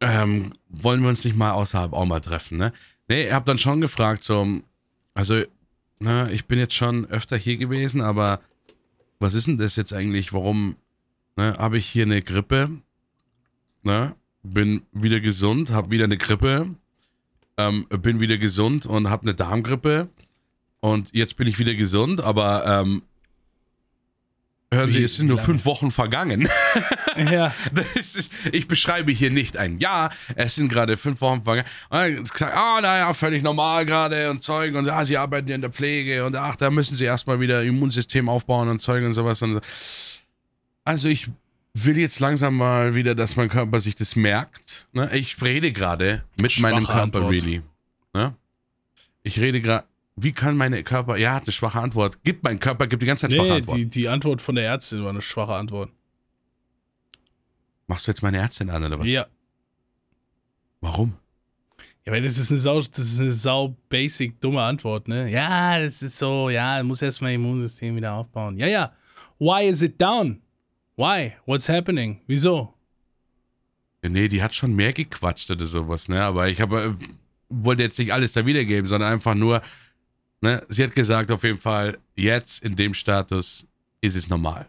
Ähm, 0.00 0.52
wollen 0.68 1.02
wir 1.02 1.08
uns 1.08 1.24
nicht 1.24 1.36
mal 1.36 1.52
außerhalb 1.52 1.92
auch 1.92 2.04
mal 2.04 2.20
treffen, 2.20 2.58
ne? 2.58 2.72
Nee, 3.08 3.28
ich 3.28 3.32
habe 3.32 3.44
dann 3.44 3.58
schon 3.58 3.80
gefragt, 3.80 4.24
so, 4.24 4.60
also, 5.14 5.42
ne, 6.00 6.28
ich 6.32 6.46
bin 6.46 6.58
jetzt 6.58 6.74
schon 6.74 7.06
öfter 7.06 7.36
hier 7.36 7.56
gewesen, 7.56 8.00
aber 8.00 8.40
was 9.18 9.34
ist 9.34 9.46
denn 9.46 9.58
das 9.58 9.76
jetzt 9.76 9.92
eigentlich? 9.92 10.32
Warum 10.32 10.76
ne, 11.36 11.54
habe 11.58 11.78
ich 11.78 11.86
hier 11.86 12.04
eine 12.04 12.20
Grippe? 12.20 12.70
Ne? 13.82 14.14
Bin 14.52 14.82
wieder 14.92 15.20
gesund, 15.20 15.70
habe 15.70 15.90
wieder 15.90 16.04
eine 16.04 16.16
Grippe, 16.16 16.74
ähm, 17.56 17.86
bin 17.88 18.20
wieder 18.20 18.38
gesund 18.38 18.86
und 18.86 19.10
habe 19.10 19.22
eine 19.22 19.34
Darmgrippe. 19.34 20.08
Und 20.80 21.08
jetzt 21.12 21.36
bin 21.36 21.46
ich 21.46 21.58
wieder 21.58 21.74
gesund, 21.74 22.20
aber 22.20 22.64
ähm, 22.66 23.02
hören 24.72 24.92
Sie, 24.92 25.02
es 25.02 25.16
sind 25.16 25.28
nur 25.28 25.38
fünf 25.38 25.64
Wochen 25.64 25.90
vergangen. 25.90 26.48
Ja. 27.30 27.50
Ist, 27.94 28.30
ich 28.52 28.68
beschreibe 28.68 29.10
hier 29.10 29.30
nicht 29.30 29.56
ein 29.56 29.78
Jahr, 29.78 30.12
es 30.34 30.56
sind 30.56 30.68
gerade 30.68 30.98
fünf 30.98 31.22
Wochen 31.22 31.44
vergangen. 31.44 31.66
Ah, 31.88 32.10
naja, 32.82 33.14
völlig 33.14 33.42
normal 33.42 33.86
gerade 33.86 34.30
und 34.30 34.42
Zeug. 34.42 34.74
Und 34.74 34.84
ja, 34.86 35.02
Sie 35.06 35.16
arbeiten 35.16 35.48
ja 35.48 35.54
in 35.54 35.62
der 35.62 35.72
Pflege 35.72 36.26
und 36.26 36.36
ach, 36.36 36.56
da 36.56 36.68
müssen 36.70 36.94
Sie 36.94 37.04
erstmal 37.04 37.40
wieder 37.40 37.62
Immunsystem 37.62 38.28
aufbauen 38.28 38.68
und 38.68 38.82
Zeug 38.82 39.02
und 39.02 39.14
sowas. 39.14 39.40
Und 39.40 39.54
so. 39.54 39.60
Also 40.84 41.08
ich 41.08 41.28
will 41.84 41.98
jetzt 41.98 42.20
langsam 42.20 42.56
mal 42.56 42.94
wieder, 42.94 43.14
dass 43.14 43.36
mein 43.36 43.48
Körper 43.48 43.80
sich 43.80 43.94
das 43.94 44.16
merkt. 44.16 44.86
Ne? 44.92 45.10
Ich 45.14 45.40
rede 45.42 45.72
gerade 45.72 46.24
mit 46.40 46.52
schwache 46.52 46.74
meinem 46.74 46.84
Körper, 46.84 47.02
Antwort. 47.02 47.30
really. 47.30 47.62
Ne? 48.14 48.34
Ich 49.22 49.38
rede 49.40 49.60
gerade. 49.60 49.84
Wie 50.16 50.32
kann 50.32 50.56
meine 50.56 50.82
Körper. 50.82 51.18
Ja, 51.18 51.34
hat 51.34 51.42
eine 51.42 51.52
schwache 51.52 51.78
Antwort. 51.78 52.22
Gibt 52.24 52.42
mein 52.42 52.58
Körper, 52.58 52.86
gibt 52.86 53.02
die 53.02 53.06
ganze 53.06 53.22
Zeit 53.22 53.32
nee, 53.32 53.36
schwache 53.36 53.54
Antwort. 53.56 53.78
Die, 53.78 53.86
die 53.86 54.08
Antwort 54.08 54.40
von 54.40 54.54
der 54.54 54.64
Ärztin 54.64 55.02
war 55.02 55.10
eine 55.10 55.20
schwache 55.20 55.54
Antwort. 55.54 55.90
Machst 57.86 58.06
du 58.06 58.10
jetzt 58.10 58.22
meine 58.22 58.38
Ärztin 58.38 58.70
an, 58.70 58.82
oder 58.82 58.98
was? 58.98 59.08
Ja. 59.08 59.26
Warum? 60.80 61.14
Ja, 62.06 62.12
weil 62.12 62.22
das 62.22 62.38
ist 62.38 62.50
eine 62.50 62.60
sau, 62.60 62.80
das 62.80 62.98
ist 62.98 63.20
eine 63.20 63.32
sau 63.32 63.76
basic, 63.88 64.40
dumme 64.40 64.62
Antwort, 64.62 65.08
ne? 65.08 65.28
Ja, 65.28 65.78
das 65.78 66.02
ist 66.02 66.16
so, 66.16 66.48
ja, 66.48 66.82
muss 66.82 67.02
erstmal 67.02 67.32
Immunsystem 67.32 67.96
wieder 67.96 68.14
aufbauen. 68.14 68.56
Ja, 68.58 68.66
ja. 68.66 68.92
Why 69.38 69.68
is 69.68 69.82
it 69.82 70.00
down? 70.00 70.40
Why? 70.96 71.34
What's 71.44 71.68
happening? 71.68 72.20
Wieso? 72.26 72.72
Nee, 74.02 74.28
die 74.28 74.42
hat 74.42 74.54
schon 74.54 74.74
mehr 74.74 74.92
gequatscht 74.92 75.50
oder 75.50 75.66
sowas, 75.66 76.08
ne? 76.08 76.22
Aber 76.22 76.48
ich 76.48 76.60
habe, 76.60 76.96
äh, 76.98 77.06
wollte 77.50 77.82
jetzt 77.82 77.98
nicht 77.98 78.12
alles 78.12 78.32
da 78.32 78.46
wiedergeben, 78.46 78.88
sondern 78.88 79.12
einfach 79.12 79.34
nur, 79.34 79.60
ne? 80.40 80.62
Sie 80.68 80.82
hat 80.82 80.94
gesagt, 80.94 81.30
auf 81.30 81.42
jeden 81.42 81.58
Fall, 81.58 81.98
jetzt 82.14 82.62
in 82.62 82.76
dem 82.76 82.94
Status 82.94 83.66
ist 84.00 84.16
es 84.16 84.28
normal. 84.28 84.66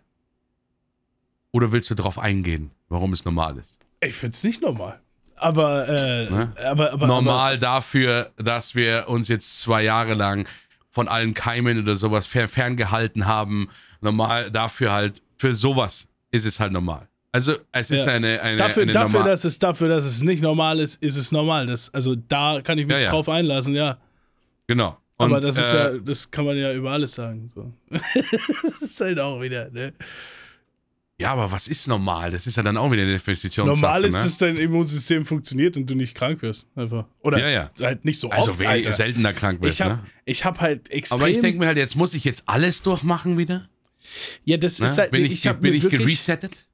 Oder 1.51 1.71
willst 1.71 1.89
du 1.89 1.95
darauf 1.95 2.19
eingehen, 2.19 2.71
warum 2.89 3.13
es 3.13 3.23
normal 3.23 3.57
ist? 3.57 3.79
Ich 4.01 4.13
finde 4.13 4.33
es 4.33 4.43
nicht 4.43 4.61
normal. 4.61 4.99
Aber, 5.37 5.87
äh, 5.87 6.29
ne? 6.29 6.53
aber, 6.65 6.91
aber, 6.91 7.07
normal 7.07 7.53
aber, 7.53 7.57
dafür, 7.57 8.31
dass 8.37 8.75
wir 8.75 9.05
uns 9.07 9.27
jetzt 9.27 9.61
zwei 9.61 9.83
Jahre 9.83 10.13
lang 10.13 10.47
von 10.89 11.07
allen 11.07 11.33
Keimen 11.33 11.79
oder 11.79 11.95
sowas 11.95 12.25
ferngehalten 12.25 13.27
haben. 13.27 13.69
Normal 14.01 14.51
dafür 14.51 14.91
halt 14.91 15.21
für 15.37 15.53
sowas 15.55 16.07
ist 16.31 16.45
es 16.45 16.59
halt 16.59 16.71
normal. 16.71 17.07
Also 17.31 17.55
es 17.71 17.91
ist 17.91 18.05
ja. 18.05 18.13
eine, 18.13 18.41
eine, 18.41 18.57
dafür, 18.57 18.83
eine 18.83 18.93
dafür, 18.93 19.23
dass 19.23 19.43
es, 19.43 19.59
dafür, 19.59 19.89
dass 19.89 20.05
es 20.05 20.23
nicht 20.23 20.41
normal 20.41 20.79
ist, 20.79 21.01
ist 21.03 21.17
es 21.17 21.31
normal. 21.31 21.67
Das, 21.67 21.93
also 21.93 22.15
da 22.15 22.61
kann 22.63 22.77
ich 22.77 22.87
mich 22.87 22.97
ja, 22.97 23.03
ja. 23.03 23.09
drauf 23.11 23.29
einlassen, 23.29 23.75
ja. 23.75 23.97
Genau. 24.65 24.97
Und, 25.17 25.31
Aber 25.31 25.39
das 25.39 25.57
ist 25.57 25.71
äh, 25.71 25.77
ja, 25.77 25.97
das 25.97 26.31
kann 26.31 26.45
man 26.45 26.57
ja 26.57 26.73
über 26.73 26.91
alles 26.91 27.13
sagen. 27.13 27.49
So. 27.53 27.73
das 27.89 28.81
ist 28.81 29.01
halt 29.01 29.19
auch 29.19 29.41
wieder, 29.41 29.69
ne? 29.69 29.93
Ja, 31.19 31.31
aber 31.33 31.51
was 31.51 31.67
ist 31.67 31.87
normal? 31.87 32.29
Das 32.29 32.45
ist 32.45 32.57
ja 32.57 32.63
dann 32.63 32.77
auch 32.77 32.91
wieder 32.91 33.01
eine 33.01 33.13
Definitionssache. 33.13 33.65
Normal 33.65 34.05
ist, 34.05 34.13
ne? 34.13 34.19
dass 34.19 34.37
dein 34.37 34.57
Immunsystem 34.57 35.25
funktioniert 35.25 35.75
und 35.75 35.89
du 35.89 35.95
nicht 35.95 36.13
krank 36.13 36.43
wirst. 36.43 36.67
Einfach. 36.75 37.05
Oder 37.21 37.39
Ja, 37.39 37.49
ja. 37.49 37.71
halt 37.81 38.05
nicht 38.05 38.19
so 38.19 38.29
Also 38.29 38.51
oft, 38.51 38.63
Alter. 38.63 38.91
seltener 38.91 39.33
krank 39.33 39.59
bist, 39.59 39.79
Ich 39.79 39.85
habe 39.85 39.95
ne? 39.95 40.03
ich 40.25 40.45
hab 40.45 40.61
halt 40.61 40.91
extrem. 40.91 41.19
Aber 41.19 41.29
ich 41.29 41.39
denke 41.39 41.59
mir 41.59 41.65
halt, 41.65 41.77
jetzt 41.77 41.95
muss 41.95 42.13
ich 42.13 42.23
jetzt 42.23 42.43
alles 42.47 42.83
durchmachen 42.83 43.39
wieder. 43.39 43.67
Ja, 44.43 44.57
das 44.57 44.79
ist 44.79 44.97
halt. 44.97 45.11
bin 45.11 45.25
ich, 45.25 45.31
ich 45.33 45.47
habe 45.47 45.59
bin 45.59 45.71
mir, 45.71 45.77
ich 45.77 45.83
wirklich- 45.83 46.01
geresettet? 46.01 46.67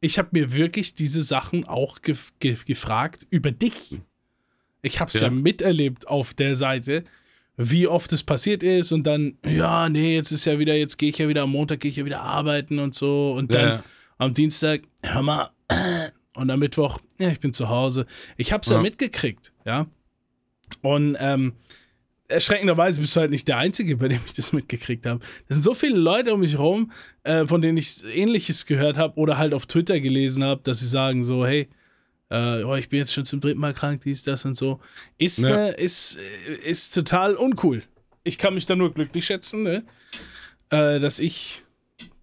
ich 0.00 0.18
hab 0.18 0.32
mir 0.32 0.52
wirklich 0.52 0.94
diese 0.94 1.22
Sachen 1.22 1.64
auch 1.64 2.02
gef 2.02 2.32
ge 2.38 2.56
gefragt 2.66 3.26
über 3.30 3.50
dich. 3.50 3.98
Ich 4.82 5.00
habe 5.00 5.08
es 5.08 5.14
ja. 5.20 5.22
Ja. 5.26 5.30
miterlebt 5.30 6.06
auf 6.06 6.34
der 6.34 6.54
Seite, 6.56 7.04
wie 7.56 7.88
oft 7.88 8.12
es 8.12 8.22
passiert 8.22 8.62
ist 8.62 8.92
und 8.92 9.02
dann, 9.04 9.38
ja, 9.44 9.88
nee, 9.88 10.14
jetzt 10.14 10.30
ist 10.30 10.44
ja 10.44 10.58
wieder, 10.60 10.76
jetzt 10.76 10.96
gehe 10.98 11.08
ich 11.10 11.18
ja 11.18 11.26
wieder 11.28 11.42
am 11.42 11.50
Montag, 11.50 11.80
gehe 11.80 11.90
ich 11.90 11.96
ja 11.96 12.04
wieder 12.04 12.20
arbeiten 12.20 12.78
und 12.78 12.94
so 12.94 13.32
und 13.32 13.52
dann 13.52 13.68
Ja. 13.68 13.84
am 14.18 14.34
Dienstag, 14.34 14.82
hör 15.02 15.22
mal, 15.22 15.50
und 16.36 16.48
am 16.50 16.60
Mittwoch, 16.60 17.00
ja, 17.18 17.30
ich 17.30 17.40
bin 17.40 17.52
zu 17.52 17.68
Hause. 17.68 18.06
Ich 18.36 18.52
habe 18.52 18.62
es 18.62 18.68
ja. 18.68 18.76
Ja. 18.76 18.82
mitgekriegt, 18.82 19.52
ja. 19.66 19.88
Und 20.82 21.16
ähm, 21.18 21.54
erschreckenderweise 22.28 23.00
bist 23.00 23.16
du 23.16 23.20
halt 23.20 23.30
nicht 23.30 23.48
der 23.48 23.56
Einzige, 23.58 23.96
bei 23.96 24.08
dem 24.08 24.20
ich 24.26 24.34
das 24.34 24.52
mitgekriegt 24.52 25.06
habe. 25.06 25.20
Es 25.48 25.56
sind 25.56 25.62
so 25.62 25.74
viele 25.74 25.96
Leute 25.96 26.34
um 26.34 26.40
mich 26.40 26.52
herum, 26.52 26.92
äh, 27.24 27.46
von 27.46 27.60
denen 27.62 27.78
ich 27.78 28.02
Ähnliches 28.14 28.66
gehört 28.66 28.96
habe 28.98 29.18
oder 29.18 29.38
halt 29.38 29.54
auf 29.54 29.66
Twitter 29.66 29.98
gelesen 30.00 30.44
habe, 30.44 30.60
dass 30.62 30.80
sie 30.80 30.88
sagen 30.88 31.24
so, 31.24 31.46
hey, 31.46 31.68
äh, 32.30 32.62
oh, 32.64 32.74
ich 32.76 32.88
bin 32.90 32.98
jetzt 32.98 33.14
schon 33.14 33.24
zum 33.24 33.40
dritten 33.40 33.60
Mal 33.60 33.72
krank, 33.72 34.02
dies, 34.02 34.22
das 34.22 34.44
und 34.44 34.56
so. 34.56 34.80
Ist, 35.16 35.38
Ja. 35.38 35.48
ne, 35.50 35.68
ist, 35.70 36.18
äh, 36.48 36.68
ist 36.68 36.94
total 36.94 37.34
uncool. 37.34 37.82
Ich 38.24 38.36
kann 38.36 38.52
mich 38.54 38.66
da 38.66 38.76
nur 38.76 38.92
glücklich 38.92 39.24
schätzen, 39.24 39.62
ne? 39.62 39.84
äh, 40.70 41.00
dass 41.00 41.18
ich 41.18 41.64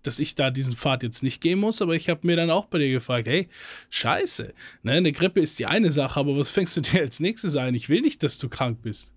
dass 0.04 0.20
ich 0.20 0.36
da 0.36 0.52
diesen 0.52 0.76
Pfad 0.76 1.02
jetzt 1.02 1.24
nicht 1.24 1.42
gehen 1.42 1.58
muss, 1.58 1.82
aber 1.82 1.96
ich 1.96 2.10
habe 2.10 2.28
mir 2.28 2.36
dann 2.36 2.52
auch 2.52 2.66
bei 2.66 2.78
dir 2.78 2.92
gefragt, 2.92 3.28
hey, 3.28 3.50
scheiße, 3.90 4.54
ne, 4.84 4.92
eine 4.92 5.12
Grippe 5.12 5.40
ist 5.40 5.58
die 5.58 5.66
eine 5.66 5.90
Sache, 5.90 6.20
aber 6.20 6.38
was 6.38 6.52
fängst 6.52 6.78
du 6.78 6.82
dir 6.82 7.02
als 7.02 7.20
nächstes 7.20 7.56
ein? 7.56 7.74
Ich 7.74 7.90
will 7.90 8.02
nicht, 8.02 8.22
dass 8.22 8.38
du 8.38 8.48
krank 8.48 8.84
bist. 8.84 9.15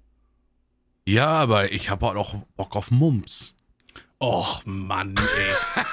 Ja, 1.08 1.28
aber 1.28 1.72
ich 1.72 1.88
habe 1.88 2.04
auch 2.04 2.34
Bock 2.54 2.76
auf 2.76 2.90
Mumps. 2.90 3.54
Och, 4.20 4.60
Mann, 4.66 5.14
ey. 5.16 5.84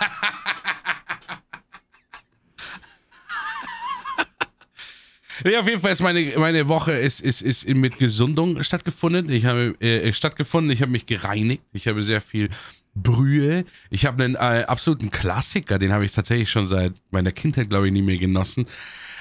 Ja, 5.51 5.59
auf 5.61 5.67
jeden 5.67 5.81
Fall 5.81 5.93
ist 5.93 6.01
meine, 6.01 6.37
meine 6.37 6.67
Woche 6.67 6.91
ist, 6.93 7.21
ist, 7.21 7.41
ist 7.41 7.65
mit 7.67 7.97
Gesundung 7.97 8.61
stattgefunden. 8.61 9.29
Ich 9.31 9.45
habe 9.45 9.75
äh, 9.79 10.11
stattgefunden, 10.11 10.71
ich 10.71 10.81
habe 10.81 10.91
mich 10.91 11.05
gereinigt, 11.05 11.63
ich 11.71 11.87
habe 11.87 12.03
sehr 12.03 12.19
viel 12.19 12.49
Brühe. 12.93 13.63
Ich 13.89 14.05
habe 14.05 14.21
einen 14.21 14.35
äh, 14.35 14.65
absoluten 14.67 15.11
Klassiker, 15.11 15.79
den 15.79 15.93
habe 15.93 16.03
ich 16.03 16.11
tatsächlich 16.11 16.51
schon 16.51 16.67
seit 16.67 16.93
meiner 17.11 17.31
Kindheit, 17.31 17.69
glaube 17.69 17.87
ich, 17.87 17.93
nie 17.93 18.01
mehr 18.01 18.17
genossen. 18.17 18.65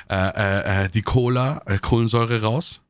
Äh, 0.09 0.17
äh, 0.17 0.85
äh, 0.85 0.89
die 0.89 1.03
Cola, 1.03 1.63
äh, 1.67 1.79
Kohlensäure 1.79 2.43
raus. 2.43 2.83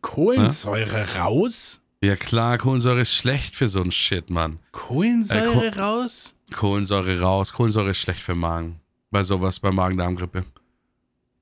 Kohlensäure 0.00 1.16
raus? 1.16 1.82
Ja 2.04 2.16
klar, 2.16 2.58
Kohlensäure 2.58 3.00
ist 3.00 3.14
schlecht 3.14 3.56
für 3.56 3.66
so 3.68 3.80
ein 3.80 3.90
Shit, 3.90 4.28
Mann. 4.28 4.58
Kohlensäure 4.72 5.68
Äh, 5.68 5.70
Ko- 5.70 5.80
raus? 5.80 6.34
Kohlensäure 6.52 7.18
raus, 7.20 7.52
Kohlensäure 7.54 7.90
ist 7.92 7.98
schlecht 7.98 8.20
für 8.20 8.34
Magen. 8.34 8.78
Bei 9.10 9.24
sowas, 9.24 9.58
bei 9.58 9.70
Magen-Darm-Grippe. 9.70 10.44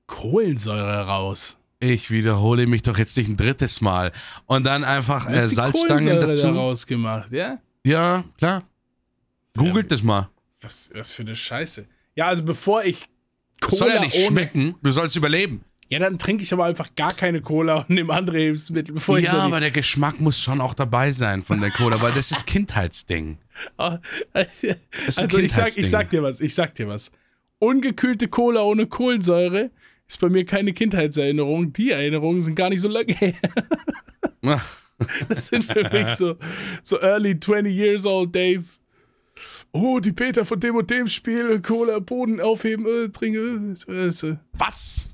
Kohlensäure 0.07 1.05
raus. 1.05 1.57
Ich 1.79 2.11
wiederhole 2.11 2.65
mich 2.67 2.81
doch 2.83 2.97
jetzt 2.97 3.17
nicht 3.17 3.27
ein 3.27 3.35
drittes 3.35 3.81
Mal. 3.81 4.13
Und 4.45 4.65
dann 4.65 4.83
einfach 4.85 5.27
äh, 5.29 5.39
Salzstangen 5.41 6.21
dazu. 6.21 6.43
da 6.43 6.51
rausgemacht, 6.53 7.31
ja? 7.33 7.57
Ja, 7.83 8.23
klar. 8.37 8.63
Googelt 9.57 9.91
das 9.91 10.01
mal. 10.01 10.29
Was, 10.61 10.89
was 10.93 11.11
für 11.11 11.23
eine 11.23 11.35
Scheiße. 11.35 11.85
Ja, 12.15 12.27
also 12.27 12.41
bevor 12.43 12.85
ich 12.85 13.05
Das 13.59 13.77
soll 13.77 13.89
ja 13.89 13.99
nicht 13.99 14.15
schmecken. 14.15 14.75
Du 14.81 14.91
sollst 14.91 15.15
überleben. 15.17 15.65
Ja, 15.93 15.99
dann 15.99 16.17
trinke 16.19 16.43
ich 16.43 16.51
aber 16.53 16.65
einfach 16.65 16.93
gar 16.95 17.13
keine 17.13 17.41
Cola 17.41 17.77
und 17.77 17.89
nehme 17.89 18.13
andere 18.13 18.37
Hilfsmittel, 18.37 18.93
bevor 18.95 19.17
ich 19.19 19.25
ja, 19.25 19.31
so 19.31 19.37
die- 19.37 19.43
aber 19.45 19.59
der 19.59 19.71
Geschmack 19.71 20.19
muss 20.19 20.39
schon 20.39 20.59
auch 20.61 20.73
dabei 20.73 21.11
sein 21.11 21.41
von 21.43 21.59
der 21.61 21.71
Cola, 21.71 22.01
weil 22.01 22.11
das 22.13 22.31
ist 22.31 22.45
Kindheitsding. 22.45 23.37
Ah, 23.77 23.99
Das 24.33 24.47
ist 24.63 25.19
Also 25.19 25.37
ich 25.37 25.53
sag, 25.53 25.77
ich 25.77 25.89
sag 25.89 26.09
dir 26.09 26.23
was, 26.23 26.41
ich 26.41 26.53
sag 26.55 26.73
dir 26.75 26.87
was. 26.87 27.11
Ungekühlte 27.59 28.27
Cola 28.27 28.63
ohne 28.63 28.87
Kohlensäure 28.87 29.69
ist 30.07 30.19
bei 30.19 30.27
mir 30.27 30.43
keine 30.43 30.73
Kindheitserinnerung. 30.73 31.71
Die 31.71 31.91
Erinnerungen 31.91 32.41
sind 32.41 32.55
gar 32.55 32.69
nicht 32.69 32.81
so 32.81 32.89
lange 32.89 33.13
her. 33.13 33.33
Das 35.29 35.47
sind 35.47 35.63
für 35.65 35.83
mich 35.91 36.07
so, 36.15 36.35
so 36.81 36.99
early 37.01 37.37
20 37.39 37.73
years 37.75 38.05
old 38.05 38.33
days. 38.33 38.79
Oh, 39.71 39.99
die 39.99 40.11
Peter 40.13 40.45
von 40.45 40.59
dem 40.59 40.75
und 40.75 40.89
dem 40.89 41.07
Spiel, 41.07 41.59
Cola, 41.61 41.99
Boden 41.99 42.39
aufheben, 42.39 42.85
äh, 42.85 43.09
trinke. 43.09 43.73
Äh, 43.87 44.07
äh. 44.07 44.35
Was? 44.53 45.12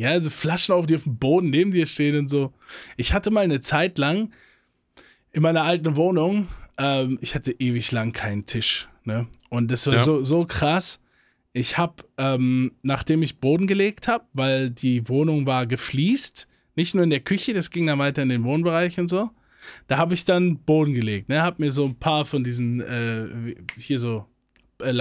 Ja, 0.00 0.10
also 0.10 0.30
Flaschen 0.30 0.74
auf, 0.74 0.86
die 0.86 0.94
auf 0.94 1.02
dem 1.02 1.18
Boden 1.18 1.50
neben 1.50 1.72
dir 1.72 1.86
stehen 1.86 2.16
und 2.18 2.28
so. 2.28 2.54
Ich 2.96 3.12
hatte 3.12 3.30
mal 3.30 3.44
eine 3.44 3.60
Zeit 3.60 3.98
lang 3.98 4.32
in 5.32 5.42
meiner 5.42 5.62
alten 5.64 5.94
Wohnung, 5.96 6.48
ähm, 6.78 7.18
ich 7.20 7.34
hatte 7.34 7.52
ewig 7.52 7.92
lang 7.92 8.12
keinen 8.12 8.46
Tisch. 8.46 8.88
Ne? 9.04 9.26
Und 9.50 9.70
das 9.70 9.86
war 9.86 9.94
Ja. 9.94 10.00
so, 10.02 10.22
so 10.22 10.46
krass. 10.46 11.00
Ich 11.52 11.76
habe, 11.76 12.02
ähm, 12.16 12.72
nachdem 12.82 13.22
ich 13.22 13.40
Boden 13.40 13.66
gelegt 13.66 14.08
habe, 14.08 14.24
weil 14.32 14.70
die 14.70 15.06
Wohnung 15.08 15.44
war 15.44 15.66
gefliest, 15.66 16.48
nicht 16.76 16.94
nur 16.94 17.04
in 17.04 17.10
der 17.10 17.20
Küche, 17.20 17.52
das 17.52 17.70
ging 17.70 17.86
dann 17.86 17.98
weiter 17.98 18.22
in 18.22 18.30
den 18.30 18.44
Wohnbereich 18.44 18.98
und 18.98 19.08
so. 19.08 19.28
Da 19.86 19.98
habe 19.98 20.14
ich 20.14 20.24
dann 20.24 20.56
Boden 20.60 20.94
gelegt. 20.94 21.28
Ne? 21.28 21.42
Habe 21.42 21.62
mir 21.62 21.72
so 21.72 21.84
ein 21.84 21.96
paar 21.96 22.24
von 22.24 22.42
diesen, 22.42 22.80
äh, 22.80 23.54
hier 23.76 23.98
so 23.98 24.24
äh, 24.80 24.92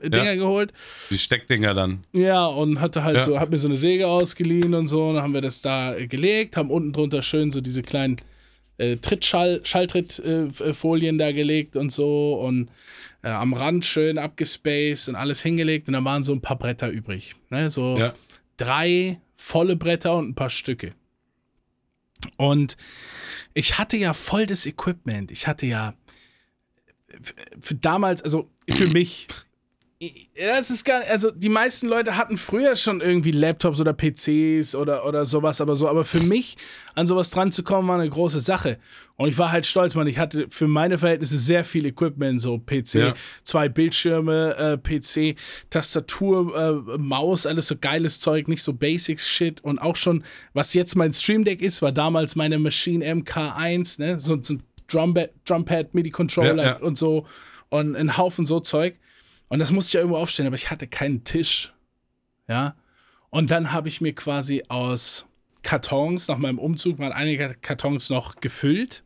Laminat-Dinger 0.00 0.24
Ja. 0.24 0.34
geholt. 0.34 0.72
Die 1.10 1.18
Steckdinger 1.18 1.74
dann. 1.74 2.00
Ja, 2.12 2.46
und 2.46 2.80
hatte 2.80 3.04
halt 3.04 3.16
Ja. 3.16 3.22
so, 3.22 3.40
hat 3.40 3.50
mir 3.50 3.58
so 3.58 3.68
eine 3.68 3.76
Säge 3.76 4.06
ausgeliehen 4.08 4.74
und 4.74 4.86
so, 4.86 5.08
und 5.08 5.14
dann 5.14 5.22
haben 5.22 5.34
wir 5.34 5.40
das 5.40 5.62
da 5.62 5.94
äh, 5.94 6.06
gelegt, 6.06 6.56
haben 6.56 6.70
unten 6.70 6.92
drunter 6.92 7.22
schön 7.22 7.50
so 7.50 7.60
diese 7.60 7.82
kleinen 7.82 8.16
äh, 8.78 8.96
Trittschall, 8.96 9.60
Schalltrittfolien 9.64 11.16
da 11.18 11.32
gelegt 11.32 11.76
und 11.76 11.90
so 11.90 12.34
und 12.40 12.68
äh, 13.22 13.28
am 13.28 13.54
Rand 13.54 13.84
schön 13.86 14.18
abgespaced 14.18 15.08
und 15.08 15.14
alles 15.14 15.40
hingelegt 15.42 15.88
und 15.88 15.94
dann 15.94 16.04
waren 16.04 16.22
so 16.22 16.32
ein 16.32 16.42
paar 16.42 16.58
Bretter 16.58 16.88
übrig. 16.90 17.34
Ne? 17.50 17.70
So 17.70 17.96
Ja. 17.98 18.12
drei 18.58 19.18
volle 19.34 19.76
Bretter 19.76 20.16
und 20.16 20.28
ein 20.28 20.34
paar 20.34 20.50
Stücke. 20.50 20.92
Und 22.36 22.76
ich 23.54 23.78
hatte 23.78 23.96
ja 23.96 24.12
voll 24.14 24.46
das 24.46 24.66
Equipment. 24.66 25.30
Ich 25.30 25.46
hatte 25.46 25.64
ja 25.66 25.94
für 27.60 27.74
damals, 27.74 28.22
also 28.22 28.50
für 28.68 28.88
mich, 28.88 29.26
das 30.38 30.70
ist 30.70 30.84
gar 30.84 31.00
also 31.08 31.30
die 31.30 31.48
meisten 31.48 31.88
Leute 31.88 32.18
hatten 32.18 32.36
früher 32.36 32.76
schon 32.76 33.00
irgendwie 33.00 33.30
Laptops 33.30 33.80
oder 33.80 33.94
PCs 33.94 34.74
oder, 34.74 35.06
oder 35.06 35.24
sowas, 35.24 35.62
aber 35.62 35.74
so, 35.74 35.88
aber 35.88 36.04
für 36.04 36.20
mich 36.20 36.58
an 36.94 37.06
sowas 37.06 37.30
dran 37.30 37.50
zu 37.50 37.62
kommen, 37.62 37.88
war 37.88 37.98
eine 37.98 38.10
große 38.10 38.40
Sache. 38.40 38.78
Und 39.16 39.28
ich 39.30 39.38
war 39.38 39.52
halt 39.52 39.64
stolz, 39.64 39.94
man, 39.94 40.06
ich 40.06 40.18
hatte 40.18 40.46
für 40.50 40.68
meine 40.68 40.98
Verhältnisse 40.98 41.38
sehr 41.38 41.64
viel 41.64 41.86
Equipment, 41.86 42.42
so 42.42 42.58
PC, 42.58 42.94
Ja. 42.94 43.14
zwei 43.42 43.70
Bildschirme, 43.70 44.54
äh, 44.56 44.76
PC, 44.76 45.34
Tastatur, 45.70 46.54
äh, 46.94 46.98
Maus, 46.98 47.46
alles 47.46 47.66
so 47.68 47.76
geiles 47.80 48.20
Zeug, 48.20 48.48
nicht 48.48 48.62
so 48.62 48.74
Basics 48.74 49.26
Shit 49.26 49.64
und 49.64 49.78
auch 49.78 49.96
schon, 49.96 50.24
was 50.52 50.74
jetzt 50.74 50.94
mein 50.94 51.14
Stream 51.14 51.44
Deck 51.44 51.62
ist, 51.62 51.80
war 51.80 51.92
damals 51.92 52.36
meine 52.36 52.58
Maschine 52.58 53.02
MK1, 53.14 53.98
ne, 54.00 54.20
so, 54.20 54.36
so 54.42 54.54
ein 54.54 54.62
Drumpad, 54.88 55.30
Drumpad 55.48 55.94
MIDI 55.94 56.10
Controller 56.10 56.56
Ja, 56.56 56.62
ja. 56.72 56.76
und 56.80 56.98
so 56.98 57.26
und 57.70 57.96
ein 57.96 58.16
Haufen 58.18 58.44
so 58.44 58.60
Zeug. 58.60 58.96
Und 59.48 59.58
das 59.58 59.70
musste 59.70 59.90
ich 59.90 59.94
ja 59.94 60.00
irgendwo 60.00 60.18
aufstellen, 60.18 60.48
aber 60.48 60.56
ich 60.56 60.70
hatte 60.70 60.86
keinen 60.86 61.24
Tisch. 61.24 61.72
Ja. 62.48 62.76
Und 63.30 63.50
dann 63.50 63.72
habe 63.72 63.88
ich 63.88 64.00
mir 64.00 64.14
quasi 64.14 64.64
aus 64.68 65.26
Kartons, 65.62 66.28
nach 66.28 66.38
meinem 66.38 66.58
Umzug 66.58 66.98
waren 66.98 67.12
einige 67.12 67.54
Kartons 67.60 68.08
noch 68.08 68.36
gefüllt 68.36 69.02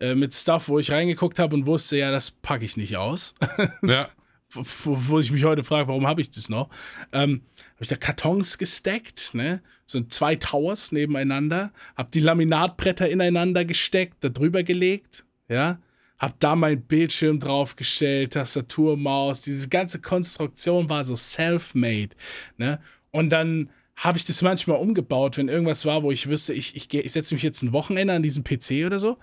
äh, 0.00 0.14
mit 0.14 0.34
Stuff, 0.34 0.68
wo 0.68 0.78
ich 0.78 0.90
reingeguckt 0.90 1.38
habe 1.38 1.56
und 1.56 1.66
wusste, 1.66 1.96
ja, 1.96 2.10
das 2.10 2.30
packe 2.30 2.64
ich 2.64 2.76
nicht 2.76 2.96
aus. 2.96 3.34
Ja. 3.82 4.08
wo, 4.50 4.62
wo 4.84 4.98
wo 5.08 5.18
ich 5.18 5.30
mich 5.30 5.44
heute 5.44 5.64
frage, 5.64 5.88
warum 5.88 6.06
habe 6.06 6.20
ich 6.20 6.30
das 6.30 6.48
noch? 6.48 6.68
Ähm, 7.12 7.42
habe 7.74 7.82
ich 7.82 7.88
da 7.88 7.96
Kartons 7.96 8.58
gesteckt, 8.58 9.34
ne? 9.34 9.62
So 9.86 10.02
zwei 10.02 10.36
Towers 10.36 10.92
nebeneinander, 10.92 11.72
habe 11.96 12.10
die 12.12 12.20
Laminatbretter 12.20 13.08
ineinander 13.08 13.64
gesteckt, 13.64 14.18
da 14.20 14.28
drüber 14.28 14.62
gelegt, 14.62 15.24
ja? 15.48 15.78
Hab 16.18 16.38
da 16.40 16.56
mein 16.56 16.82
Bildschirm 16.82 17.38
draufgestellt, 17.38 18.32
Tastatur, 18.32 18.96
Maus, 18.96 19.40
diese 19.40 19.68
ganze 19.68 20.00
Konstruktion 20.00 20.88
war 20.90 21.04
so 21.04 21.14
self-made, 21.14 22.16
ne? 22.56 22.80
Und 23.10 23.30
dann 23.30 23.70
habe 23.96 24.18
ich 24.18 24.24
das 24.24 24.42
manchmal 24.42 24.78
umgebaut, 24.78 25.36
wenn 25.38 25.48
irgendwas 25.48 25.84
war, 25.86 26.02
wo 26.02 26.10
ich 26.12 26.28
wüsste, 26.28 26.52
ich, 26.54 26.76
ich, 26.76 26.92
ich 26.92 27.12
setze 27.12 27.34
mich 27.34 27.42
jetzt 27.42 27.62
ein 27.62 27.72
Wochenende 27.72 28.14
an 28.14 28.22
diesen 28.22 28.44
PC 28.44 28.86
oder 28.86 28.98
so. 28.98 29.18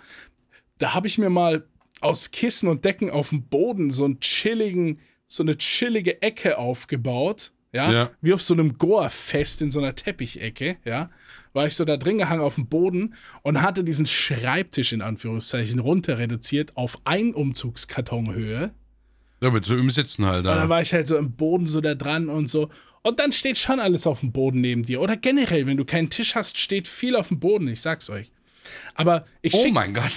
Da 0.78 0.94
habe 0.94 1.08
ich 1.08 1.18
mir 1.18 1.30
mal 1.30 1.66
aus 2.02 2.32
Kissen 2.32 2.68
und 2.68 2.84
Decken 2.84 3.10
auf 3.10 3.30
dem 3.30 3.44
Boden 3.44 3.90
so 3.90 4.04
einen 4.04 4.20
chilligen, 4.20 5.00
so 5.28 5.44
eine 5.44 5.58
chillige 5.58 6.22
Ecke 6.22 6.58
aufgebaut. 6.58 7.52
Ja, 7.72 7.92
Ja. 7.92 8.12
wie 8.22 8.34
auf 8.34 8.42
so 8.42 8.54
einem 8.54 8.78
Goa-Fest 8.78 9.62
in 9.62 9.70
so 9.72 9.80
einer 9.80 9.96
Teppichecke, 9.96 10.78
ja, 10.86 11.10
war 11.56 11.66
ich 11.66 11.74
so 11.76 11.86
da 11.86 11.98
drin 11.98 12.18
gehangen 12.20 12.42
auf 12.42 12.56
dem 12.56 12.68
Boden 12.68 13.16
und 13.42 13.62
hatte 13.62 13.84
diesen 13.84 14.06
Schreibtisch 14.06 14.94
in 14.94 15.02
Anführungszeichen 15.02 15.80
runter 15.80 16.18
reduziert 16.20 16.76
auf 16.78 16.98
ein 17.06 17.34
Umzugskartonhöhe 17.34 18.72
Ja, 19.42 19.50
mit 19.52 19.66
so 19.66 19.76
im 19.76 19.90
Sitzen 19.90 20.26
halt. 20.26 20.40
Und 20.40 20.46
dann 20.46 20.58
Da. 20.60 20.70
war 20.70 20.82
ich 20.82 20.94
halt 20.94 21.08
so 21.08 21.18
im 21.18 21.32
Boden 21.34 21.66
so 21.68 21.82
da 21.82 21.96
dran 21.96 22.30
und 22.30 22.48
so. 22.48 22.70
Und 23.04 23.20
dann 23.20 23.32
steht 23.32 23.58
schon 23.58 23.80
alles 23.80 24.08
auf 24.08 24.20
dem 24.22 24.32
Boden 24.32 24.62
neben 24.62 24.84
dir. 24.84 25.00
Oder 25.02 25.16
generell, 25.18 25.68
wenn 25.68 25.78
du 25.78 25.86
keinen 25.86 26.10
Tisch 26.10 26.36
hast, 26.36 26.58
steht 26.58 26.88
viel 26.88 27.16
auf 27.16 27.28
dem 27.30 27.40
Boden, 27.40 27.68
ich 27.68 27.80
sag's 27.82 28.10
euch. 28.10 28.32
Aber 28.96 29.26
ich 29.42 29.54
Oh 29.54 29.62
schick, 29.62 29.74
mein 29.74 29.94
Gott. 29.94 30.12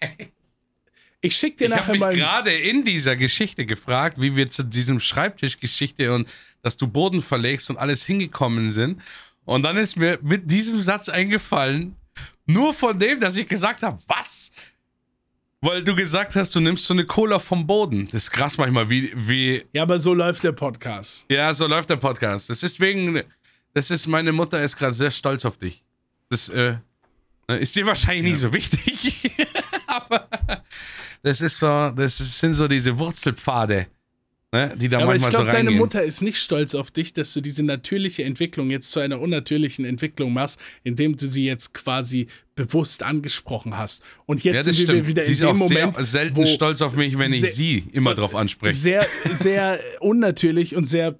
ich 1.20 1.36
schick 1.36 1.56
dir 1.58 1.66
Ich 1.66 1.72
habe 1.72 1.80
nachher 1.80 1.92
mich 1.92 2.00
mal. 2.00 2.14
gerade 2.14 2.52
in 2.52 2.84
dieser 2.84 3.16
Geschichte 3.16 3.66
gefragt, 3.66 4.20
wie 4.20 4.36
wir 4.36 4.48
zu 4.50 4.62
diesem 4.62 5.00
Schreibtischgeschichte 5.00 6.14
und 6.14 6.28
dass 6.62 6.76
du 6.76 6.86
Boden 6.86 7.20
verlegst 7.22 7.68
und 7.70 7.78
alles 7.78 8.04
hingekommen 8.04 8.70
sind. 8.72 9.02
Und 9.50 9.64
dann 9.64 9.76
ist 9.76 9.96
mir 9.96 10.16
mit 10.22 10.48
diesem 10.48 10.80
Satz 10.80 11.08
eingefallen, 11.08 11.96
nur 12.46 12.72
von 12.72 12.96
dem, 12.96 13.18
dass 13.18 13.34
ich 13.34 13.48
gesagt 13.48 13.82
habe, 13.82 13.98
was? 14.06 14.52
Weil 15.60 15.82
du 15.82 15.96
gesagt 15.96 16.36
hast, 16.36 16.54
du 16.54 16.60
nimmst 16.60 16.84
so 16.84 16.94
eine 16.94 17.04
Cola 17.04 17.40
vom 17.40 17.66
Boden. 17.66 18.04
Das 18.04 18.14
ist 18.14 18.30
krass 18.30 18.58
manchmal, 18.58 18.88
wie, 18.88 19.12
wie, 19.16 19.64
Ja, 19.72 19.82
aber 19.82 19.98
so 19.98 20.14
läuft 20.14 20.44
der 20.44 20.52
Podcast. 20.52 21.26
ja, 21.28 21.52
so 21.52 21.66
läuft 21.66 21.90
der 21.90 21.96
Podcast. 21.96 22.48
Das 22.48 22.62
ist 22.62 22.78
wegen, 22.78 23.24
das 23.74 23.90
ist, 23.90 24.06
meine 24.06 24.30
Mutter 24.30 24.62
ist 24.62 24.76
gerade 24.76 24.92
sehr 24.92 25.10
stolz 25.10 25.44
auf 25.44 25.58
dich. 25.58 25.82
Das, 26.28 26.48
äh, 26.48 26.76
ist 27.58 27.74
dir 27.74 27.86
wahrscheinlich 27.86 28.22
nicht 28.22 28.38
so 28.38 28.52
wichtig. 28.52 29.32
aber 29.88 30.28
das 31.24 31.40
ist 31.40 31.56
so, 31.56 31.90
das 31.90 32.18
sind 32.18 32.54
so 32.54 32.68
diese 32.68 32.96
Wurzelpfade, 32.96 33.88
ne, 34.52 34.74
die 34.76 34.88
da 34.88 34.98
Ja, 34.98 35.04
aber 35.04 35.16
ich 35.16 35.22
manchmal 35.22 35.44
glaube, 35.44 35.50
so 35.50 35.56
deine. 35.56 35.70
Mutter 35.72 36.02
ist 36.02 36.22
nicht 36.22 36.38
stolz 36.38 36.74
auf 36.74 36.90
dich, 36.90 37.12
dass 37.12 37.32
du 37.32 37.40
diese 37.40 37.62
natürliche 37.62 38.24
Entwicklung 38.24 38.70
jetzt 38.70 38.90
zu 38.92 39.00
einer 39.00 39.20
unnatürlichen 39.20 39.84
Entwicklung 39.84 40.32
machst, 40.32 40.60
indem 40.84 41.16
du 41.16 41.26
sie 41.26 41.44
jetzt 41.44 41.74
quasi 41.74 42.26
bewusst 42.54 43.02
angesprochen 43.02 43.76
hast. 43.76 44.02
Und 44.26 44.44
jetzt 44.44 44.56
ja, 44.56 44.62
sind 44.62 44.76
wir 44.78 44.84
stimmt. 44.84 45.06
wieder 45.06 45.24
Sie 45.24 45.28
in 45.28 45.32
ist 45.32 45.42
dem 45.42 45.48
auch 45.48 45.54
Moment, 45.54 45.96
sehr 45.96 46.04
selten 46.04 46.46
stolz 46.46 46.82
auf 46.82 46.94
mich, 46.94 47.18
wenn 47.18 47.32
ich 47.32 47.54
sie 47.54 47.84
immer 47.92 48.14
drauf 48.14 48.34
anspreche. 48.34 48.76
sehr, 48.76 49.06
sehr 49.32 49.80
unnatürlich 50.00 50.76
und 50.76 50.84
sehr 50.84 51.16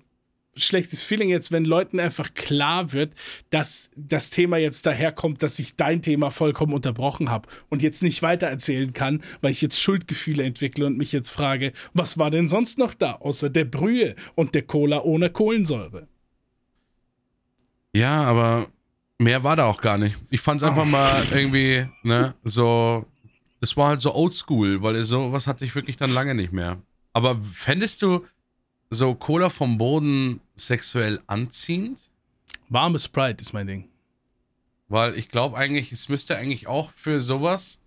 schlechtes 0.56 1.02
Feeling 1.02 1.28
jetzt, 1.28 1.52
wenn 1.52 1.64
Leuten 1.64 2.00
einfach 2.00 2.34
klar 2.34 2.92
wird, 2.92 3.14
dass 3.50 3.90
das 3.96 4.30
Thema 4.30 4.56
jetzt 4.56 4.84
daherkommt, 4.86 5.42
dass 5.42 5.58
ich 5.58 5.76
dein 5.76 6.02
Thema 6.02 6.30
vollkommen 6.30 6.72
unterbrochen 6.72 7.30
habe 7.30 7.48
und 7.68 7.82
jetzt 7.82 8.02
nicht 8.02 8.22
weiter 8.22 8.48
erzählen 8.48 8.92
kann, 8.92 9.22
weil 9.40 9.52
ich 9.52 9.62
jetzt 9.62 9.80
Schuldgefühle 9.80 10.42
entwickle 10.42 10.86
und 10.86 10.98
mich 10.98 11.12
jetzt 11.12 11.30
frage, 11.30 11.72
was 11.94 12.18
war 12.18 12.30
denn 12.30 12.48
sonst 12.48 12.78
noch 12.78 12.94
da, 12.94 13.12
außer 13.12 13.50
der 13.50 13.64
Brühe 13.64 14.16
und 14.34 14.54
der 14.54 14.62
Cola 14.62 15.02
ohne 15.02 15.30
Kohlensäure? 15.30 16.08
Ja, 17.94 18.22
aber 18.24 18.66
mehr 19.18 19.44
war 19.44 19.56
da 19.56 19.66
auch 19.66 19.80
gar 19.80 19.98
nicht. 19.98 20.16
Ich 20.30 20.40
fand 20.40 20.62
es 20.62 20.68
einfach 20.68 20.84
mal 20.84 21.12
irgendwie, 21.32 21.86
ne, 22.02 22.34
so, 22.44 23.04
das 23.60 23.76
war 23.76 23.90
halt 23.90 24.00
so 24.00 24.14
oldschool, 24.14 24.82
weil 24.82 25.04
sowas 25.04 25.46
hatte 25.46 25.64
ich 25.64 25.74
wirklich 25.74 25.96
dann 25.96 26.12
lange 26.12 26.34
nicht 26.34 26.52
mehr. 26.52 26.78
Aber 27.12 27.40
fändest 27.42 28.02
du 28.02 28.24
so 28.90 29.14
Cola 29.14 29.48
vom 29.48 29.78
Boden 29.78 30.40
sexuell 30.56 31.20
anziehend? 31.26 32.10
Warme 32.68 32.98
Sprite 32.98 33.40
ist 33.40 33.52
mein 33.52 33.66
Ding. 33.66 33.88
Weil 34.88 35.16
ich 35.16 35.28
glaube 35.28 35.56
eigentlich, 35.56 35.92
es 35.92 36.08
müsste 36.08 36.36
eigentlich 36.36 36.66
auch 36.66 36.90
für 36.90 37.20
sowas 37.20 37.80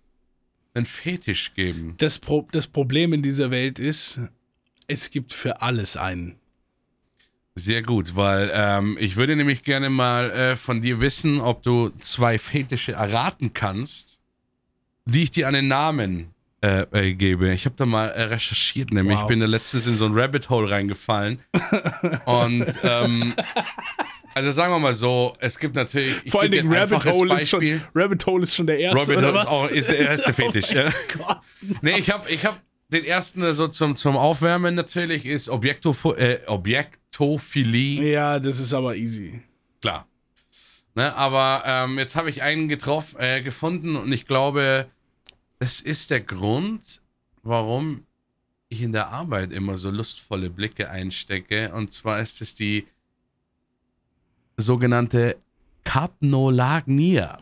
einen 0.72 0.86
Fetisch 0.86 1.54
geben. 1.54 1.94
Das, 1.98 2.18
Pro 2.18 2.48
das 2.50 2.66
Problem 2.66 3.12
in 3.12 3.22
dieser 3.22 3.50
Welt 3.50 3.78
ist, 3.78 4.20
es 4.88 5.10
gibt 5.10 5.32
für 5.32 5.62
alles 5.62 5.96
einen. 5.96 6.36
Sehr 7.54 7.82
gut, 7.82 8.16
weil 8.16 8.50
ähm, 8.52 8.96
ich 8.98 9.14
würde 9.16 9.36
nämlich 9.36 9.62
gerne 9.62 9.88
mal 9.88 10.30
äh, 10.30 10.56
von 10.56 10.80
dir 10.80 11.00
wissen, 11.00 11.40
ob 11.40 11.62
du 11.62 11.90
zwei 12.00 12.38
Fetische 12.38 12.92
erraten 12.92 13.54
kannst, 13.54 14.18
die 15.04 15.22
ich 15.22 15.30
dir 15.30 15.46
an 15.46 15.54
den 15.54 15.68
Namen 15.68 16.33
äh, 16.64 16.86
äh, 17.08 17.14
gebe. 17.14 17.52
Ich 17.52 17.64
habe 17.66 17.74
da 17.76 17.84
mal 17.84 18.06
äh, 18.08 18.22
recherchiert, 18.24 18.92
nämlich 18.92 19.16
Wow. 19.16 19.24
ich 19.24 19.28
bin 19.28 19.40
da 19.40 19.46
letztens 19.46 19.86
in 19.86 19.96
so 19.96 20.06
ein 20.06 20.12
Rabbit 20.14 20.48
Hole 20.48 20.70
reingefallen. 20.70 21.40
Und 22.24 22.66
ähm, 22.82 23.34
also 24.34 24.50
sagen 24.50 24.72
wir 24.72 24.78
mal 24.78 24.94
so, 24.94 25.34
es 25.40 25.58
gibt 25.58 25.74
natürlich. 25.74 26.16
Ich 26.24 26.32
Vor 26.32 26.40
allen 26.42 26.52
Dingen 26.52 26.72
Rabbit 26.72 27.04
Hole, 27.04 27.34
ist 27.34 27.50
schon. 27.50 27.82
Rabbit 27.94 28.26
Hole 28.26 28.42
ist 28.42 28.54
schon 28.54 28.66
der 28.66 28.78
erste. 28.78 29.12
Rabbit 29.12 29.24
Hole 29.26 29.38
ist 29.38 29.46
auch 29.46 29.68
ist 29.68 29.90
der 29.90 29.98
erste 29.98 30.32
Fetisch. 30.38 30.70
ja. 30.72 30.90
Gott. 31.18 31.38
Nee, 31.82 31.98
ich 31.98 32.10
habe 32.10 32.28
ich 32.30 32.44
hab 32.44 32.60
den 32.88 33.04
ersten 33.04 33.42
äh, 33.42 33.54
so 33.54 33.68
zum, 33.68 33.96
zum 33.96 34.16
Aufwärmen 34.16 34.74
natürlich 34.74 35.26
ist 35.26 35.48
Objektopho 35.48 36.14
äh, 36.14 36.40
Objektophilie. 36.46 38.12
Ja, 38.12 38.38
das 38.38 38.58
ist 38.60 38.72
aber 38.72 38.96
easy. 38.96 39.42
Klar. 39.80 40.06
Ne, 40.96 41.14
aber 41.16 41.64
ähm, 41.66 41.98
jetzt 41.98 42.14
habe 42.14 42.30
ich 42.30 42.42
einen 42.42 42.68
getroffen, 42.68 43.18
äh, 43.18 43.42
gefunden 43.42 43.96
und 43.96 44.12
ich 44.12 44.26
glaube, 44.26 44.86
das 45.64 45.80
ist 45.80 46.10
der 46.10 46.20
Grund, 46.20 47.00
warum 47.42 48.04
ich 48.68 48.82
in 48.82 48.92
der 48.92 49.08
Arbeit 49.08 49.50
immer 49.50 49.78
so 49.78 49.90
lustvolle 49.90 50.50
Blicke 50.50 50.90
einstecke. 50.90 51.72
Und 51.72 51.90
zwar 51.90 52.20
ist 52.20 52.42
es 52.42 52.54
die 52.54 52.86
sogenannte 54.58 55.38
Kapnolagnia. 55.82 57.40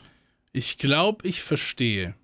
Ich 0.53 0.79
glaube, 0.79 1.27
ich 1.27 1.43
verstehe. 1.43 2.14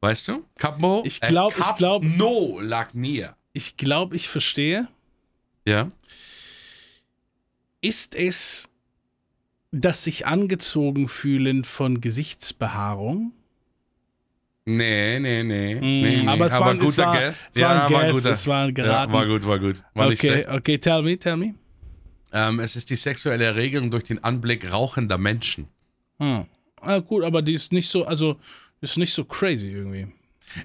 Weißt 0.00 0.26
du? 0.26 0.44
Kapmo? 0.56 1.04
Ich 1.06 1.20
glaub- 1.20 1.56
ich 1.56 1.76
glaub- 1.76 2.02
Kapnolagnia. 2.02 3.36
Ich 3.52 3.76
glaube, 3.76 4.16
ich 4.16 4.28
verstehe. 4.28 4.88
Ja. 5.68 5.92
Ist 7.80 8.16
es 8.16 8.68
das 9.70 10.02
sich 10.02 10.26
angezogen 10.26 11.08
fühlen 11.08 11.62
von 11.62 12.00
Gesichtsbehaarung? 12.00 13.34
Nee, 14.68 15.18
nee, 15.18 15.42
nee. 15.42 15.74
Mm, 15.76 15.80
nee, 15.80 16.16
nee. 16.22 16.28
aber 16.28 16.46
es 16.46 16.60
war, 16.60 16.74
guter 16.74 16.88
es 16.88 16.98
war, 16.98 17.12
Guess. 17.16 17.48
Es 17.54 17.60
war 17.62 17.70
ein 17.70 17.92
war 17.92 18.02
Guess, 18.04 18.16
guter. 18.16 18.30
es 18.32 18.46
war 18.46 18.62
ein 18.64 18.68
Ja, 18.68 18.72
geraten. 18.74 19.12
war 19.12 19.26
gut, 19.26 19.46
war 19.46 19.58
gut. 19.58 19.82
War 19.94 20.08
okay, 20.08 20.46
okay, 20.46 20.78
tell 20.78 21.02
me, 21.02 21.18
tell 21.18 21.36
me. 21.36 21.54
Ähm, 22.32 22.60
es 22.60 22.76
ist 22.76 22.90
die 22.90 22.96
sexuelle 22.96 23.44
Erregung 23.44 23.90
durch 23.90 24.04
den 24.04 24.22
Anblick 24.22 24.70
rauchender 24.70 25.16
Menschen. 25.16 25.68
Hm. 26.20 26.44
Ah, 26.82 26.98
gut, 26.98 27.24
aber 27.24 27.40
die 27.40 27.54
ist 27.54 27.72
nicht 27.72 27.88
so, 27.88 28.04
also 28.04 28.38
ist 28.82 28.98
nicht 28.98 29.12
so 29.14 29.24
crazy 29.24 29.70
irgendwie. 29.70 30.06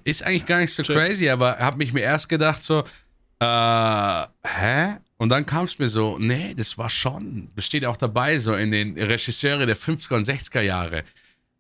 Ist 0.04 0.24
eigentlich 0.24 0.46
gar 0.46 0.60
nicht 0.60 0.74
so 0.74 0.84
Check. 0.84 0.96
crazy, 0.96 1.30
aber 1.30 1.58
hab 1.60 1.78
mich 1.78 1.94
mir 1.94 2.02
erst 2.02 2.28
gedacht 2.28 2.62
so, 2.64 2.84
äh, 3.40 3.46
hä? 4.46 4.98
Und 5.18 5.30
dann 5.30 5.46
kam 5.46 5.64
es 5.66 5.80
mir 5.80 5.88
so, 5.88 6.18
nee, 6.20 6.54
das 6.56 6.78
war 6.78 6.90
schon, 6.90 7.50
besteht 7.56 7.86
auch 7.86 7.96
dabei, 7.98 8.40
so 8.40 8.54
in 8.56 8.72
den 8.72 8.98
Regisseure 8.98 9.66
der 9.66 9.78
50er 9.78 10.16
und 10.16 10.28
60er 10.28 10.62
Jahre. 10.62 11.04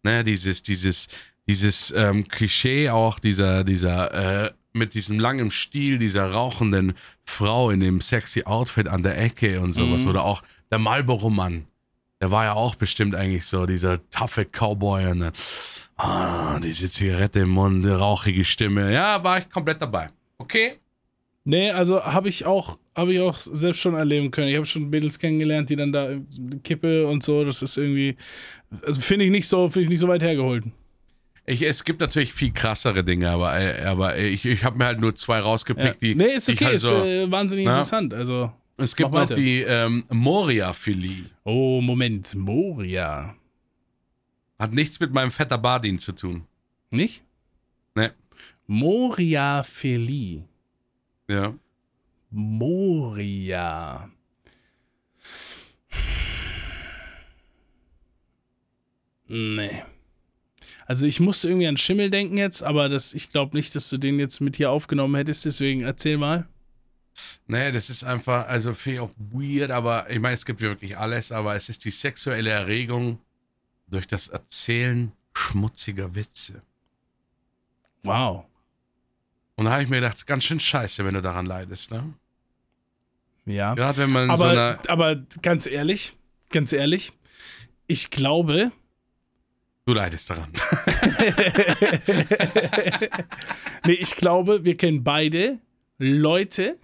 Ne, 0.03 0.21
dieses, 0.25 0.61
dieses, 0.63 1.07
dieses 1.47 1.93
ähm, 1.95 2.27
Klischee 2.27 2.89
auch, 2.89 3.19
dieser, 3.19 3.63
dieser, 3.63 4.45
äh, 4.45 4.51
mit 4.73 4.93
diesem 4.95 5.19
langen 5.19 5.51
Stiel, 5.51 5.99
dieser 5.99 6.31
rauchenden 6.31 6.93
Frau 7.23 7.69
in 7.69 7.79
dem 7.79 8.01
sexy 8.01 8.43
Outfit 8.43 8.87
an 8.87 9.03
der 9.03 9.21
Ecke 9.21 9.61
und 9.61 9.73
sowas. 9.73 10.03
Mhm. 10.03 10.09
Oder 10.09 10.23
auch 10.23 10.43
der 10.71 10.79
Marlboro-Mann. 10.79 11.65
Der 12.21 12.31
war 12.31 12.45
ja 12.45 12.53
auch 12.53 12.75
bestimmt 12.75 13.15
eigentlich 13.15 13.45
so, 13.45 13.65
dieser 13.65 13.99
taffe 14.09 14.45
Cowboy 14.45 15.07
und 15.07 15.19
dann, 15.19 15.33
ah, 15.97 16.59
diese 16.59 16.89
Zigarette 16.89 17.41
im 17.41 17.49
Mund, 17.49 17.85
rauchige 17.85 18.45
Stimme. 18.45 18.91
Ja, 18.93 19.23
war 19.23 19.37
ich 19.37 19.49
komplett 19.49 19.81
dabei. 19.81 20.09
Okay. 20.37 20.79
Nee, 21.45 21.71
also 21.71 22.03
habe 22.03 22.29
ich 22.29 22.45
auch, 22.45 22.79
habe 22.95 23.13
ich 23.13 23.19
auch 23.19 23.37
selbst 23.37 23.81
schon 23.81 23.95
erleben 23.95 24.31
können. 24.31 24.47
Ich 24.47 24.55
habe 24.55 24.65
schon 24.65 24.89
Mädels 24.89 25.19
kennengelernt, 25.19 25.69
die 25.69 25.75
dann 25.75 25.91
da 25.91 26.11
Kippe 26.63 27.05
und 27.05 27.21
so, 27.21 27.43
das 27.43 27.61
ist 27.61 27.75
irgendwie, 27.75 28.15
also 28.85 29.01
finde 29.01 29.25
ich 29.25 29.31
nicht 29.31 29.47
so, 29.47 29.67
finde 29.67 29.83
ich 29.83 29.89
nicht 29.89 29.99
so 29.99 30.07
weit 30.07 30.23
hergeholt. 30.23 30.63
Ich, 31.45 31.61
es 31.61 31.83
gibt 31.83 31.99
natürlich 31.99 32.33
viel 32.33 32.53
krassere 32.53 33.03
Dinge, 33.03 33.29
aber, 33.29 33.59
äh, 33.59 33.83
aber 33.83 34.17
ich, 34.17 34.45
ich 34.45 34.63
habe 34.63 34.77
mir 34.77 34.85
halt 34.85 34.99
nur 35.01 35.13
zwei 35.15 35.37
Ja. 35.39 35.43
rausgepickt, 35.43 36.01
die. 36.01 36.15
Nee, 36.15 36.35
ist 36.35 36.49
okay, 36.49 36.65
halt 36.65 36.75
ist 36.75 36.83
so, 36.83 37.03
äh, 37.03 37.29
wahnsinnig 37.29 37.65
Ja. 37.65 37.71
interessant. 37.71 38.13
Also, 38.13 38.51
es 38.77 38.95
gibt 38.95 39.11
noch 39.11 39.25
die 39.29 39.61
ähm, 39.61 40.05
Moria-Philie. 40.09 41.25
oh, 41.43 41.81
Moment, 41.81 42.33
Moria. 42.35 43.35
Hat 44.57 44.71
nichts 44.71 44.99
mit 45.01 45.11
meinem 45.13 45.31
fetter 45.31 45.57
Bardin 45.57 45.99
zu 45.99 46.13
tun. 46.13 46.45
Nicht? 46.91 47.23
Nee. 47.95 48.09
Moria-Philie. 48.67 50.45
Ja. 51.27 51.53
Moria. 52.29 54.09
Nee. 59.27 59.83
Also 60.85 61.05
ich 61.05 61.19
musste 61.19 61.47
irgendwie 61.47 61.67
an 61.67 61.77
Schimmel 61.77 62.09
denken 62.09 62.37
jetzt, 62.37 62.61
aber 62.61 62.89
das, 62.89 63.13
ich 63.13 63.29
glaube 63.29 63.55
nicht, 63.55 63.73
dass 63.75 63.89
du 63.89 63.97
den 63.97 64.19
jetzt 64.19 64.41
mit 64.41 64.57
hier 64.57 64.71
aufgenommen 64.71 65.15
hättest, 65.15 65.45
deswegen 65.45 65.81
erzähl 65.81 66.17
mal. 66.17 66.47
Nee, 67.47 67.71
das 67.71 67.89
ist 67.89 68.03
einfach, 68.03 68.47
also 68.47 68.73
finde 68.73 68.95
ich 68.95 68.99
auch 69.01 69.11
weird, 69.17 69.71
aber 69.71 70.09
ich 70.09 70.19
meine, 70.19 70.33
es 70.33 70.45
gibt 70.45 70.61
wirklich 70.61 70.97
alles, 70.97 71.31
aber 71.31 71.55
es 71.55 71.69
ist 71.69 71.85
die 71.85 71.91
sexuelle 71.91 72.49
Erregung 72.49 73.19
durch 73.87 74.07
das 74.07 74.27
Erzählen 74.29 75.11
schmutziger 75.33 76.15
Witze. 76.15 76.61
Wow. 78.03 78.45
Und 79.55 79.65
da 79.65 79.71
habe 79.73 79.83
ich 79.83 79.89
mir 79.89 79.97
gedacht, 79.97 80.25
ganz 80.25 80.43
schön 80.43 80.59
scheiße, 80.59 81.05
wenn 81.05 81.13
du 81.13 81.21
daran 81.21 81.45
leidest, 81.45 81.91
ne? 81.91 82.13
Ja. 83.45 83.73
Gerade 83.75 83.97
wenn 83.97 84.11
man 84.11 84.29
in 84.29 84.35
so 84.35 84.43
Aber, 84.43 84.51
einer. 84.51 84.79
aber 84.89 85.15
ganz 85.41 85.65
ehrlich, 85.65 86.15
ganz 86.49 86.73
ehrlich, 86.73 87.13
ich 87.87 88.09
glaube, 88.09 88.71
Du 89.85 89.93
leidest 89.93 90.29
daran. 90.29 90.51
nee, 93.85 93.93
ich 93.93 94.15
glaube, 94.15 94.63
wir 94.63 94.77
kennen 94.77 95.03
beide 95.03 95.59
Leute, 95.97 96.77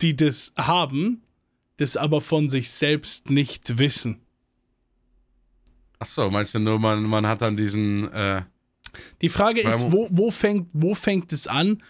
die 0.00 0.16
das 0.16 0.52
haben, 0.56 1.22
das 1.76 1.96
aber 1.96 2.20
von 2.20 2.48
sich 2.48 2.70
selbst 2.70 3.30
nicht 3.30 3.78
wissen. 3.78 4.20
Ach 6.00 6.06
so, 6.06 6.30
meinst 6.30 6.54
du 6.54 6.58
nur, 6.58 6.78
man, 6.78 7.02
man 7.04 7.26
hat 7.26 7.42
dann 7.42 7.56
diesen. 7.56 8.10
Äh, 8.12 8.42
Die 9.20 9.28
Frage 9.28 9.60
ist, 9.60 9.92
wo, 9.92 10.08
wo, 10.10 10.30
fängt, 10.30 10.68
wo 10.72 10.94
fängt 10.94 11.32
es 11.32 11.46
an? 11.46 11.82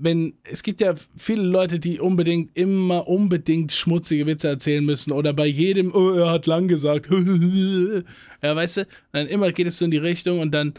Wenn, 0.00 0.34
es 0.44 0.62
gibt 0.62 0.80
ja 0.80 0.94
viele 1.16 1.42
Leute, 1.42 1.80
die 1.80 1.98
unbedingt 1.98 2.56
immer 2.56 3.08
unbedingt 3.08 3.72
schmutzige 3.72 4.26
Witze 4.26 4.46
erzählen 4.46 4.84
müssen 4.84 5.12
oder 5.12 5.32
bei 5.32 5.46
jedem, 5.46 5.92
oh, 5.92 6.10
er 6.12 6.30
hat 6.30 6.46
lang 6.46 6.68
gesagt, 6.68 7.08
ja, 8.42 8.56
weißt 8.56 8.76
du, 8.78 8.86
dann 9.12 9.26
immer 9.26 9.50
geht 9.52 9.66
es 9.66 9.78
so 9.78 9.84
in 9.84 9.90
die 9.90 9.96
Richtung 9.96 10.38
und 10.40 10.52
dann, 10.52 10.74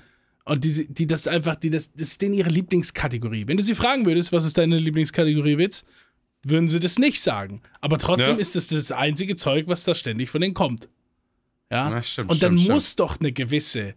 und 0.46 0.64
die, 0.64 0.88
die 0.88 1.06
das 1.06 1.28
einfach, 1.28 1.56
die 1.56 1.70
das, 1.70 1.92
das 1.94 2.10
ist 2.12 2.22
denen 2.22 2.34
ihre 2.34 2.50
Lieblingskategorie. 2.50 3.46
Wenn 3.48 3.58
du 3.58 3.64
sie 3.64 3.76
fragen 3.76 4.06
würdest, 4.06 4.32
was 4.32 4.46
ist 4.46 4.58
deine 4.58 4.78
Lieblingskategorie 4.78 5.58
Witz, 5.58 5.86
würden 6.44 6.70
sie 6.70 6.80
das 6.80 6.98
nicht 6.98 7.20
sagen. 7.20 7.62
Aber 7.82 7.98
trotzdem 7.98 8.36
Ja. 8.36 8.40
ist 8.42 8.56
das 8.56 8.68
das 8.68 8.94
einzige 8.94 9.36
Zeug, 9.36 9.68
was 9.68 9.84
da 9.84 9.94
ständig 9.94 10.30
von 10.30 10.40
denen 10.40 10.54
kommt. 10.54 10.88
Ja, 11.70 11.90
Na, 11.90 12.02
stimmt, 12.02 12.32
und 12.32 12.42
dann 12.42 12.58
stimmt, 12.58 12.74
muss 12.74 12.96
doch 12.96 13.20
eine 13.20 13.32
gewisse, 13.34 13.94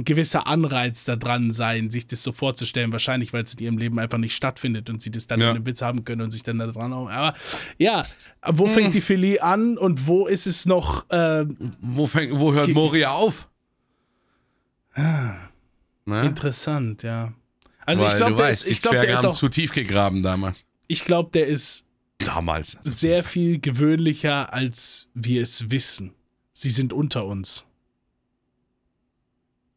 ein 0.00 0.04
gewisser 0.04 0.46
Anreiz 0.46 1.04
da 1.04 1.16
dran 1.16 1.50
sein, 1.50 1.90
sich 1.90 2.06
das 2.06 2.22
so 2.22 2.32
vorzustellen. 2.32 2.92
Wahrscheinlich, 2.92 3.32
weil 3.32 3.44
es 3.44 3.54
in 3.54 3.60
ihrem 3.60 3.78
Leben 3.78 3.98
einfach 3.98 4.18
nicht 4.18 4.34
stattfindet 4.34 4.90
und 4.90 5.00
sie 5.02 5.10
das 5.10 5.26
dann 5.26 5.40
Ja. 5.40 5.50
in 5.50 5.56
einem 5.56 5.66
Witz 5.66 5.82
haben 5.82 6.04
können 6.04 6.22
und 6.22 6.30
sich 6.30 6.42
dann 6.42 6.58
da 6.58 6.66
dran 6.66 6.92
auch. 6.92 7.08
Aber 7.10 7.34
ja, 7.78 8.06
wo 8.46 8.66
Hm. 8.66 8.72
fängt 8.72 8.94
die 8.94 9.00
Philie 9.00 9.42
an 9.42 9.78
und 9.78 10.06
wo 10.06 10.26
ist 10.26 10.46
es 10.46 10.66
noch? 10.66 11.08
Äh, 11.10 11.46
wo, 11.80 12.06
fängt, 12.06 12.38
wo 12.38 12.52
hört 12.52 12.68
Moria 12.68 13.12
auf? 13.12 13.48
Ne? 14.96 16.24
interessant, 16.24 17.02
ja. 17.02 17.32
Also 17.86 18.02
Weil 18.04 18.10
ich 18.10 18.16
glaube, 18.16 18.36
der, 18.36 18.46
weißt, 18.46 18.64
ist- 18.66 18.70
ich 18.70 18.82
glaub, 18.82 18.92
der 18.92 19.08
ist 19.12 19.18
haben 19.22 19.30
auch, 19.30 19.34
zu 19.34 19.48
tief 19.48 19.72
gegraben 19.72 20.22
damals. 20.22 20.64
ich 20.88 21.04
glaube, 21.04 21.30
der 21.32 21.46
ist 21.46 21.84
Damals. 22.18 22.76
sehr 22.82 23.22
viel 23.24 23.60
gewöhnlicher, 23.60 24.52
als 24.52 25.08
wir 25.14 25.42
es 25.42 25.70
wissen. 25.70 26.12
Sie 26.52 26.70
sind 26.70 26.92
unter 26.92 27.24
uns. 27.24 27.64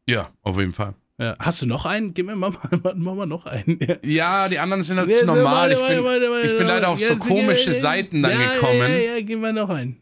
Ja, 0.08 0.30
auf 0.42 0.58
jeden 0.58 0.72
Fall. 0.72 0.94
Ja. 1.18 1.36
Hast 1.38 1.62
du 1.62 1.66
noch 1.66 1.86
einen? 1.86 2.12
Gib 2.12 2.26
mir 2.26 2.34
mal, 2.34 2.50
mal, 2.82 2.94
mal, 2.94 3.14
mal 3.14 3.26
noch 3.26 3.46
einen. 3.46 3.78
Ja. 3.80 3.96
Ja, 4.02 4.48
die 4.48 4.58
anderen 4.58 4.82
sind 4.82 4.98
halt 4.98 5.12
zu 5.12 5.24
normal. 5.24 5.72
Ich 5.72 5.78
bin, 5.78 6.04
ich 6.44 6.58
bin 6.58 6.66
leider 6.66 6.88
auf 6.88 7.00
so 7.00 7.14
komische 7.16 7.72
Seiten 7.72 8.22
dann 8.22 8.38
gekommen. 8.38 8.80
Ja, 8.80 8.88
ja, 8.88 9.14
ja, 9.16 9.20
gib 9.20 9.40
mal 9.40 9.52
noch 9.52 9.68
einen. 9.68 9.96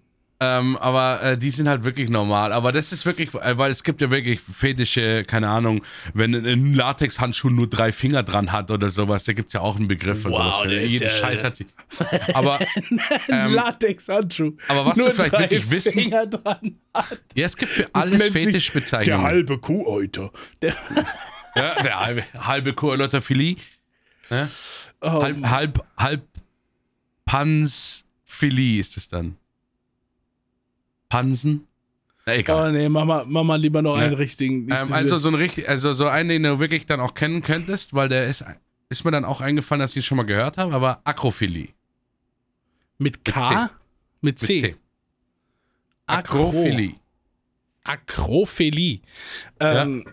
Ähm, 0.44 0.76
aber 0.78 1.22
äh, 1.22 1.38
die 1.38 1.50
sind 1.50 1.68
halt 1.68 1.84
wirklich 1.84 2.08
normal. 2.08 2.52
Aber 2.52 2.72
das 2.72 2.90
ist 2.90 3.06
wirklich, 3.06 3.32
äh, 3.34 3.56
weil 3.58 3.70
es 3.70 3.84
gibt 3.84 4.00
ja 4.00 4.10
wirklich 4.10 4.40
fetische, 4.40 5.22
keine 5.24 5.48
Ahnung, 5.48 5.82
wenn 6.14 6.34
ein- 6.34 6.74
Latexhandschuh 6.74 7.50
nur 7.50 7.68
drei 7.68 7.92
Finger 7.92 8.22
dran 8.24 8.50
hat 8.50 8.70
oder 8.70 8.90
sowas, 8.90 9.22
da 9.24 9.34
gibt 9.34 9.48
es 9.48 9.52
ja 9.52 9.60
auch 9.60 9.76
einen 9.76 9.86
Begriff 9.88 10.24
Wow, 10.24 10.32
sowas. 10.36 10.56
Für. 10.62 10.68
der 10.68 10.82
ist 10.82 10.92
Jede 10.92 11.04
ja- 11.04 11.10
Scheiß 11.10 11.44
hat 11.44 11.56
sie. 11.56 11.66
Aber, 12.34 12.58
ähm, 13.28 13.52
Latex-Handschuh. 13.54 14.52
aber 14.68 14.86
was 14.86 14.96
Nur 14.96 15.06
du 15.08 15.12
vielleicht 15.12 15.38
wirklich 15.38 15.70
wissen- 15.70 15.92
Finger 15.92 16.26
dran 16.26 16.76
hat. 16.94 17.20
ja, 17.34 17.46
es 17.46 17.56
gibt 17.56 17.70
für 17.70 17.88
alles 17.92 18.10
nennt 18.18 18.22
sich 18.32 18.44
Fetischbezeichnungen. 18.44 19.20
Der 19.22 19.30
halbe 19.30 19.58
Kuhäuter. 19.58 20.30
Der, 20.60 20.74
ja, 21.54 21.82
der 21.82 22.00
halbe, 22.00 22.24
halbe 22.38 22.72
Kurlotterphilie. 22.72 23.56
oh, 25.00 25.22
Halb, 25.22 25.44
halb, 25.46 25.84
halb 25.96 26.22
Pansphilie 27.24 28.80
ist 28.80 28.96
es 28.96 29.08
dann. 29.08 29.36
Pansen? 31.12 31.66
Na, 32.24 32.34
egal. 32.36 32.68
oh 32.68 32.72
nee, 32.72 32.88
mach 32.88 33.04
mal, 33.04 33.24
mach 33.26 33.42
mal 33.42 33.60
lieber 33.60 33.82
noch 33.82 33.98
Ja. 33.98 34.04
einen 34.04 34.14
richtigen. 34.14 34.66
Ähm, 34.70 34.92
also 34.92 35.18
so 35.18 35.28
ein 35.28 35.34
richtig, 35.34 35.68
also 35.68 35.92
so 35.92 36.06
einen, 36.08 36.30
den 36.30 36.42
du 36.44 36.58
wirklich 36.58 36.86
dann 36.86 37.00
auch 37.00 37.12
kennen 37.14 37.42
könntest, 37.42 37.92
weil 37.94 38.08
der 38.08 38.24
ist, 38.26 38.42
ist 38.88 39.04
mir 39.04 39.10
dann 39.10 39.24
auch 39.26 39.40
eingefallen, 39.42 39.80
dass 39.80 39.90
ich 39.90 39.96
ihn 39.98 40.02
schon 40.04 40.16
mal 40.16 40.22
gehört 40.24 40.56
habe, 40.56 40.72
aber 40.74 41.00
Akrophilie. 41.04 41.68
mit 42.96 43.24
K? 43.26 43.42
C. 43.42 43.54
Mit 43.54 43.70
Mit 44.22 44.38
C. 44.38 44.56
C. 44.60 44.76
Akro- 46.06 46.48
Akrophilie. 46.48 46.94
Akrophilie. 47.84 49.00
Ähm, 49.60 50.04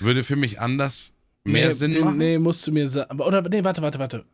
Würde 0.00 0.22
für 0.22 0.36
mich 0.36 0.60
anders 0.60 1.12
mehr 1.44 1.66
nee, 1.68 1.72
Sinn 1.72 1.90
den, 1.92 2.04
machen. 2.04 2.18
Nee, 2.18 2.38
musst 2.38 2.66
du 2.66 2.72
mir 2.72 2.86
sagen. 2.88 3.20
Oder, 3.20 3.42
nee, 3.42 3.62
warte, 3.64 3.82
warte, 3.82 3.98
warte. 3.98 4.24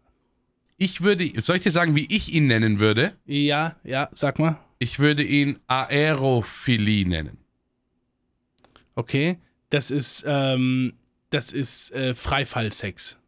Ich 0.82 1.02
würde, 1.02 1.30
soll 1.42 1.56
ich 1.56 1.62
dir 1.62 1.70
sagen, 1.70 1.94
wie 1.94 2.06
ich 2.06 2.32
ihn 2.32 2.46
nennen 2.46 2.80
würde? 2.80 3.12
Ja, 3.26 3.76
ja, 3.84 4.08
sag 4.12 4.38
mal. 4.38 4.58
Ich 4.78 4.98
würde 4.98 5.22
ihn 5.22 5.58
Aerophilie 5.66 7.06
nennen. 7.06 7.36
Okay. 8.94 9.38
Das 9.68 9.90
ist, 9.90 10.24
ähm, 10.26 10.94
das 11.28 11.52
ist 11.52 11.92
äh, 11.92 12.14
Freifallsex. 12.14 13.18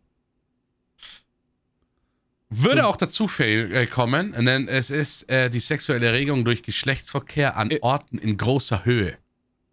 Würde 2.48 2.80
So- 2.80 2.86
auch 2.88 2.96
dazu 2.96 3.28
äh, 3.38 3.86
kommen, 3.86 4.32
denn 4.46 4.66
es 4.66 4.88
ist 4.88 5.28
äh, 5.30 5.50
die 5.50 5.60
sexuelle 5.60 6.06
Erregung 6.06 6.46
durch 6.46 6.62
Geschlechtsverkehr 6.62 7.56
an 7.58 7.70
Äh. 7.70 7.80
Orten 7.82 8.16
in 8.16 8.38
großer 8.38 8.86
Höhe. 8.86 9.18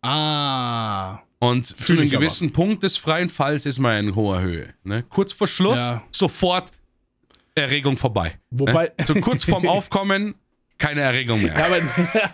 Ah. 0.02 1.20
Und 1.40 1.66
zu 1.66 1.94
einem 1.94 2.04
ich 2.04 2.14
aber. 2.14 2.20
gewissen 2.26 2.52
Punkt 2.52 2.84
des 2.84 2.98
freien 2.98 3.30
Falls 3.30 3.66
ist 3.66 3.80
man 3.80 4.08
in 4.08 4.16
hoher 4.16 4.42
Höhe. 4.42 4.74
Ne? 4.84 5.04
Kurz 5.10 5.32
vor 5.32 5.48
Schluss, 5.48 5.80
Ja. 5.80 6.04
sofort 6.12 6.72
Erregung 7.56 7.98
vorbei. 7.98 8.40
Wobei. 8.50 8.92
Ne? 8.98 9.06
So 9.06 9.16
kurz 9.16 9.44
vorm 9.44 9.68
Aufkommen, 9.68 10.36
keine 10.80 11.02
Erregung 11.02 11.44
mehr. 11.44 11.54
Ja, 11.54 11.66
aber, 11.66 11.78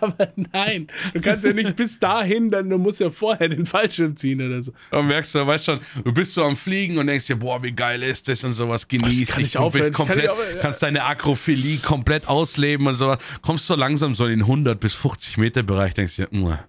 aber 0.00 0.32
nein, 0.52 0.86
du 1.12 1.20
kannst 1.20 1.44
ja 1.44 1.52
nicht 1.52 1.74
bis 1.74 1.98
dahin, 1.98 2.48
dann 2.48 2.70
du 2.70 2.78
musst 2.78 3.00
ja 3.00 3.10
vorher 3.10 3.48
den 3.48 3.66
Fallschirm 3.66 4.16
ziehen 4.16 4.40
oder 4.40 4.62
so. 4.62 4.72
Und 4.92 5.08
merkst 5.08 5.34
du, 5.34 5.44
weißt 5.44 5.64
schon, 5.64 5.80
du 6.04 6.12
bist 6.12 6.32
so 6.32 6.44
am 6.44 6.56
Fliegen 6.56 6.96
und 6.96 7.08
denkst 7.08 7.26
dir, 7.26 7.36
boah, 7.36 7.60
wie 7.62 7.72
geil 7.72 8.04
ist 8.04 8.28
das 8.28 8.44
und 8.44 8.52
sowas, 8.52 8.86
genießt 8.86 9.26
kann 9.26 9.42
dich, 9.42 9.46
ich 9.46 9.60
du 9.60 9.70
bist 9.70 9.92
kann 9.92 10.06
komplett, 10.06 10.30
aufhören, 10.30 10.56
ja. 10.56 10.62
kannst 10.62 10.82
deine 10.82 11.02
Akrophilie 11.04 11.78
komplett 11.78 12.28
ausleben 12.28 12.86
und 12.86 12.94
sowas. 12.94 13.18
Kommst 13.42 13.66
so 13.66 13.74
langsam 13.74 14.14
so 14.14 14.26
in 14.26 14.38
den 14.38 14.42
100 14.42 14.78
bis 14.78 14.94
50 14.94 15.38
Meter 15.38 15.64
Bereich, 15.64 15.94
denkst 15.94 16.14
dir, 16.16 16.28
"Mua." 16.30 16.60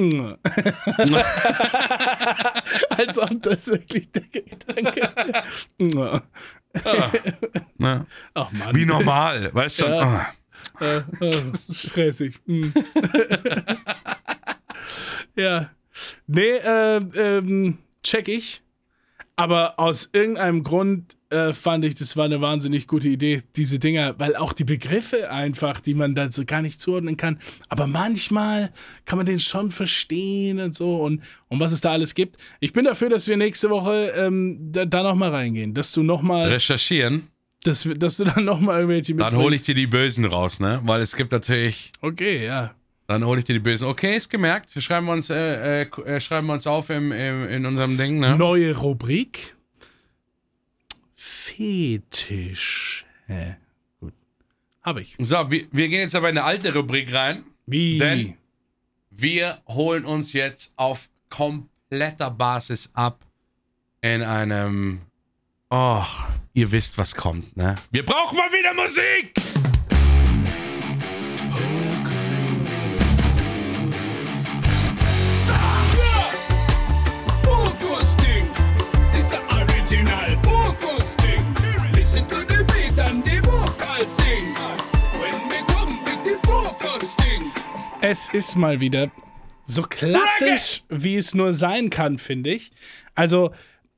Als 2.90 3.18
ob 3.18 3.42
das 3.42 3.66
wirklich 3.68 4.10
der 4.12 4.22
Gedanke 4.22 5.10
wäre. 6.74 7.10
Ne? 7.78 8.06
Ach 8.34 8.52
Mann. 8.52 8.74
Wie 8.74 8.84
normal, 8.84 9.54
weißt 9.54 9.80
du 9.80 9.84
schon. 9.84 9.92
Ja. 9.92 10.34
ah. 10.80 10.80
Äh, 10.80 11.02
äh, 11.20 11.56
stressig. 11.56 12.40
Hm. 12.46 12.72
ja. 15.36 15.70
Nee, 16.26 16.56
äh, 16.56 16.96
ähm, 16.96 17.78
check 18.02 18.28
ich. 18.28 18.62
Aber 19.36 19.78
aus 19.78 20.10
irgendeinem 20.12 20.62
Grund 20.62 21.16
äh, 21.30 21.52
fand 21.52 21.84
ich, 21.84 21.94
das 21.94 22.16
war 22.16 22.24
eine 22.24 22.40
wahnsinnig 22.40 22.86
gute 22.86 23.08
Idee, 23.08 23.42
diese 23.56 23.78
Dinger, 23.78 24.14
weil 24.18 24.34
auch 24.36 24.52
die 24.52 24.64
Begriffe 24.64 25.30
einfach, 25.30 25.80
die 25.80 25.94
man 25.94 26.14
da 26.14 26.30
so 26.30 26.44
gar 26.44 26.60
nicht 26.62 26.80
zuordnen 26.80 27.16
kann. 27.16 27.38
Aber 27.68 27.86
manchmal 27.86 28.70
kann 29.04 29.16
man 29.16 29.26
den 29.26 29.38
schon 29.40 29.70
verstehen 29.70 30.58
und 30.60 30.74
so 30.74 30.96
und, 31.02 31.22
und 31.48 31.60
was 31.60 31.72
es 31.72 31.80
da 31.80 31.92
alles 31.92 32.14
gibt. 32.14 32.36
Ich 32.60 32.72
bin 32.72 32.84
dafür, 32.84 33.08
dass 33.08 33.28
wir 33.28 33.36
nächste 33.36 33.70
Woche 33.70 34.12
ähm, 34.16 34.58
da, 34.72 34.84
da 34.84 35.02
nochmal 35.02 35.30
reingehen, 35.30 35.72
dass 35.74 35.92
du 35.92 36.02
nochmal, 36.02 36.48
Recherchieren, 36.48 37.28
dass, 37.64 37.86
wir- 37.86 37.94
dass 37.96 38.16
du 38.16 38.24
dann 38.24 38.44
nochmal 38.44 38.80
irgendwelche 38.80 39.14
dann 39.14 39.36
hole 39.36 39.54
ich 39.54 39.60
mitbringst. 39.60 39.68
dir 39.68 39.74
die 39.74 39.86
Bösen 39.86 40.24
raus, 40.24 40.60
ne? 40.60 40.80
Weil 40.84 41.00
es 41.00 41.14
gibt 41.16 41.32
natürlich 41.32 41.92
Okay, 42.00 42.44
ja. 42.46 42.74
Dann 43.06 43.24
hole 43.24 43.40
ich 43.40 43.44
dir 43.44 43.54
die 43.54 43.58
Bösen. 43.58 43.86
Okay, 43.88 44.16
ist 44.16 44.30
gemerkt. 44.30 44.72
Wir 44.74 44.82
schreiben 44.82 45.08
uns, 45.08 45.30
äh, 45.30 45.82
äh, 45.82 45.86
äh, 46.04 46.20
schreiben 46.20 46.46
wir 46.46 46.52
uns 46.54 46.66
auf 46.66 46.90
im, 46.90 47.10
im, 47.10 47.48
in 47.48 47.66
unserem 47.66 47.96
Ding, 47.98 48.18
ne? 48.20 48.36
Neue 48.36 48.76
Rubrik. 48.76 49.56
Fetisch. 51.60 53.04
Hä? 53.26 53.56
Gut. 54.00 54.14
Habe 54.82 55.02
ich. 55.02 55.14
So, 55.18 55.50
wir, 55.50 55.66
wir 55.70 55.88
gehen 55.88 56.00
jetzt 56.00 56.14
aber 56.14 56.30
in 56.30 56.38
eine 56.38 56.46
alte 56.46 56.72
Rubrik 56.74 57.12
rein. 57.12 57.44
Wie? 57.66 57.98
Denn- 57.98 58.34
Wir 59.10 59.60
holen 59.68 60.06
uns 60.06 60.32
jetzt 60.32 60.72
auf 60.76 61.10
kompletter 61.28 62.30
Basis 62.30 62.90
ab 62.94 63.26
in 64.00 64.22
einem. 64.22 65.00
Oh, 65.68 66.02
ihr 66.54 66.72
wisst, 66.72 66.96
was 66.96 67.14
kommt, 67.14 67.54
ne? 67.58 67.74
Wir 67.90 68.06
brauchen 68.06 68.38
mal 68.38 68.50
wieder 68.50 68.72
Musik! 68.72 69.59
Es 88.02 88.32
ist 88.32 88.56
mal 88.56 88.80
wieder 88.80 89.10
so 89.66 89.82
klassisch, 89.82 90.82
wie 90.88 91.16
es 91.16 91.34
nur 91.34 91.52
sein 91.52 91.90
kann, 91.90 92.18
finde 92.18 92.50
ich. 92.50 92.72
Also, 93.14 93.52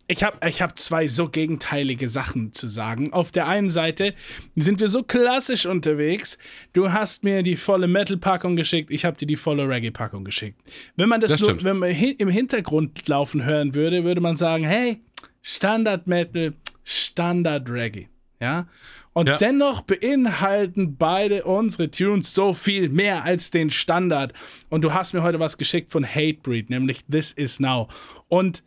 ich 0.08 0.24
habe 0.24 0.46
ich 0.48 0.60
hab 0.60 0.76
zwei 0.76 1.06
so 1.06 1.28
gegenteilige 1.28 2.08
Sachen 2.08 2.52
zu 2.52 2.66
sagen. 2.68 3.12
Auf 3.12 3.30
der 3.30 3.46
einen 3.46 3.70
Seite 3.70 4.14
sind 4.56 4.80
wir 4.80 4.88
so 4.88 5.04
klassisch 5.04 5.66
unterwegs. 5.66 6.36
Du 6.72 6.92
hast 6.92 7.22
mir 7.22 7.44
die 7.44 7.54
volle 7.54 7.86
Metal-Packung 7.86 8.56
geschickt, 8.56 8.90
ich 8.90 9.04
habe 9.04 9.16
dir 9.16 9.26
die 9.26 9.36
volle 9.36 9.68
Reggae-Packung 9.68 10.24
geschickt. 10.24 10.60
Wenn 10.96 11.08
man 11.08 11.20
das, 11.20 11.32
Das 11.32 11.40
nur, 11.40 11.62
wenn 11.62 11.78
man 11.78 11.90
im 11.90 12.28
Hintergrund 12.28 13.06
laufen 13.06 13.44
hören 13.44 13.74
würde, 13.74 14.02
würde 14.02 14.20
man 14.20 14.34
sagen, 14.36 14.64
hey, 14.64 15.00
Standard 15.42 16.08
Metal, 16.08 16.54
Standard 16.82 17.70
Reggae. 17.70 18.08
Ja. 18.42 18.66
Und 19.12 19.28
Ja. 19.28 19.36
dennoch 19.38 19.82
beinhalten 19.82 20.96
beide 20.96 21.44
unsere 21.44 21.90
Tunes 21.92 22.34
so 22.34 22.54
viel 22.54 22.88
mehr 22.88 23.24
als 23.24 23.52
den 23.52 23.70
Standard. 23.70 24.32
Und 24.68 24.82
du 24.82 24.92
hast 24.92 25.12
mir 25.12 25.22
heute 25.22 25.38
was 25.38 25.58
geschickt 25.58 25.92
von 25.92 26.04
Hatebreed, 26.04 26.68
nämlich 26.68 27.04
This 27.04 27.30
Is 27.30 27.60
Now. 27.60 27.88
Und 28.28 28.64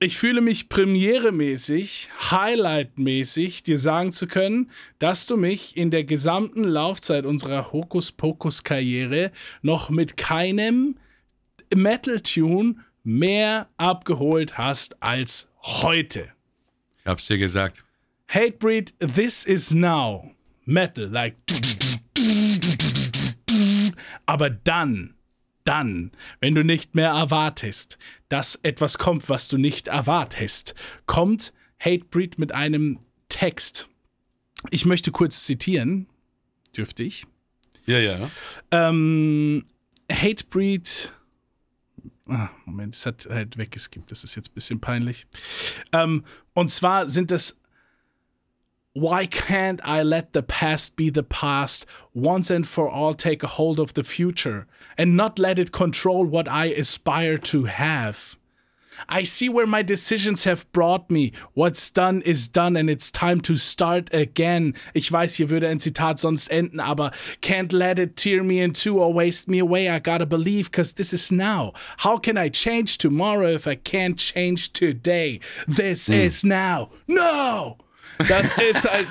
ich 0.00 0.18
fühle 0.18 0.42
mich 0.42 0.68
premieremäßig, 0.68 2.10
highlightmäßig, 2.30 3.62
dir 3.62 3.78
sagen 3.78 4.12
zu 4.12 4.26
können, 4.26 4.70
dass 4.98 5.26
du 5.26 5.36
mich 5.38 5.76
in 5.78 5.90
der 5.90 6.04
gesamten 6.04 6.64
Laufzeit 6.64 7.24
unserer 7.24 7.72
Hokus-Pokus-Karriere 7.72 9.30
noch 9.62 9.88
mit 9.88 10.18
keinem 10.18 10.96
Metal-Tune 11.74 12.76
mehr 13.02 13.68
abgeholt 13.78 14.58
hast 14.58 15.02
als 15.02 15.48
heute. 15.62 16.28
Ich 16.98 17.06
hab's 17.06 17.26
dir 17.28 17.38
gesagt. 17.38 17.84
Hatebreed, 18.32 18.92
this 19.00 19.44
is 19.44 19.74
now. 19.74 20.30
Metal, 20.64 21.06
like. 21.06 21.34
Aber 24.24 24.50
dann, 24.50 25.14
dann, 25.64 26.12
wenn 26.38 26.54
du 26.54 26.62
nicht 26.62 26.94
mehr 26.94 27.10
erwartest, 27.10 27.98
dass 28.28 28.54
etwas 28.62 28.98
kommt, 28.98 29.28
was 29.28 29.48
du 29.48 29.58
nicht 29.58 29.88
erwartest, 29.88 30.76
kommt 31.06 31.52
Hatebreed 31.80 32.38
mit 32.38 32.52
einem 32.52 33.00
Text. 33.28 33.88
Ich 34.70 34.84
möchte 34.84 35.10
kurz 35.10 35.44
zitieren. 35.44 36.06
Dürfte 36.76 37.02
ich? 37.02 37.26
Ja, 37.86 37.98
ja. 37.98 38.30
Ähm, 38.70 39.64
Hatebreed. 40.08 41.12
Ah, 42.28 42.50
Moment, 42.64 42.94
es 42.94 43.06
hat 43.06 43.26
halt 43.28 43.56
weggeskippt. 43.56 44.12
Das 44.12 44.22
ist 44.22 44.36
jetzt 44.36 44.52
ein 44.52 44.54
bisschen 44.54 44.80
peinlich. 44.80 45.26
Ähm, 45.90 46.24
und 46.54 46.70
zwar 46.70 47.08
sind 47.08 47.32
es. 47.32 47.56
Why 48.92 49.26
can't 49.26 49.80
I 49.84 50.02
let 50.02 50.32
the 50.32 50.42
past 50.42 50.96
be 50.96 51.10
the 51.10 51.22
past? 51.22 51.86
Once 52.12 52.50
and 52.50 52.66
for 52.66 52.88
all, 52.88 53.14
take 53.14 53.44
a 53.44 53.46
hold 53.46 53.78
of 53.78 53.94
the 53.94 54.02
future 54.02 54.66
and 54.98 55.16
not 55.16 55.38
let 55.38 55.60
it 55.60 55.70
control 55.70 56.24
what 56.24 56.48
I 56.48 56.66
aspire 56.66 57.38
to 57.38 57.64
have. 57.66 58.36
I 59.08 59.22
see 59.22 59.48
where 59.48 59.66
my 59.66 59.82
decisions 59.82 60.42
have 60.42 60.70
brought 60.72 61.08
me. 61.08 61.30
What's 61.54 61.88
done 61.88 62.20
is 62.22 62.48
done 62.48 62.76
and 62.76 62.90
it's 62.90 63.12
time 63.12 63.40
to 63.42 63.54
start 63.54 64.12
again. 64.12 64.74
Ich 64.92 65.12
weiß, 65.12 65.36
hier 65.36 65.50
würde 65.50 65.68
ein 65.68 65.78
Zitat 65.78 66.18
sonst 66.18 66.50
enden, 66.50 66.80
aber 66.80 67.12
can't 67.40 67.72
let 67.72 68.00
it 68.00 68.16
tear 68.16 68.42
me 68.42 68.58
in 68.58 68.72
two 68.72 68.98
or 68.98 69.12
waste 69.12 69.48
me 69.48 69.60
away. 69.60 69.88
I 69.88 70.00
gotta 70.00 70.26
believe, 70.26 70.72
cause 70.72 70.94
this 70.94 71.12
is 71.12 71.30
now. 71.30 71.74
How 71.98 72.18
can 72.18 72.36
I 72.36 72.48
change 72.48 72.98
tomorrow 72.98 73.52
if 73.52 73.68
I 73.68 73.76
can't 73.76 74.18
change 74.18 74.72
today? 74.72 75.38
This 75.68 76.08
hmm. 76.08 76.14
is 76.14 76.44
now. 76.44 76.90
No! 77.06 77.78
Das 78.28 78.56
ist 78.58 78.88
ein, 78.88 79.06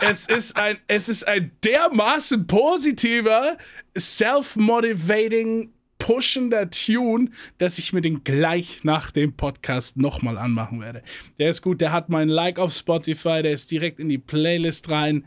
es 0.00 0.26
ist 0.26 0.56
ein, 0.56 0.78
es 0.86 1.08
ist 1.08 1.26
ein 1.26 1.50
dermaßen 1.64 2.46
positiver, 2.46 3.56
self-motivating, 3.96 5.72
pushender 5.98 6.68
Tune, 6.68 7.30
dass 7.58 7.78
ich 7.78 7.92
mir 7.92 8.02
den 8.02 8.24
gleich 8.24 8.80
nach 8.82 9.10
dem 9.10 9.34
Podcast 9.34 9.96
nochmal 9.96 10.36
anmachen 10.36 10.80
werde. 10.80 11.02
Der 11.38 11.50
ist 11.50 11.62
gut, 11.62 11.80
der 11.80 11.92
hat 11.92 12.08
meinen 12.08 12.28
Like 12.28 12.58
auf 12.58 12.74
Spotify, 12.74 13.42
der 13.42 13.52
ist 13.52 13.70
direkt 13.70 13.98
in 13.98 14.08
die 14.08 14.18
Playlist 14.18 14.90
rein. 14.90 15.24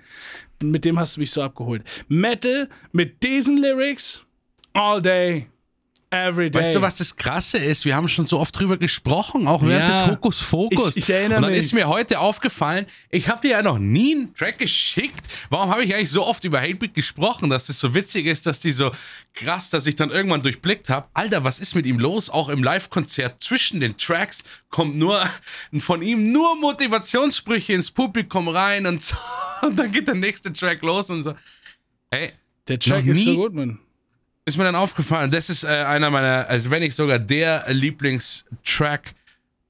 Mit 0.61 0.85
dem 0.85 0.99
hast 0.99 1.15
du 1.15 1.21
mich 1.21 1.31
so 1.31 1.41
abgeholt. 1.41 1.83
Metal 2.07 2.69
mit 2.91 3.23
diesen 3.23 3.57
Lyrics 3.57 4.25
all 4.73 5.01
day, 5.01 5.47
every 6.09 6.49
day. 6.49 6.61
Weißt 6.61 6.75
du, 6.75 6.81
was 6.81 6.95
das 6.95 7.15
Krasse 7.15 7.57
ist? 7.57 7.83
Wir 7.85 7.95
haben 7.95 8.07
schon 8.07 8.25
so 8.27 8.39
oft 8.39 8.57
drüber 8.57 8.77
gesprochen, 8.77 9.47
auch 9.47 9.61
während 9.61 9.93
Ja. 9.93 10.01
des 10.03 10.11
Hokuspokus. 10.11 10.95
Ich- 10.95 11.03
ich 11.03 11.09
erinnere 11.09 11.37
Und 11.37 11.41
dann 11.43 11.51
mich. 11.51 11.59
ist 11.59 11.73
mir 11.73 11.87
heute 11.87 12.19
aufgefallen, 12.19 12.85
ich 13.09 13.27
habe 13.29 13.41
dir 13.41 13.51
ja 13.51 13.61
noch 13.61 13.77
nie 13.79 14.15
einen 14.15 14.33
Track 14.35 14.57
geschickt. 14.59 15.25
Warum 15.49 15.69
habe 15.69 15.83
ich 15.83 15.93
eigentlich 15.93 16.09
so 16.11 16.25
oft 16.25 16.43
über 16.43 16.59
Hatebeat 16.61 16.93
gesprochen, 16.93 17.49
dass 17.49 17.67
das 17.67 17.79
so 17.79 17.93
witzig 17.93 18.25
ist, 18.25 18.45
dass 18.45 18.59
die 18.59 18.71
so 18.71 18.91
krass, 19.33 19.69
dass 19.69 19.85
ich 19.85 19.95
dann 19.95 20.09
irgendwann 20.09 20.41
durchblickt 20.41 20.89
habe. 20.89 21.07
Alter, 21.13 21.43
was 21.43 21.59
ist 21.59 21.75
mit 21.75 21.85
ihm 21.85 21.99
los? 21.99 22.29
Auch 22.29 22.49
im 22.49 22.63
Live-Konzert 22.63 23.41
zwischen 23.43 23.79
den 23.79 23.97
Tracks 23.97 24.43
kommt 24.69 24.95
nur 24.95 25.21
von 25.79 26.01
ihm 26.01 26.31
nur 26.31 26.55
Motivationssprüche 26.55 27.73
ins 27.73 27.91
Publikum 27.91 28.47
rein 28.47 28.85
und, 28.85 29.03
so. 29.03 29.15
und 29.61 29.77
dann 29.77 29.91
geht 29.91 30.07
der 30.07 30.15
nächste 30.15 30.51
Track 30.53 30.81
los 30.81 31.09
und 31.09 31.23
so. 31.23 31.35
Ey, 32.09 32.31
der 32.67 32.79
Track 32.79 33.05
ist 33.05 33.23
so 33.25 33.35
gut, 33.35 33.53
Mann. 33.53 33.79
Ist 34.47 34.57
mir 34.57 34.63
dann 34.63 34.75
aufgefallen, 34.75 35.29
das 35.29 35.49
ist 35.49 35.63
äh, 35.63 35.67
einer 35.67 36.09
meiner, 36.09 36.47
also 36.47 36.71
wenn 36.71 36.81
nicht 36.81 36.95
sogar 36.95 37.19
der 37.19 37.65
Lieblingstrack 37.67 39.13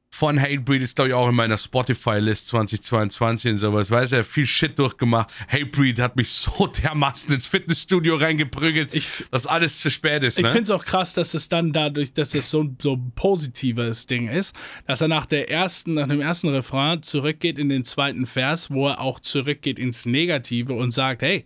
von 0.09 0.39
Hatebreed 0.41 0.82
ist, 0.82 0.95
glaube 0.95 1.09
ich, 1.09 1.13
auch 1.13 1.30
in 1.30 1.36
meiner 1.36 1.59
Spotify-List 1.59 2.47
2022 2.47 3.51
und 3.51 3.57
sowas. 3.59 3.91
Weiß 3.91 4.13
er, 4.13 4.23
viel 4.23 4.47
Shit 4.47 4.80
durchgemacht. 4.80 5.30
Hatebreed 5.47 5.99
hat 5.99 6.15
mich 6.15 6.30
so 6.32 6.65
dermaßen 6.65 7.32
ins 7.36 7.45
Fitnessstudio 7.45 8.15
reingeprügelt, 8.15 8.95
Ich- 8.95 9.25
dass 9.30 9.45
alles 9.45 9.80
zu 9.80 9.91
spät 9.91 10.23
ist. 10.23 10.39
Ich 10.39 10.43
Ne? 10.45 10.49
finde 10.51 10.63
es 10.63 10.71
auch 10.71 10.84
krass, 10.84 11.13
dass 11.13 11.36
es 11.36 11.49
dann 11.49 11.71
dadurch, 11.71 12.13
dass 12.13 12.34
es 12.34 12.49
so, 12.49 12.67
so 12.82 12.93
ein 12.93 13.11
positives 13.13 14.07
Ding 14.07 14.28
ist, 14.28 14.55
dass 14.88 15.01
er 15.01 15.07
nach 15.07 15.28
der 15.28 15.51
ersten, 15.51 15.93
nach 15.93 16.07
dem 16.07 16.21
ersten 16.21 16.49
Refrain 16.49 17.03
zurückgeht 17.03 17.59
in 17.59 17.69
den 17.69 17.84
zweiten 17.84 18.25
Vers, 18.25 18.71
wo 18.71 18.88
er 18.88 18.99
auch 19.01 19.19
zurückgeht 19.19 19.78
ins 19.78 20.07
Negative 20.07 20.73
und 20.73 20.89
sagt, 20.91 21.21
hey, 21.21 21.45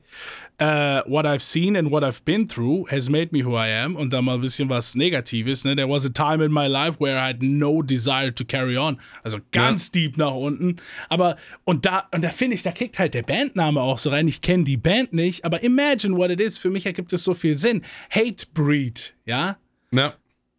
uh, 0.62 1.02
what 1.08 1.26
I've 1.26 1.42
seen 1.42 1.76
and 1.76 1.90
what 1.90 2.04
I've 2.04 2.24
been 2.24 2.48
through 2.48 2.86
has 2.92 3.10
made 3.10 3.32
me 3.32 3.44
who 3.44 3.56
I 3.56 3.68
am 3.70 3.96
und 3.96 4.14
dann 4.14 4.26
mal 4.26 4.36
ein 4.36 4.42
bisschen 4.42 4.70
was 4.70 4.96
Negatives. 4.96 5.66
Ne? 5.66 5.76
There 5.76 5.90
was 5.90 6.06
a 6.06 6.10
time 6.10 6.40
in 6.40 6.52
my 6.52 6.68
life 6.68 7.00
where 7.00 7.18
I 7.18 7.28
had 7.28 7.42
no 7.42 7.82
desire 7.82 8.32
to 8.32 8.46
carry 8.46 8.78
on. 8.78 9.00
Also 9.24 9.40
ganz 9.52 9.90
deep 9.92 10.18
nach 10.18 10.36
unten. 10.36 10.78
Aber 11.10 11.36
und 11.66 11.86
da, 11.86 12.08
und 12.14 12.22
da 12.24 12.30
finde 12.30 12.54
ich, 12.56 12.64
da 12.64 12.72
kickt 12.72 13.00
halt 13.00 13.16
der 13.16 13.24
Bandname 13.24 13.82
auch 13.82 13.98
so 13.98 14.12
rein. 14.12 14.28
Ich 14.28 14.42
kenne 14.42 14.64
die 14.64 14.78
Band 14.78 15.14
nicht, 15.14 15.44
aber 15.44 15.64
imagine 15.64 16.16
what 16.16 16.30
it 16.30 16.40
is. 16.40 16.60
Für 16.60 16.70
mich 16.70 16.86
ergibt 16.86 17.12
es 17.12 17.24
so 17.24 17.34
viel 17.34 17.58
Sinn. 17.58 17.82
Hatebreed, 18.12 19.16
ja? 19.26 19.58
Ja. 19.92 20.14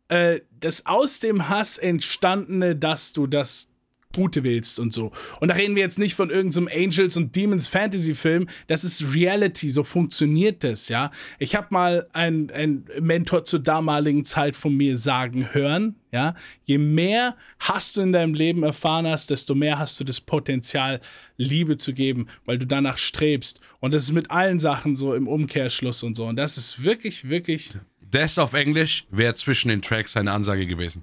äh, 0.09 0.41
das 0.61 0.87
aus 0.87 1.21
dem 1.21 1.49
Hass 1.49 1.79
entstandene, 1.79 2.77
dass 2.77 3.13
du 3.13 3.27
das 3.27 3.72
Gute 4.13 4.45
willst 4.45 4.79
und 4.79 4.93
so. 4.93 5.13
Und 5.41 5.49
da 5.49 5.55
reden 5.55 5.75
wir 5.75 5.83
jetzt 5.83 5.99
nicht 5.99 6.15
von 6.15 6.31
irgendeinem 6.31 6.69
Angels 6.73 7.17
und 7.17 7.35
Demons 7.35 7.69
Fantasy 7.69 8.15
Film. 8.15 8.49
Das 8.67 8.85
ist 8.85 9.15
Reality, 9.15 9.71
so 9.71 9.85
funktioniert 9.85 10.65
das, 10.65 10.89
ja. 10.89 11.11
Ich 11.39 11.55
habe 11.55 11.69
mal 11.71 12.07
einen 12.13 12.51
ein 12.51 12.85
Mentor 13.01 13.45
zur 13.45 13.61
damaligen 13.61 14.25
Zeit 14.25 14.57
von 14.57 14.77
mir 14.77 14.97
sagen 14.97 15.53
hören, 15.53 15.97
ja. 16.13 16.35
Je 16.65 16.79
mehr 16.79 17.37
hast 17.59 17.97
du 17.97 18.03
in 18.03 18.13
deinem 18.13 18.35
Leben 18.35 18.63
erfahren 18.63 19.07
hast, 19.07 19.31
desto 19.31 19.55
mehr 19.55 19.79
hast 19.79 19.99
du 19.99 20.05
das 20.05 20.21
Potenzial, 20.21 21.01
Liebe 21.37 21.77
zu 21.77 21.93
geben, 21.93 22.29
weil 22.45 22.59
du 22.59 22.67
danach 22.67 22.99
strebst. 22.99 23.61
Und 23.81 23.95
das 23.95 24.05
ist 24.05 24.13
mit 24.13 24.31
allen 24.31 24.61
Sachen 24.61 24.95
so 24.95 25.15
im 25.15 25.27
Umkehrschluss 25.27 26.03
und 26.03 26.17
so. 26.17 26.27
Und 26.27 26.37
das 26.37 26.57
ist 26.57 26.85
wirklich, 26.85 27.29
wirklich 27.29 27.71
Das 28.11 28.39
auf 28.39 28.53
Englisch 28.53 29.07
wäre 29.11 29.35
zwischen 29.35 29.69
den 29.69 29.81
Tracks 29.81 30.13
seine 30.13 30.33
Ansage 30.33 30.67
gewesen. 30.67 31.03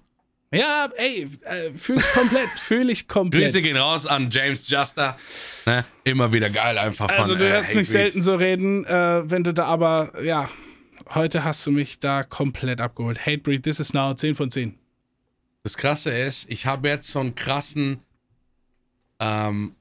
Ja, 0.52 0.90
ey, 0.98 1.30
äh, 1.44 1.72
fühle 1.74 2.00
ich 2.00 2.12
komplett, 2.14 2.50
fühle 2.60 2.92
ich 2.92 3.08
komplett. 3.08 3.44
Grüße 3.46 3.62
gehen 3.62 3.78
raus 3.78 4.06
an 4.08 4.30
James 4.32 4.68
Juster. 4.68 5.16
Ne? 5.66 5.86
Immer 6.04 6.34
wieder 6.34 6.50
geil 6.50 6.78
einfach 6.78 7.10
von 7.10 7.20
Also 7.20 7.36
du 7.36 7.46
äh, 7.46 7.52
hörst 7.52 7.76
mich 7.76 7.88
Hatebreed. 7.88 8.12
selten 8.12 8.22
so 8.22 8.36
reden, 8.36 8.84
äh, 8.86 9.30
wenn 9.30 9.44
du 9.44 9.54
da 9.54 9.66
aber, 9.66 10.12
ja, 10.24 10.50
heute 11.14 11.44
hast 11.44 11.66
du 11.68 11.72
mich 11.72 12.00
da 12.00 12.24
komplett 12.24 12.82
abgeholt. 12.82 13.24
Hatebreed, 13.24 13.62
this 13.64 13.80
is 13.80 13.94
now 13.94 14.14
10 14.14 14.34
von 14.36 14.50
10. 14.50 14.76
Das 15.64 15.78
Krasse 15.78 16.10
ist, 16.12 16.50
ich 16.50 16.66
habe 16.66 16.88
jetzt 16.88 17.12
so 17.12 17.20
einen 17.20 17.36
krassen, 17.36 18.00
ähm, 19.20 19.76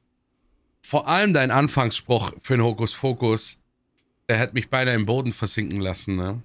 vor 0.83 1.09
allem 1.09 1.33
dein 1.33 1.51
Anfangsspruch 1.51 2.33
für 2.43 2.57
den 2.57 2.65
Hokuspokus, 2.65 3.59
der 4.29 4.37
hätte 4.37 4.53
mich 4.53 4.69
beinahe 4.69 4.95
im 4.95 5.07
Boden 5.07 5.33
versinken 5.33 5.81
lassen, 5.81 6.17
ne? 6.17 6.43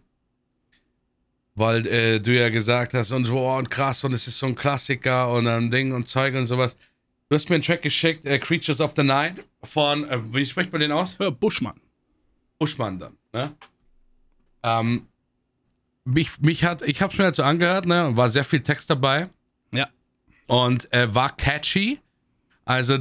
Weil 1.56 1.86
äh, 1.86 2.20
du 2.20 2.34
ja 2.34 2.50
gesagt 2.50 2.94
hast, 2.94 3.12
und 3.12 3.30
wow, 3.30 3.60
und 3.60 3.70
krass, 3.70 4.04
und 4.04 4.14
es 4.14 4.28
ist 4.28 4.40
so 4.40 4.48
ein 4.48 4.56
Klassiker 4.56 5.32
und 5.32 5.48
ein 5.48 5.70
Ding 5.70 5.92
und 5.92 6.08
Zeug 6.08 6.36
und 6.36 6.48
sowas. 6.48 6.76
Du 7.30 7.36
hast 7.36 7.50
mir 7.50 7.56
einen 7.56 7.64
Track 7.64 7.82
geschickt, 7.82 8.26
äh, 8.26 8.40
Creatures 8.40 8.82
of 8.82 8.94
the 8.96 9.04
Night, 9.04 9.44
von, 9.64 10.10
äh, 10.10 10.20
wie 10.34 10.46
spricht 10.46 10.72
man 10.72 10.82
den 10.82 10.92
aus? 10.92 11.16
Ja, 11.20 11.30
Buschmann. 11.30 11.80
Buschmann 12.58 13.00
dann, 13.00 13.18
ne? 13.32 13.54
Ähm, 14.64 15.08
mich, 16.06 16.40
mich 16.42 16.64
hat, 16.64 16.82
ich 16.82 17.02
hab's 17.02 17.18
mir 17.18 17.26
halt 17.26 17.36
so 17.36 17.44
angehört, 17.44 17.86
ne? 17.86 18.16
War 18.16 18.30
sehr 18.30 18.44
viel 18.44 18.62
Text 18.62 18.90
dabei. 18.90 19.30
Ja. 19.72 19.90
Und 20.48 20.92
äh, 20.94 21.14
war 21.14 21.36
catchy. 21.36 22.00
Also, 22.66 22.98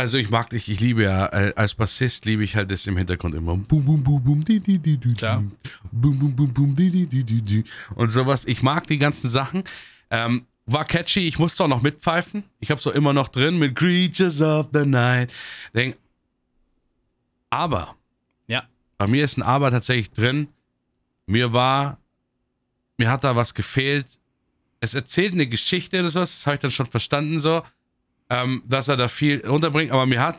also 0.00 0.16
ich 0.16 0.30
mag 0.30 0.48
dich, 0.48 0.70
ich 0.70 0.80
liebe 0.80 1.02
ja, 1.02 1.26
äh, 1.26 1.52
als 1.56 1.74
Bassist 1.74 2.24
liebe 2.24 2.42
ich 2.42 2.56
halt 2.56 2.70
das 2.70 2.86
im 2.86 2.96
Hintergrund 2.96 3.34
immer. 3.34 3.54
Bum, 3.56 3.84
bum, 3.84 4.02
bum, 4.02 4.24
bum, 4.24 4.42
di, 4.42 4.58
di, 4.58 4.78
di, 4.78 4.96
di, 4.96 5.12
Klar. 5.12 5.44
Bum, 5.92 6.18
bum, 6.18 6.34
bum, 6.34 6.54
bum, 6.54 6.74
di, 6.74 6.90
di, 6.90 7.06
di, 7.06 7.22
di, 7.22 7.42
di. 7.42 7.64
Und 7.94 8.08
sowas. 8.08 8.46
Ich 8.46 8.62
mag 8.62 8.86
die 8.86 8.96
ganzen 8.96 9.28
Sachen. 9.28 9.62
Ähm, 10.08 10.46
war 10.64 10.86
catchy, 10.86 11.28
ich 11.28 11.38
musste 11.38 11.64
auch 11.64 11.68
noch 11.68 11.82
mitpfeifen. 11.82 12.44
Ich 12.60 12.70
hab's 12.70 12.86
auch 12.86 12.92
immer 12.92 13.12
noch 13.12 13.28
drin 13.28 13.58
mit 13.58 13.76
Creatures 13.76 14.40
of 14.40 14.70
the 14.72 14.86
Night. 14.86 15.30
Denk, 15.74 15.98
aber 17.50 17.94
Ja. 18.46 18.62
bei 18.96 19.06
mir 19.06 19.22
ist 19.24 19.36
ein 19.36 19.42
Aber 19.42 19.70
tatsächlich 19.70 20.10
drin. 20.12 20.48
Mir 21.26 21.52
war, 21.52 21.98
mir 22.96 23.10
hat 23.10 23.22
da 23.24 23.36
was 23.36 23.52
gefehlt. 23.52 24.18
Es 24.80 24.94
erzählt 24.94 25.34
eine 25.34 25.46
Geschichte 25.46 26.00
oder 26.00 26.08
sowas, 26.08 26.38
das 26.38 26.46
habe 26.46 26.54
ich 26.54 26.60
dann 26.60 26.70
schon 26.70 26.86
verstanden 26.86 27.38
so. 27.38 27.62
Ähm, 28.30 28.62
dass 28.66 28.88
er 28.88 28.96
da 28.96 29.08
viel 29.08 29.44
runterbringt. 29.46 29.92
Aber 29.92 30.06
mir 30.06 30.22
hat, 30.22 30.38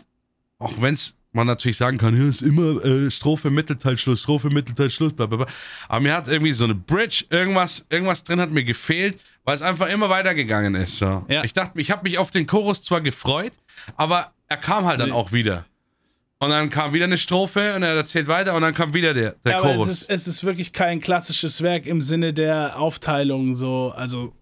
auch 0.58 0.74
wenn 0.80 0.94
es 0.96 1.16
man 1.34 1.48
natürlich 1.48 1.78
sagen 1.78 1.98
kann, 1.98 2.14
hier 2.14 2.28
ist 2.28 2.42
immer 2.42 2.84
äh, 2.84 3.10
Strophe, 3.10 3.50
Mittelteil, 3.50 3.98
Schluss, 3.98 4.22
Strophe, 4.22 4.50
Mittelteil, 4.50 4.89
Schluss, 4.89 5.14
bla 5.14 5.28
bla 5.28 5.38
bla. 5.38 5.46
Aber 5.88 6.00
mir 6.02 6.14
hat 6.14 6.28
irgendwie 6.28 6.52
so 6.52 6.66
eine 6.66 6.76
Bridge, 6.76 7.24
irgendwas, 7.30 7.86
irgendwas 7.89 8.24
drin 8.26 8.42
hat 8.42 8.52
mir 8.52 8.66
gefehlt, 8.66 9.18
weil 9.46 9.56
es 9.56 9.62
einfach 9.62 9.88
immer 9.88 10.10
weitergegangen 10.10 10.76
ist. 10.76 10.98
So. 10.98 11.26
Ja. 11.30 11.44
Ich 11.46 11.54
dachte, 11.54 11.80
ich 11.80 11.89
habe 11.89 12.04
mich 12.04 12.18
auf 12.18 12.32
den 12.32 12.48
Chorus 12.48 12.84
zwar 12.84 13.00
gefreut, 13.00 13.54
aber 13.96 14.34
er 14.50 14.58
kam 14.58 14.86
halt 14.86 15.00
dann 15.00 15.10
Nee. 15.10 15.16
auch 15.16 15.32
wieder. 15.32 15.66
Und 16.39 16.50
dann 16.50 16.70
kam 16.70 16.92
wieder 16.92 17.06
eine 17.06 17.18
Strophe 17.18 17.76
und 17.76 17.84
er 17.84 17.96
erzählt 17.96 18.28
weiter 18.28 18.54
und 18.56 18.62
dann 18.64 18.74
kam 18.74 18.94
wieder 18.94 19.14
der, 19.14 19.36
der 19.46 19.52
Ja, 19.54 19.60
aber 19.60 19.74
Chorus. 19.76 19.88
es 19.88 20.02
ist, 20.02 20.10
es 20.10 20.28
ist 20.28 20.44
wirklich 20.44 20.74
kein 20.74 21.00
klassisches 21.00 21.62
Werk 21.62 21.86
im 21.86 22.02
Sinne 22.02 22.34
der 22.34 22.78
Aufteilung, 22.78 23.54
so, 23.54 23.94
also. 23.96 24.34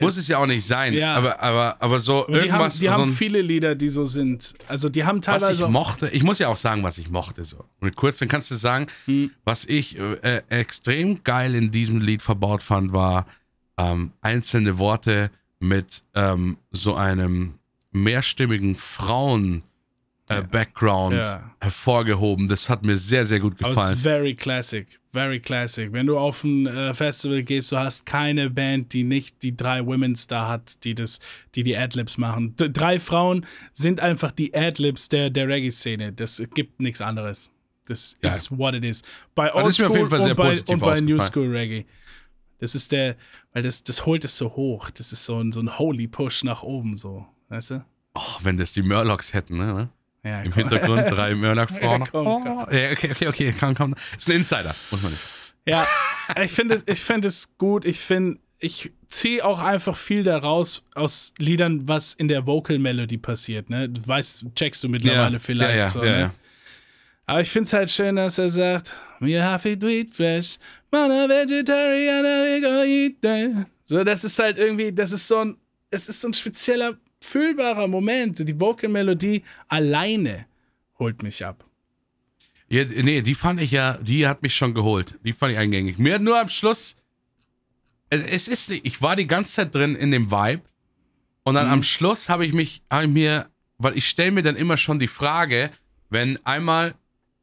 Muss 0.00 0.16
es 0.16 0.28
ja 0.28 0.38
auch 0.38 0.46
nicht 0.46 0.64
sein, 0.66 0.92
Ja. 0.94 1.14
aber, 1.16 1.40
aber, 1.42 1.76
aber 1.80 1.98
so 2.00 2.24
Aber 2.28 2.38
die 2.40 2.52
haben, 2.52 2.60
irgendwas, 2.60 2.78
die 2.78 2.86
so 2.86 2.92
haben 2.92 3.12
viele 3.14 3.42
Lieder, 3.42 3.74
die 3.74 3.88
so 3.88 4.04
sind. 4.04 4.54
Also 4.68 4.88
die 4.88 5.04
haben 5.04 5.18
was 5.18 5.42
teilweise. 5.42 5.64
ich 5.64 5.68
mochte. 5.68 6.08
Ich 6.10 6.22
muss 6.22 6.38
ja 6.38 6.48
auch 6.48 6.56
sagen, 6.56 6.82
was 6.84 6.98
ich 6.98 7.10
mochte. 7.10 7.44
So. 7.44 7.64
Und 7.80 7.96
kurz, 7.96 8.18
dann 8.18 8.28
kannst 8.28 8.50
du 8.50 8.54
sagen, 8.54 8.86
Hm. 9.06 9.32
was 9.44 9.64
ich 9.64 9.98
äh, 9.98 10.42
extrem 10.50 11.24
geil 11.24 11.54
in 11.56 11.70
diesem 11.72 12.00
Lied 12.00 12.22
verbaut 12.22 12.62
fand, 12.62 12.92
war 12.92 13.26
ähm, 13.76 14.12
einzelne 14.20 14.78
Worte 14.78 15.30
mit 15.58 16.02
ähm, 16.14 16.58
so 16.70 16.94
einem 16.94 17.54
mehrstimmigen 17.90 18.74
Frauen. 18.76 19.62
Äh, 20.30 20.42
Background 20.42 21.14
Ja. 21.16 21.50
hervorgehoben. 21.58 22.48
Das 22.48 22.68
hat 22.68 22.84
mir 22.84 22.98
sehr, 22.98 23.24
sehr 23.24 23.40
gut 23.40 23.56
gefallen. 23.56 23.94
ist 23.94 24.02
very 24.02 24.34
classic. 24.34 24.97
Very 25.12 25.40
classic. 25.40 25.92
Wenn 25.92 26.06
du 26.06 26.18
auf 26.18 26.44
ein 26.44 26.66
äh, 26.66 26.92
Festival 26.92 27.42
gehst, 27.42 27.72
du 27.72 27.78
hast 27.78 28.04
keine 28.04 28.50
Band, 28.50 28.92
die 28.92 29.04
nicht 29.04 29.42
die 29.42 29.56
drei 29.56 29.84
Women's 29.86 30.26
da 30.26 30.48
hat, 30.48 30.84
die 30.84 30.94
das, 30.94 31.20
die 31.54 31.62
die 31.62 31.76
Adlibs 31.78 32.18
machen. 32.18 32.54
D 32.56 32.68
drei 32.68 32.98
Frauen 32.98 33.46
sind 33.72 34.00
einfach 34.00 34.32
die 34.32 34.54
Adlibs 34.54 35.08
der, 35.08 35.30
der 35.30 35.48
Reggae-Szene. 35.48 36.12
Das 36.12 36.42
gibt 36.54 36.80
nichts 36.80 37.00
anderes. 37.00 37.50
Das 37.86 38.18
Ja. 38.22 38.28
ist 38.28 38.50
what 38.56 38.74
it 38.74 38.84
is. 38.84 39.02
Bei 39.34 39.50
Aber 39.50 39.62
das 39.62 39.70
ist 39.70 39.80
mir 39.80 39.88
auf 39.88 39.96
jeden 39.96 40.10
Fall 40.10 40.18
und 40.20 40.24
sehr 40.26 40.34
bei, 40.34 40.50
positiv 40.50 40.74
und 40.74 40.80
bei 40.80 41.00
New. 41.00 41.20
School 41.20 41.48
Reggae. 41.56 41.86
Das 42.58 42.74
ist 42.74 42.92
der, 42.92 43.16
weil 43.54 43.62
das, 43.62 43.82
das 43.84 44.04
holt 44.04 44.24
es 44.26 44.36
so 44.36 44.50
hoch. 44.56 44.90
Das 44.90 45.12
ist 45.12 45.24
so 45.24 45.40
ein, 45.40 45.52
so 45.52 45.60
ein 45.60 45.78
Holy 45.78 46.06
Push 46.06 46.44
nach 46.44 46.62
oben, 46.62 46.96
so. 46.96 47.24
Weißt 47.48 47.70
du? 47.70 47.84
Oh, 48.14 48.20
wenn 48.42 48.58
das 48.58 48.72
die 48.72 48.82
Murlocs 48.82 49.32
hätten, 49.32 49.56
ne? 49.56 49.88
Ja, 50.24 50.40
Im 50.42 50.50
komm. 50.50 50.62
Hintergrund 50.62 51.10
drei 51.10 51.34
Murloc-Frauen. 51.36 52.04
Ja, 52.12 52.20
oh, 52.20 52.66
ja, 52.70 52.90
okay, 52.92 53.10
okay, 53.12 53.28
okay, 53.28 53.54
komm, 53.58 53.74
komm. 53.74 53.94
Ist 54.16 54.28
ein 54.28 54.36
Insider, 54.36 54.74
muss 54.90 55.02
man 55.02 55.12
nicht. 55.12 55.22
Ja, 55.66 55.86
ich 56.42 56.52
finde 56.52 56.74
es, 56.76 56.84
ich 56.86 57.00
finde 57.00 57.28
es 57.28 57.56
gut. 57.58 57.84
Ich 57.84 58.00
finde, 58.00 58.38
ich 58.58 58.90
ziehe 59.08 59.44
auch 59.44 59.60
einfach 59.60 59.96
viel 59.96 60.22
daraus 60.24 60.82
aus 60.94 61.32
Liedern, 61.38 61.86
was 61.86 62.14
in 62.14 62.28
der 62.28 62.46
Vocal 62.46 62.78
Melody 62.78 63.18
passiert. 63.18 63.70
Ne, 63.70 63.88
du 63.88 64.06
weißt, 64.06 64.44
checkst 64.56 64.82
du 64.82 64.88
mittlerweile 64.88 65.34
Ja, 65.34 65.38
vielleicht 65.38 65.74
ja, 65.76 65.80
ja, 65.82 65.88
so. 65.88 66.00
ne? 66.00 66.30
Aber 67.26 67.40
ich 67.42 67.50
finde 67.50 67.66
es 67.66 67.72
halt 67.74 67.90
schön, 67.90 68.16
dass 68.16 68.38
er 68.38 68.48
sagt, 68.48 68.92
we 69.20 69.40
have 69.42 69.78
to 69.78 69.86
eat 69.88 70.10
flesh, 70.10 70.56
man 70.90 71.10
a 71.10 71.28
vegetarian, 71.28 72.24
we 72.24 72.60
go 72.62 72.82
eat. 72.82 73.66
So, 73.84 74.02
das 74.02 74.24
ist 74.24 74.38
halt 74.38 74.56
irgendwie, 74.58 74.92
das 74.92 75.12
ist 75.12 75.28
so 75.28 75.38
ein, 75.40 75.56
es 75.90 76.08
ist 76.08 76.20
so 76.22 76.28
ein 76.28 76.34
spezieller, 76.34 76.96
fühlbarer 77.20 77.88
Moment. 77.88 78.38
Die 78.46 78.58
Vocal 78.60 78.88
Melodie 78.90 79.42
alleine 79.68 80.46
holt 80.98 81.22
mich 81.22 81.44
ab. 81.44 81.64
Ja, 82.68 82.84
nee, 82.84 83.22
die 83.22 83.34
fand 83.34 83.60
ich 83.60 83.70
ja, 83.70 83.96
die 83.98 84.26
hat 84.26 84.42
mich 84.42 84.54
schon 84.54 84.74
geholt. 84.74 85.18
Die 85.24 85.32
fand 85.32 85.52
ich 85.52 85.58
eingängig. 85.58 85.98
Mir 85.98 86.14
hat 86.14 86.22
nur 86.22 86.38
am 86.38 86.48
Schluss, 86.48 86.96
es 88.10 88.48
ist, 88.48 88.70
ich 88.70 89.00
war 89.00 89.16
die 89.16 89.26
ganze 89.26 89.54
Zeit 89.54 89.74
drin 89.74 89.96
in 89.96 90.10
dem 90.10 90.30
Vibe 90.30 90.62
und 91.44 91.54
dann 91.54 91.68
am 91.68 91.82
Schluss 91.82 92.28
habe 92.28 92.44
ich 92.44 92.52
mich, 92.52 92.82
habe 92.90 93.04
ich 93.04 93.10
mir, 93.10 93.48
weil 93.78 93.96
ich 93.96 94.08
stelle 94.08 94.32
mir 94.32 94.42
dann 94.42 94.56
immer 94.56 94.76
schon 94.76 94.98
die 94.98 95.08
Frage, 95.08 95.70
wenn 96.10 96.38
einmal 96.44 96.94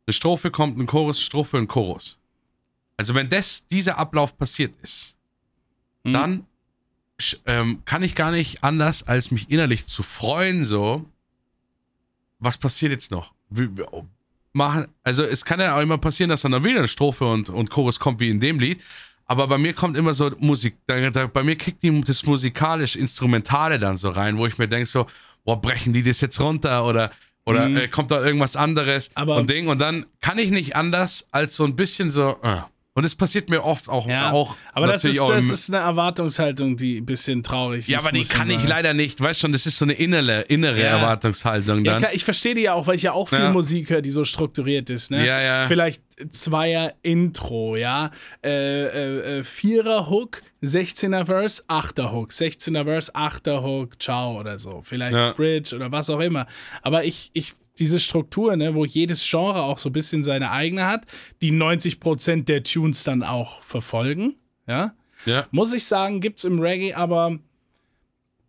eine 0.05 0.13
Strophe 0.13 0.51
kommt, 0.51 0.77
ein 0.77 0.85
Chorus, 0.85 1.21
Strophe, 1.21 1.57
ein 1.57 1.67
Chorus. 1.67 2.19
Also 2.97 3.15
wenn 3.15 3.29
das, 3.29 3.67
dieser 3.67 3.97
Ablauf 3.97 4.37
passiert 4.37 4.75
ist, 4.83 5.17
Hm. 6.05 6.13
dann 6.13 6.45
ähm, 7.45 7.81
kann 7.85 8.03
ich 8.03 8.15
gar 8.15 8.31
nicht 8.31 8.63
anders, 8.63 9.03
als 9.03 9.31
mich 9.31 9.49
innerlich 9.49 9.85
zu 9.87 10.03
freuen, 10.03 10.63
so, 10.65 11.05
was 12.39 12.57
passiert 12.57 12.91
jetzt 12.91 13.11
noch? 13.11 13.33
Oh, 13.91 14.03
machen, 14.53 14.87
also 15.03 15.23
es 15.23 15.45
kann 15.45 15.59
ja 15.59 15.77
auch 15.77 15.81
immer 15.81 15.97
passieren, 15.97 16.29
dass 16.29 16.41
dann 16.41 16.63
wieder 16.63 16.79
eine 16.79 16.87
Strophe 16.87 17.25
und, 17.25 17.49
und 17.49 17.69
Chorus 17.69 17.99
kommt 17.99 18.19
wie 18.19 18.29
in 18.29 18.39
dem 18.39 18.59
Lied. 18.59 18.81
Aber 19.27 19.47
bei 19.47 19.57
mir 19.57 19.73
kommt 19.73 19.97
immer 19.97 20.13
so 20.13 20.29
Musik, 20.39 20.75
da, 20.85 21.09
da, 21.09 21.25
bei 21.27 21.41
mir 21.41 21.55
kickt 21.55 21.81
die, 21.83 22.01
das 22.01 22.25
musikalisch-instrumentale 22.25 23.79
dann 23.79 23.97
so 23.97 24.09
rein, 24.09 24.37
wo 24.37 24.45
ich 24.45 24.57
mir 24.57 24.67
denke 24.67 24.85
so, 24.85 25.07
boah, 25.43 25.59
brechen 25.59 25.93
die 25.93 26.03
das 26.03 26.21
jetzt 26.21 26.39
runter 26.39 26.85
oder, 26.85 27.11
oder 27.45 27.67
Mhm. 27.69 27.77
äh, 27.77 27.87
kommt 27.87 28.11
da 28.11 28.23
irgendwas 28.23 28.55
anderes 28.55 29.09
Aber- 29.15 29.37
und 29.37 29.49
Ding 29.49 29.67
und 29.67 29.79
dann 29.79 30.05
kann 30.21 30.37
ich 30.37 30.51
nicht 30.51 30.75
anders 30.75 31.25
als 31.31 31.55
so 31.55 31.63
ein 31.65 31.75
bisschen 31.75 32.11
so, 32.11 32.37
äh. 32.43 32.61
Und 32.95 33.03
es 33.03 33.13
passiert 33.13 33.49
mir 33.49 33.63
oft 33.63 33.89
auch, 33.89 34.07
Ja, 34.07 34.31
auch 34.31 34.55
aber 34.73 34.87
das 34.87 35.03
ist, 35.03 35.19
auch 35.19 35.29
das 35.31 35.49
ist 35.49 35.69
eine 35.73 35.83
Erwartungshaltung, 35.83 36.77
die 36.77 36.97
ein 36.97 37.05
bisschen 37.05 37.43
traurig 37.43 37.81
ist. 37.81 37.87
ja, 37.89 37.99
aber 37.99 38.11
die 38.11 38.23
kann 38.23 38.49
ich 38.49 38.65
leider 38.67 38.93
nicht, 38.93 39.21
weißt 39.21 39.39
schon, 39.41 39.51
das 39.51 39.65
ist 39.65 39.77
so 39.77 39.85
eine 39.85 39.93
innere, 39.93 40.41
innere 40.43 40.79
Ja. 40.79 40.97
Erwartungshaltung 40.97 41.83
Ja, 41.85 41.91
dann. 41.93 42.01
klar, 42.01 42.13
ich 42.13 42.23
verstehe 42.25 42.55
die 42.55 42.61
ja 42.61 42.73
auch, 42.73 42.87
weil 42.87 42.95
ich 42.95 43.03
ja 43.03 43.11
auch 43.11 43.29
viel 43.29 43.39
Ja. 43.39 43.51
Musik 43.51 43.89
höre, 43.89 44.01
die 44.01 44.11
so 44.11 44.23
strukturiert 44.25 44.89
ist. 44.89 45.11
Ne? 45.11 45.25
Ja, 45.25 45.41
ja. 45.41 45.65
Vielleicht 45.67 46.01
Zweier 46.31 46.93
Intro, 47.01 47.75
ja. 47.75 48.11
Äh, 48.43 48.49
äh, 48.85 49.39
äh, 49.39 49.43
Vierer 49.43 50.09
Hook, 50.09 50.41
16er 50.63 51.25
Verse, 51.25 51.61
8er 51.67 52.13
Hook. 52.13 52.31
16er 52.31 52.85
Verse, 52.85 53.11
8er 53.13 53.61
Hook, 53.61 54.01
ciao 54.01 54.39
oder 54.39 54.57
so. 54.57 54.81
Vielleicht 54.85 55.15
Ja. 55.17 55.33
Bridge 55.33 55.75
oder 55.75 55.91
was 55.91 56.09
auch 56.09 56.21
immer. 56.21 56.47
Aber 56.81 57.03
ich, 57.03 57.31
ich, 57.33 57.53
diese 57.77 57.99
Struktur, 57.99 58.55
ne, 58.55 58.73
wo 58.75 58.85
jedes 58.85 59.27
Genre 59.27 59.61
auch 59.63 59.77
so 59.77 59.89
ein 59.89 59.93
bisschen 59.93 60.23
seine 60.23 60.51
eigene 60.51 60.85
hat, 60.87 61.05
die 61.41 61.51
90% 61.51 62.45
der 62.45 62.63
Tunes 62.63 63.03
dann 63.03 63.23
auch 63.23 63.61
verfolgen, 63.63 64.35
ja. 64.67 64.93
ja. 65.25 65.45
Muss 65.51 65.73
ich 65.73 65.83
sagen, 65.85 66.21
gibt's 66.21 66.43
im 66.45 66.59
Reggae, 66.59 66.93
aber 66.93 67.39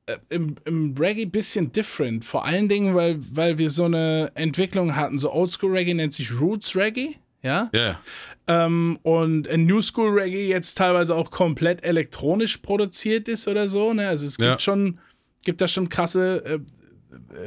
äh, 0.07 0.17
im, 0.29 0.55
im 0.65 0.95
Reggae 0.97 1.27
bisschen 1.27 1.73
different. 1.73 2.25
Vor 2.25 2.45
allen 2.45 2.69
Dingen, 2.69 2.95
weil, 2.95 3.17
weil 3.35 3.59
wir 3.59 3.71
so 3.71 3.85
eine 3.85 4.31
Entwicklung 4.35 4.95
hatten. 4.95 5.19
So 5.19 5.33
Oldschool 5.33 5.73
Reggae 5.73 5.95
nennt 5.95 6.15
sich 6.15 6.39
Roots 6.41 6.77
Reggae, 6.77 7.17
ja. 7.43 7.69
Ja. 7.75 8.01
Ähm, 8.49 9.01
und 9.03 9.49
New 9.57 9.81
School 9.83 10.17
Reggae 10.17 10.47
jetzt 10.47 10.79
teilweise 10.79 11.17
auch 11.17 11.33
komplett 11.33 11.83
elektronisch 11.83 12.59
produziert 12.59 13.27
ist 13.29 13.49
oder 13.49 13.67
so. 13.67 13.93
Ne? 13.93 14.07
Also 14.07 14.25
es 14.25 14.37
gibt 14.37 14.49
Ja. 14.49 14.61
schon, 14.61 15.01
gibt 15.45 15.61
da 15.61 15.67
schon 15.67 15.89
krasse 15.89 16.45
äh, 16.45 16.59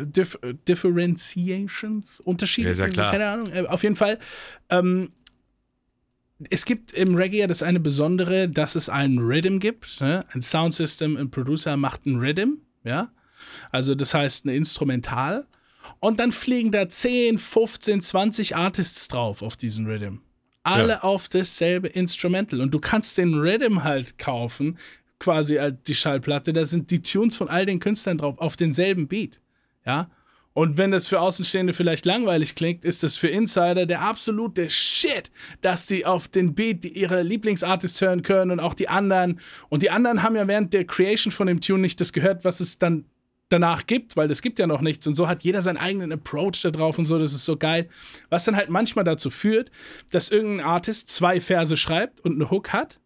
Dif 0.02 0.38
Differentiations, 0.68 2.20
Unterschiede. 2.22 2.72
Ja, 2.74 2.86
ja 2.86 2.90
klar. 2.90 3.12
Keine 3.12 3.28
Ahnung. 3.30 3.52
Äh, 3.54 3.66
auf 3.68 3.84
jeden 3.84 3.96
Fall. 3.96 4.20
Ähm, 4.70 5.12
es 6.50 6.66
gibt 6.66 6.94
im 6.94 7.16
Reggae 7.16 7.48
das 7.48 7.62
eine 7.64 7.80
Besondere, 7.80 8.48
dass 8.48 8.76
es 8.76 8.88
einen 8.90 9.20
Rhythm 9.20 9.60
gibt. 9.60 10.00
Ne? 10.00 10.26
Ein 10.32 10.42
Soundsystem, 10.42 11.18
ein 11.18 11.30
Producer 11.32 11.76
macht 11.76 12.06
einen 12.06 12.18
Rhythm, 12.20 12.60
ja. 12.84 13.12
Also 13.72 13.96
das 13.96 14.14
heißt 14.14 14.46
ein 14.46 14.50
Instrumental. 14.50 15.46
Und 16.00 16.20
dann 16.20 16.32
fliegen 16.32 16.72
da 16.72 16.88
10, 16.88 17.38
15, 17.38 18.02
20 18.02 18.56
Artists 18.56 19.08
drauf 19.10 19.42
auf 19.42 19.58
diesen 19.58 19.86
Rhythm. 19.88 20.20
Alle 20.64 20.94
Ja. 20.94 21.02
auf 21.04 21.28
dasselbe 21.28 21.88
Instrumental. 21.90 22.62
Und 22.62 22.74
du 22.74 22.80
kannst 22.80 23.18
den 23.18 23.34
Rhythm 23.34 23.84
halt 23.84 24.18
kaufen, 24.18 24.78
quasi 25.20 25.58
als 25.58 25.76
die 25.88 25.96
Schallplatte. 25.96 26.54
Da 26.54 26.66
sind 26.66 26.92
die 26.92 27.02
Tunes 27.02 27.36
von 27.36 27.50
all 27.50 27.66
den 27.66 27.80
Künstlern 27.80 28.18
drauf, 28.18 28.38
auf 28.38 28.56
denselben 28.56 29.08
Beat. 29.08 29.42
Ja. 29.86 30.10
Und 30.54 30.78
wenn 30.78 30.92
das 30.92 31.08
für 31.08 31.22
Außenstehende 31.22 31.74
vielleicht 31.74 32.06
langweilig 32.06 32.56
klingt, 32.56 32.84
ist 32.84 33.04
das 33.04 33.16
für 33.16 33.28
Insider 33.28 33.86
der 33.86 34.02
absolute 34.02 34.70
Shit, 34.70 35.32
dass 35.62 35.88
sie 35.88 36.06
auf 36.06 36.28
den 36.28 36.54
Beat 36.56 36.84
ihre 36.84 37.22
Lieblingsartists 37.22 38.02
hören 38.02 38.24
können 38.24 38.52
und 38.52 38.60
auch 38.60 38.74
die 38.74 38.90
anderen. 38.90 39.40
Und 39.70 39.84
die 39.84 39.92
anderen 39.92 40.24
haben 40.24 40.36
ja 40.36 40.48
während 40.48 40.74
der 40.74 40.86
Creation 40.86 41.32
von 41.32 41.48
dem 41.48 41.62
Tune 41.62 41.80
nicht 41.80 42.02
das 42.02 42.14
gehört, 42.14 42.44
was 42.44 42.60
es 42.60 42.80
dann 42.80 43.06
danach 43.50 43.88
gibt, 43.88 44.16
weil 44.16 44.30
es 44.32 44.42
gibt 44.42 44.60
ja 44.60 44.68
noch 44.68 44.82
nichts 44.82 45.08
und 45.08 45.16
so 45.16 45.28
hat 45.28 45.42
jeder 45.44 45.62
seinen 45.62 45.78
eigenen 45.78 46.12
Approach 46.12 46.62
da 46.62 46.72
drauf 46.72 46.98
und 47.00 47.06
so, 47.06 47.18
das 47.18 47.34
ist 47.34 47.46
so 47.46 47.58
geil. 47.58 47.90
Was 48.30 48.46
dann 48.46 48.56
halt 48.56 48.70
manchmal 48.70 49.04
dazu 49.04 49.30
führt, 49.30 49.72
dass 50.12 50.30
irgendein 50.30 50.66
Artist 50.66 51.10
zwei 51.10 51.42
Verse 51.42 51.76
schreibt 51.76 52.22
und 52.22 52.36
eine 52.36 52.52
Hook 52.52 52.72
hat 52.72 53.00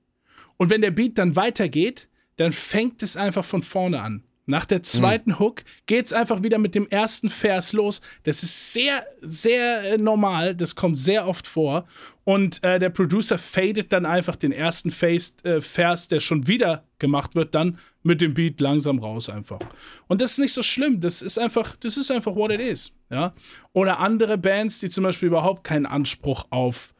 und 0.57 0.69
wenn 0.69 0.81
der 0.81 0.91
Beat 0.91 1.17
dann 1.17 1.35
weitergeht, 1.35 2.09
dann 2.35 2.51
fängt 2.51 3.01
es 3.03 3.15
einfach 3.15 3.45
von 3.45 3.63
vorne 3.63 4.01
an. 4.01 4.23
Nach 4.45 4.65
der 4.65 4.83
zweiten 4.83 5.39
Hook 5.39 5.63
geht 5.85 6.05
es 6.05 6.13
einfach 6.13 6.43
wieder 6.43 6.57
mit 6.57 6.75
dem 6.75 6.87
ersten 6.87 7.29
Vers 7.29 7.71
los. 7.71 8.01
Das 8.23 8.43
ist 8.43 8.73
sehr, 8.73 9.05
sehr 9.21 9.93
äh, 9.93 9.97
normal. 9.97 10.53
Das 10.53 10.75
kommt 10.75 10.97
sehr 10.97 11.27
oft 11.27 11.47
vor. 11.47 11.85
Und 12.25 12.61
äh, 12.63 12.77
der 12.77 12.89
Producer 12.89 13.37
fadet 13.37 13.93
dann 13.93 14.05
einfach 14.05 14.35
den 14.35 14.51
ersten 14.51 14.91
Face, 14.91 15.37
äh, 15.43 15.61
Vers, 15.61 16.09
der 16.09 16.19
schon 16.19 16.47
wieder 16.47 16.83
gemacht 16.99 17.35
wird, 17.35 17.55
dann 17.55 17.79
mit 18.01 18.19
dem 18.19 18.33
Beat 18.33 18.59
langsam 18.59 18.99
raus 18.99 19.29
einfach. 19.29 19.59
Und 20.07 20.21
das 20.21 20.31
ist 20.31 20.39
nicht 20.39 20.53
so 20.53 20.63
schlimm. 20.63 20.99
Das 20.99 21.21
ist 21.21 21.37
einfach, 21.37 21.77
das 21.77 21.95
ist 21.95 22.11
einfach 22.11 22.35
what 22.35 22.51
it 22.51 22.59
is. 22.59 22.91
Ja? 23.09 23.33
Oder 23.71 23.99
andere 23.99 24.37
Bands, 24.37 24.79
die 24.79 24.89
zum 24.89 25.05
Beispiel 25.05 25.27
überhaupt 25.27 25.63
keinen 25.63 25.85
Anspruch 25.85 26.45
auf 26.49 26.92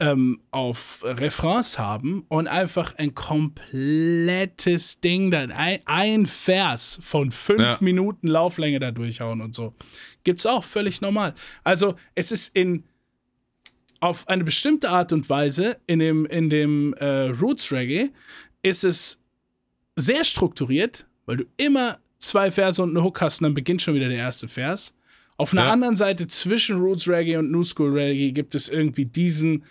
ähm, 0.00 0.40
auf 0.50 1.02
Refrains 1.04 1.78
haben 1.78 2.24
und 2.28 2.48
einfach 2.48 2.94
ein 2.96 3.14
komplettes 3.14 5.00
Ding, 5.00 5.30
dann 5.30 5.50
ein, 5.52 5.80
ein 5.84 6.26
Vers 6.26 6.98
von 7.02 7.30
fünf 7.30 7.60
Ja. 7.60 7.78
Minuten 7.80 8.28
Lauflänge 8.28 8.80
da 8.80 8.90
durchhauen 8.90 9.40
und 9.40 9.54
so. 9.54 9.74
Gibt's 10.24 10.46
auch 10.46 10.64
völlig 10.64 11.00
normal. 11.00 11.34
Also 11.64 11.94
es 12.14 12.32
ist 12.32 12.54
in 12.56 12.84
auf 14.00 14.26
eine 14.28 14.44
bestimmte 14.44 14.88
Art 14.88 15.12
und 15.12 15.28
Weise 15.28 15.76
in 15.86 15.98
dem, 15.98 16.24
in 16.24 16.48
dem 16.48 16.94
äh, 16.94 17.26
Roots 17.28 17.70
Reggae 17.70 18.10
ist 18.62 18.82
es 18.84 19.20
sehr 19.94 20.24
strukturiert, 20.24 21.06
weil 21.26 21.36
du 21.38 21.44
immer 21.58 21.98
zwei 22.18 22.50
Verse 22.50 22.82
und 22.82 22.90
eine 22.90 23.04
Hook 23.04 23.20
hast 23.20 23.40
und 23.40 23.44
dann 23.44 23.54
beginnt 23.54 23.82
schon 23.82 23.94
wieder 23.94 24.08
der 24.08 24.16
erste 24.18 24.48
Vers. 24.48 24.94
Auf 25.36 25.52
einer 25.52 25.64
Ja. 25.66 25.72
anderen 25.72 25.96
Seite 25.96 26.26
zwischen 26.26 26.78
Roots 26.80 27.08
Reggae 27.08 27.36
und 27.36 27.50
New 27.50 27.62
School 27.62 27.92
Reggae 27.92 28.32
gibt 28.32 28.54
es 28.54 28.68
irgendwie 28.70 29.04
diesen, 29.04 29.64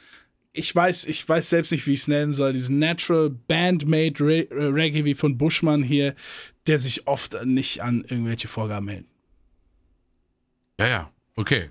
ich 0.54 0.76
weiß, 0.76 1.06
ich 1.06 1.28
weiß 1.28 1.50
selbst 1.50 1.72
nicht, 1.72 1.86
wie 1.88 1.93
ich 1.93 2.02
es 2.02 2.08
nennen 2.08 2.34
soll, 2.34 2.54
diesen 2.54 2.80
Natural 2.80 3.30
Bandmade 3.30 4.20
Re 4.20 4.50
äh, 4.50 4.66
Reggae 4.66 5.06
wie 5.06 5.14
von 5.16 5.38
Bushman 5.38 5.84
hier, 5.84 6.16
der 6.68 6.80
sich 6.80 7.08
oft 7.08 7.45
nicht 7.45 7.82
an 7.82 8.02
irgendwelche 8.08 8.47
Vorgaben 8.47 8.88
hält. 8.88 9.06
Ja, 10.80 10.88
ja, 10.88 11.12
okay. 11.36 11.70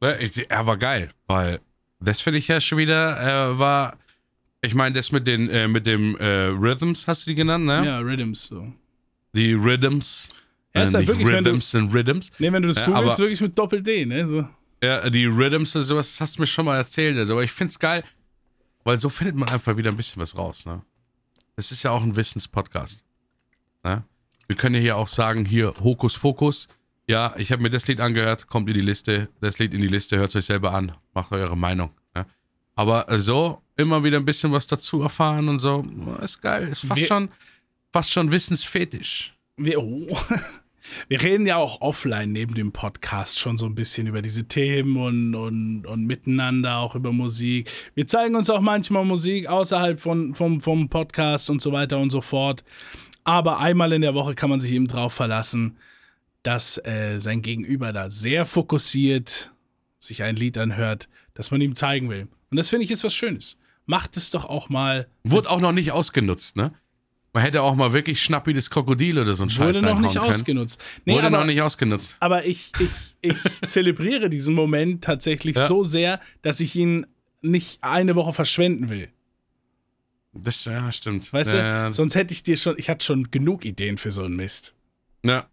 Er 0.00 0.66
war 0.66 0.76
geil, 0.76 1.10
weil 1.26 1.60
das 2.00 2.20
finde 2.20 2.38
ich 2.38 2.48
ja 2.48 2.60
schon 2.60 2.78
wieder, 2.78 3.50
äh, 3.52 3.58
war, 3.58 3.98
ich 4.60 4.74
meine, 4.74 4.94
das 4.94 5.10
mit 5.10 5.26
den, 5.26 5.48
äh, 5.50 5.66
mit 5.66 5.86
dem 5.86 6.16
äh, 6.18 6.24
Rhythms, 6.46 7.08
hast 7.08 7.26
du 7.26 7.30
die 7.30 7.34
genannt, 7.36 7.64
ne? 7.64 7.84
Ja, 7.84 7.98
Rhythms 7.98 8.46
so. 8.46 8.72
Die 9.32 9.52
Rhythms. 9.54 10.28
Ja, 10.74 10.82
ist 10.82 10.90
äh, 10.90 10.98
halt 10.98 11.00
nicht 11.02 11.08
wirklich, 11.08 11.26
wenn 11.34 11.44
du- 11.44 11.50
Rhythms 11.50 11.70
sind 11.70 11.92
Rhythms. 11.94 12.30
Nee, 12.38 12.52
wenn 12.52 12.62
du 12.62 12.68
das 12.68 12.78
Ja, 12.78 12.86
googelst, 12.86 13.18
wirklich 13.18 13.40
mit 13.40 13.58
Doppel-D, 13.58 14.06
ne? 14.06 14.28
So. 14.28 14.48
Ja, 14.82 15.10
die 15.10 15.24
Rhythms 15.26 15.74
und 15.74 15.82
sowas, 15.82 16.10
das 16.12 16.20
hast 16.20 16.36
du 16.38 16.42
mir 16.42 16.46
schon 16.46 16.64
mal 16.64 16.76
erzählt. 16.76 17.18
Also, 17.18 17.32
aber 17.32 17.42
ich 17.42 17.50
find's 17.50 17.78
geil, 17.78 18.04
weil 18.88 18.98
so 18.98 19.10
findet 19.10 19.36
man 19.36 19.50
einfach 19.50 19.76
wieder 19.76 19.90
ein 19.90 19.98
bisschen 19.98 20.22
was 20.22 20.34
raus, 20.34 20.64
ne? 20.64 20.80
Das 21.56 21.72
ist 21.72 21.82
ja 21.82 21.90
auch 21.90 22.02
ein 22.02 22.16
Wissenspodcast. 22.16 23.04
Ne? 23.84 24.02
Wir 24.46 24.56
können 24.56 24.76
ja 24.76 24.80
hier 24.80 24.96
auch 24.96 25.08
sagen, 25.08 25.44
hier, 25.44 25.74
Hokus 25.80 26.14
Fokus. 26.14 26.68
Ja, 27.06 27.34
ich 27.36 27.52
habe 27.52 27.60
mir 27.60 27.68
das 27.68 27.86
Lied 27.86 28.00
angehört, 28.00 28.46
kommt 28.46 28.66
in 28.66 28.72
die 28.72 28.80
Liste, 28.80 29.28
das 29.42 29.58
Lied 29.58 29.74
in 29.74 29.82
die 29.82 29.88
Liste, 29.88 30.16
hört 30.16 30.34
euch 30.34 30.46
selber 30.46 30.72
an, 30.72 30.92
macht 31.12 31.32
eure 31.32 31.54
Meinung. 31.54 31.90
Ne? 32.14 32.24
Aber 32.76 33.10
äh, 33.10 33.20
so, 33.20 33.60
immer 33.76 34.02
wieder 34.04 34.16
ein 34.16 34.24
bisschen 34.24 34.52
was 34.52 34.66
dazu 34.66 35.02
erfahren 35.02 35.50
und 35.50 35.58
so, 35.58 35.84
ist 36.22 36.40
geil. 36.40 36.68
Ist 36.68 36.86
fast 36.86 36.98
Wir- 37.02 37.08
schon, 37.08 37.28
fast 37.92 38.10
schon 38.10 38.30
Wissensfetisch. 38.30 39.36
Wir, 39.58 39.82
oh. 39.82 40.16
wir 41.08 41.22
reden 41.22 41.46
ja 41.46 41.56
auch 41.56 41.80
offline 41.80 42.32
neben 42.32 42.54
dem 42.54 42.72
Podcast 42.72 43.38
schon 43.38 43.58
so 43.58 43.66
ein 43.66 43.74
bisschen 43.74 44.06
über 44.06 44.22
diese 44.22 44.48
Themen 44.48 44.96
und, 44.96 45.34
und, 45.34 45.86
und 45.86 46.04
miteinander 46.04 46.78
auch 46.78 46.94
über 46.94 47.12
Musik. 47.12 47.70
Wir 47.94 48.06
zeigen 48.06 48.36
uns 48.36 48.50
auch 48.50 48.60
manchmal 48.60 49.04
Musik 49.04 49.48
außerhalb 49.48 50.00
von, 50.00 50.34
vom, 50.34 50.60
vom 50.60 50.88
Podcast 50.88 51.50
und 51.50 51.62
so 51.62 51.72
weiter 51.72 51.98
und 51.98 52.10
so 52.10 52.20
fort. 52.20 52.64
Aber 53.24 53.58
einmal 53.58 53.92
in 53.92 54.02
der 54.02 54.14
Woche 54.14 54.34
kann 54.34 54.50
man 54.50 54.60
sich 54.60 54.72
eben 54.72 54.86
drauf 54.86 55.12
verlassen, 55.12 55.76
dass 56.42 56.78
äh, 56.84 57.18
sein 57.18 57.42
Gegenüber 57.42 57.92
da 57.92 58.10
sehr 58.10 58.46
fokussiert 58.46 59.52
sich 59.98 60.22
ein 60.22 60.36
Lied 60.36 60.56
anhört, 60.56 61.08
das 61.34 61.50
man 61.50 61.60
ihm 61.60 61.74
zeigen 61.74 62.08
will. 62.08 62.28
Und 62.50 62.56
das 62.56 62.68
finde 62.68 62.84
ich 62.84 62.90
ist 62.90 63.04
was 63.04 63.14
Schönes. 63.14 63.58
Macht 63.86 64.16
es 64.16 64.30
doch 64.30 64.44
auch 64.44 64.68
mal. 64.68 65.08
Wurde 65.24 65.50
auch 65.50 65.60
noch 65.60 65.72
nicht 65.72 65.92
ausgenutzt, 65.92 66.56
ne? 66.56 66.72
Man 67.32 67.42
hätte 67.42 67.62
auch 67.62 67.74
mal 67.74 67.92
wirklich 67.92 68.22
Schnappi 68.22 68.52
das 68.54 68.70
Krokodil 68.70 69.18
oder 69.18 69.34
so 69.34 69.42
ein 69.44 69.50
Scheiß 69.50 69.76
Wurde 69.76 69.82
noch 69.82 70.00
nicht 70.00 70.14
können. 70.14 70.24
ausgenutzt. 70.30 70.82
Nee, 71.04 71.12
Wurde 71.14 71.26
aber- 71.26 71.38
noch 71.38 71.44
nicht 71.44 71.60
ausgenutzt. 71.60 72.16
Aber 72.20 72.44
ich, 72.46 72.72
ich, 72.80 72.90
ich 73.20 73.36
zelebriere 73.68 74.30
diesen 74.30 74.54
Moment 74.54 75.04
tatsächlich 75.04 75.56
Ja. 75.56 75.66
so 75.66 75.82
sehr, 75.84 76.20
dass 76.42 76.60
ich 76.60 76.74
ihn 76.74 77.06
nicht 77.42 77.78
eine 77.82 78.14
Woche 78.16 78.32
verschwenden 78.32 78.88
will. 78.88 79.08
Das 80.32 80.64
ja, 80.64 80.90
stimmt. 80.92 81.32
Weißt 81.32 81.52
ja, 81.54 81.86
du? 81.88 81.92
Sonst 81.92 82.14
hätte 82.14 82.32
ich 82.32 82.42
dir 82.42 82.56
schon, 82.56 82.74
ich 82.78 82.88
hatte 82.88 83.04
schon 83.04 83.30
genug 83.30 83.64
Ideen 83.64 83.98
für 83.98 84.10
so 84.10 84.22
einen 84.24 84.36
Mist. 84.36 84.74
ja. 85.24 85.46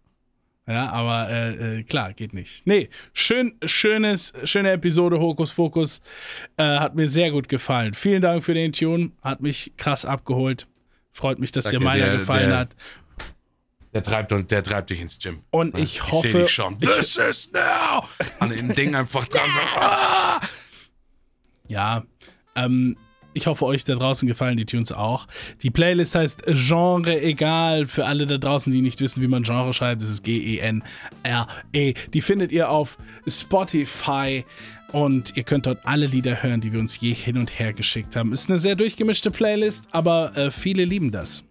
Ja, 0.68 0.90
aber 0.90 1.30
äh, 1.30 1.78
äh, 1.78 1.82
klar, 1.84 2.12
geht 2.12 2.34
nicht. 2.34 2.66
Nee, 2.66 2.88
schön, 3.12 3.54
schönes, 3.64 4.32
schöne 4.42 4.72
Episode 4.72 5.20
Hokus 5.20 5.52
Fokus. 5.52 6.00
Äh, 6.56 6.64
hat 6.80 6.96
mir 6.96 7.06
sehr 7.06 7.30
gut 7.30 7.48
gefallen. 7.48 7.94
Vielen 7.94 8.20
Dank 8.20 8.42
für 8.42 8.52
den 8.52 8.72
Tune. 8.72 9.12
Hat 9.22 9.40
mich 9.40 9.74
krass 9.76 10.04
abgeholt. 10.04 10.66
Freut 11.16 11.38
mich, 11.38 11.50
dass 11.50 11.64
dir 11.64 11.70
Danke, 11.80 11.84
meiner 11.86 12.04
der- 12.06 12.16
gefallen 12.18 12.50
der- 12.50 12.58
hat. 12.58 12.76
Der 13.94 14.02
treibt, 14.02 14.30
und, 14.32 14.50
der 14.50 14.62
treibt 14.62 14.90
dich 14.90 15.00
ins 15.00 15.18
Gym. 15.18 15.40
Und 15.50 15.78
ich 15.78 15.94
seh 15.94 16.00
hoffe, 16.12 16.38
dich 16.42 16.50
schon. 16.50 16.78
This 16.78 17.16
is 17.16 17.50
now! 17.52 18.04
An 18.40 18.50
dem 18.50 18.74
Ding 18.74 18.94
einfach 18.94 19.24
dran 19.24 19.48
so. 19.48 19.60
Ah! 19.76 20.40
Ja, 21.68 22.04
ähm, 22.54 22.98
ich 23.32 23.46
hoffe, 23.46 23.64
euch 23.64 23.84
da 23.84 23.94
draußen 23.94 24.28
gefallen 24.28 24.58
die 24.58 24.66
Tunes 24.66 24.92
auch. 24.92 25.26
Die 25.62 25.70
Playlist 25.70 26.14
heißt 26.14 26.42
Genre 26.46 27.20
egal. 27.22 27.86
Für 27.86 28.04
alle 28.04 28.26
da 28.26 28.36
draußen, 28.36 28.70
die 28.70 28.82
nicht 28.82 29.00
wissen, 29.00 29.22
wie 29.22 29.28
man 29.28 29.42
Genre 29.44 29.72
schreibt, 29.72 30.02
das 30.02 30.10
ist 30.10 30.24
G-E-N-R-E. 30.24 31.94
Die 32.12 32.20
findet 32.20 32.52
ihr 32.52 32.68
auf 32.68 32.98
Spotify 33.26 34.44
und 34.92 35.36
ihr 35.36 35.42
könnt 35.42 35.66
dort 35.66 35.78
alle 35.84 36.06
Lieder 36.06 36.42
hören, 36.42 36.60
die 36.60 36.72
wir 36.72 36.80
uns 36.80 36.98
je 37.00 37.12
hin 37.12 37.38
und 37.38 37.58
her 37.58 37.72
geschickt 37.72 38.16
haben. 38.16 38.32
Ist 38.32 38.48
eine 38.48 38.58
sehr 38.58 38.76
durchgemischte 38.76 39.30
Playlist, 39.30 39.88
aber 39.92 40.36
äh, 40.36 40.50
viele 40.50 40.84
lieben 40.84 41.10
das. 41.10 41.44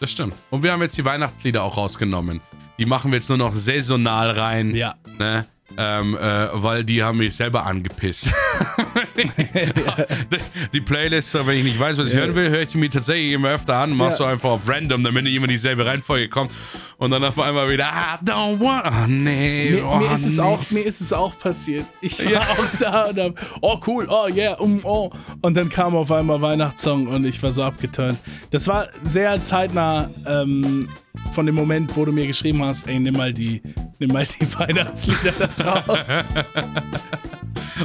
Das 0.00 0.10
stimmt. 0.10 0.34
Und 0.50 0.62
wir 0.62 0.72
haben 0.72 0.82
jetzt 0.82 0.96
die 0.96 1.04
Weihnachtslieder 1.04 1.62
auch 1.62 1.76
rausgenommen. 1.76 2.40
Die 2.78 2.86
machen 2.86 3.10
wir 3.10 3.16
jetzt 3.16 3.28
nur 3.28 3.38
noch 3.38 3.54
saisonal 3.54 4.30
rein. 4.30 4.74
Ja. 4.74 4.94
Ne? 5.18 5.46
Ähm, 5.76 6.16
äh, 6.16 6.48
weil 6.52 6.84
die 6.84 7.02
haben 7.02 7.18
mich 7.18 7.36
selber 7.36 7.66
angepisst. 7.66 8.32
die 10.72 10.80
Playlist, 10.80 11.34
wenn 11.46 11.58
ich 11.58 11.64
nicht 11.64 11.78
weiß, 11.78 11.98
was 11.98 12.08
ich 12.10 12.14
hören 12.14 12.34
will, 12.34 12.50
höre 12.50 12.62
ich 12.62 12.68
die 12.68 12.78
mir 12.78 12.90
tatsächlich 12.90 13.32
immer 13.32 13.50
öfter 13.50 13.76
an, 13.76 13.90
mach 13.96 14.06
Ja. 14.10 14.12
so 14.12 14.24
einfach 14.24 14.50
auf 14.50 14.68
random, 14.68 15.02
damit 15.04 15.24
nicht 15.24 15.34
immer 15.34 15.46
dieselbe 15.46 15.84
Reihenfolge 15.84 16.28
kommt 16.28 16.52
und 16.98 17.10
dann 17.10 17.24
auf 17.24 17.38
einmal 17.38 17.68
wieder, 17.70 17.84
I 17.84 18.24
don't 18.24 18.60
want, 18.60 18.84
oh 18.86 19.06
nee, 19.08 19.70
Mir, 19.72 19.86
oh, 19.86 19.96
mir, 19.96 20.12
ist 20.12 20.26
es 20.26 20.36
nee. 20.36 20.42
auch, 20.42 20.70
mir 20.70 20.82
ist 20.84 21.00
es 21.00 21.12
auch 21.12 21.38
passiert. 21.38 21.86
Ich 22.00 22.24
war 22.24 22.32
Ja. 22.32 22.40
auch 22.50 22.78
da 22.78 23.02
und 23.04 23.18
hab, 23.18 23.34
oh 23.60 23.78
cool, 23.86 24.06
oh 24.08 24.28
yeah, 24.28 24.54
um, 24.54 24.80
oh. 24.84 25.10
Und 25.42 25.56
dann 25.56 25.68
kam 25.68 25.94
auf 25.96 26.10
einmal 26.12 26.40
Weihnachtssong 26.40 27.06
und 27.06 27.24
ich 27.24 27.42
war 27.42 27.52
so 27.52 27.62
abgeturnt. 27.62 28.18
Das 28.50 28.66
war 28.68 28.88
sehr 29.02 29.42
zeitnah 29.42 30.10
ähm, 30.26 30.88
von 31.32 31.46
dem 31.46 31.54
Moment, 31.54 31.94
wo 31.96 32.04
du 32.04 32.12
mir 32.12 32.26
geschrieben 32.26 32.62
hast, 32.64 32.86
ey, 32.88 32.98
nimm 32.98 33.14
mal 33.14 33.32
die, 33.32 33.62
nimm 33.98 34.12
mal 34.12 34.26
die 34.26 34.46
Weihnachtslieder 34.58 35.48
da 35.58 35.72
raus. 35.80 36.26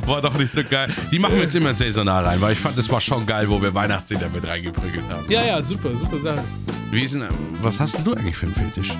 War 0.06 0.22
doch 0.22 0.38
nicht 0.38 0.52
so 0.52 0.62
geil. 0.64 0.90
Die 1.12 1.20
machen 1.20 1.36
wir 1.36 1.44
jetzt 1.44 1.56
immer 1.56 1.74
saisonal 1.74 2.26
rein, 2.26 2.42
weil 2.42 2.54
ich 2.54 2.60
fand, 2.60 2.78
das 2.78 2.90
war 2.90 3.00
schon 3.00 3.26
geil, 3.26 3.50
wo 3.50 3.62
wir 3.62 3.74
Weihnachtslieder 3.74 4.30
mit 4.30 4.46
reingeprügelt 4.48 5.10
haben. 5.10 5.30
ja, 5.32 5.44
ja, 5.46 5.62
super, 5.62 5.96
super 5.96 6.20
Sache. 6.20 6.44
Wie 6.92 7.02
ist 7.02 7.16
denn, 7.16 7.24
was 7.62 7.80
hast 7.80 7.96
denn 7.98 8.04
du 8.04 8.14
eigentlich 8.14 8.36
für 8.36 8.48
einen 8.48 8.56
Fetisch? 8.56 8.94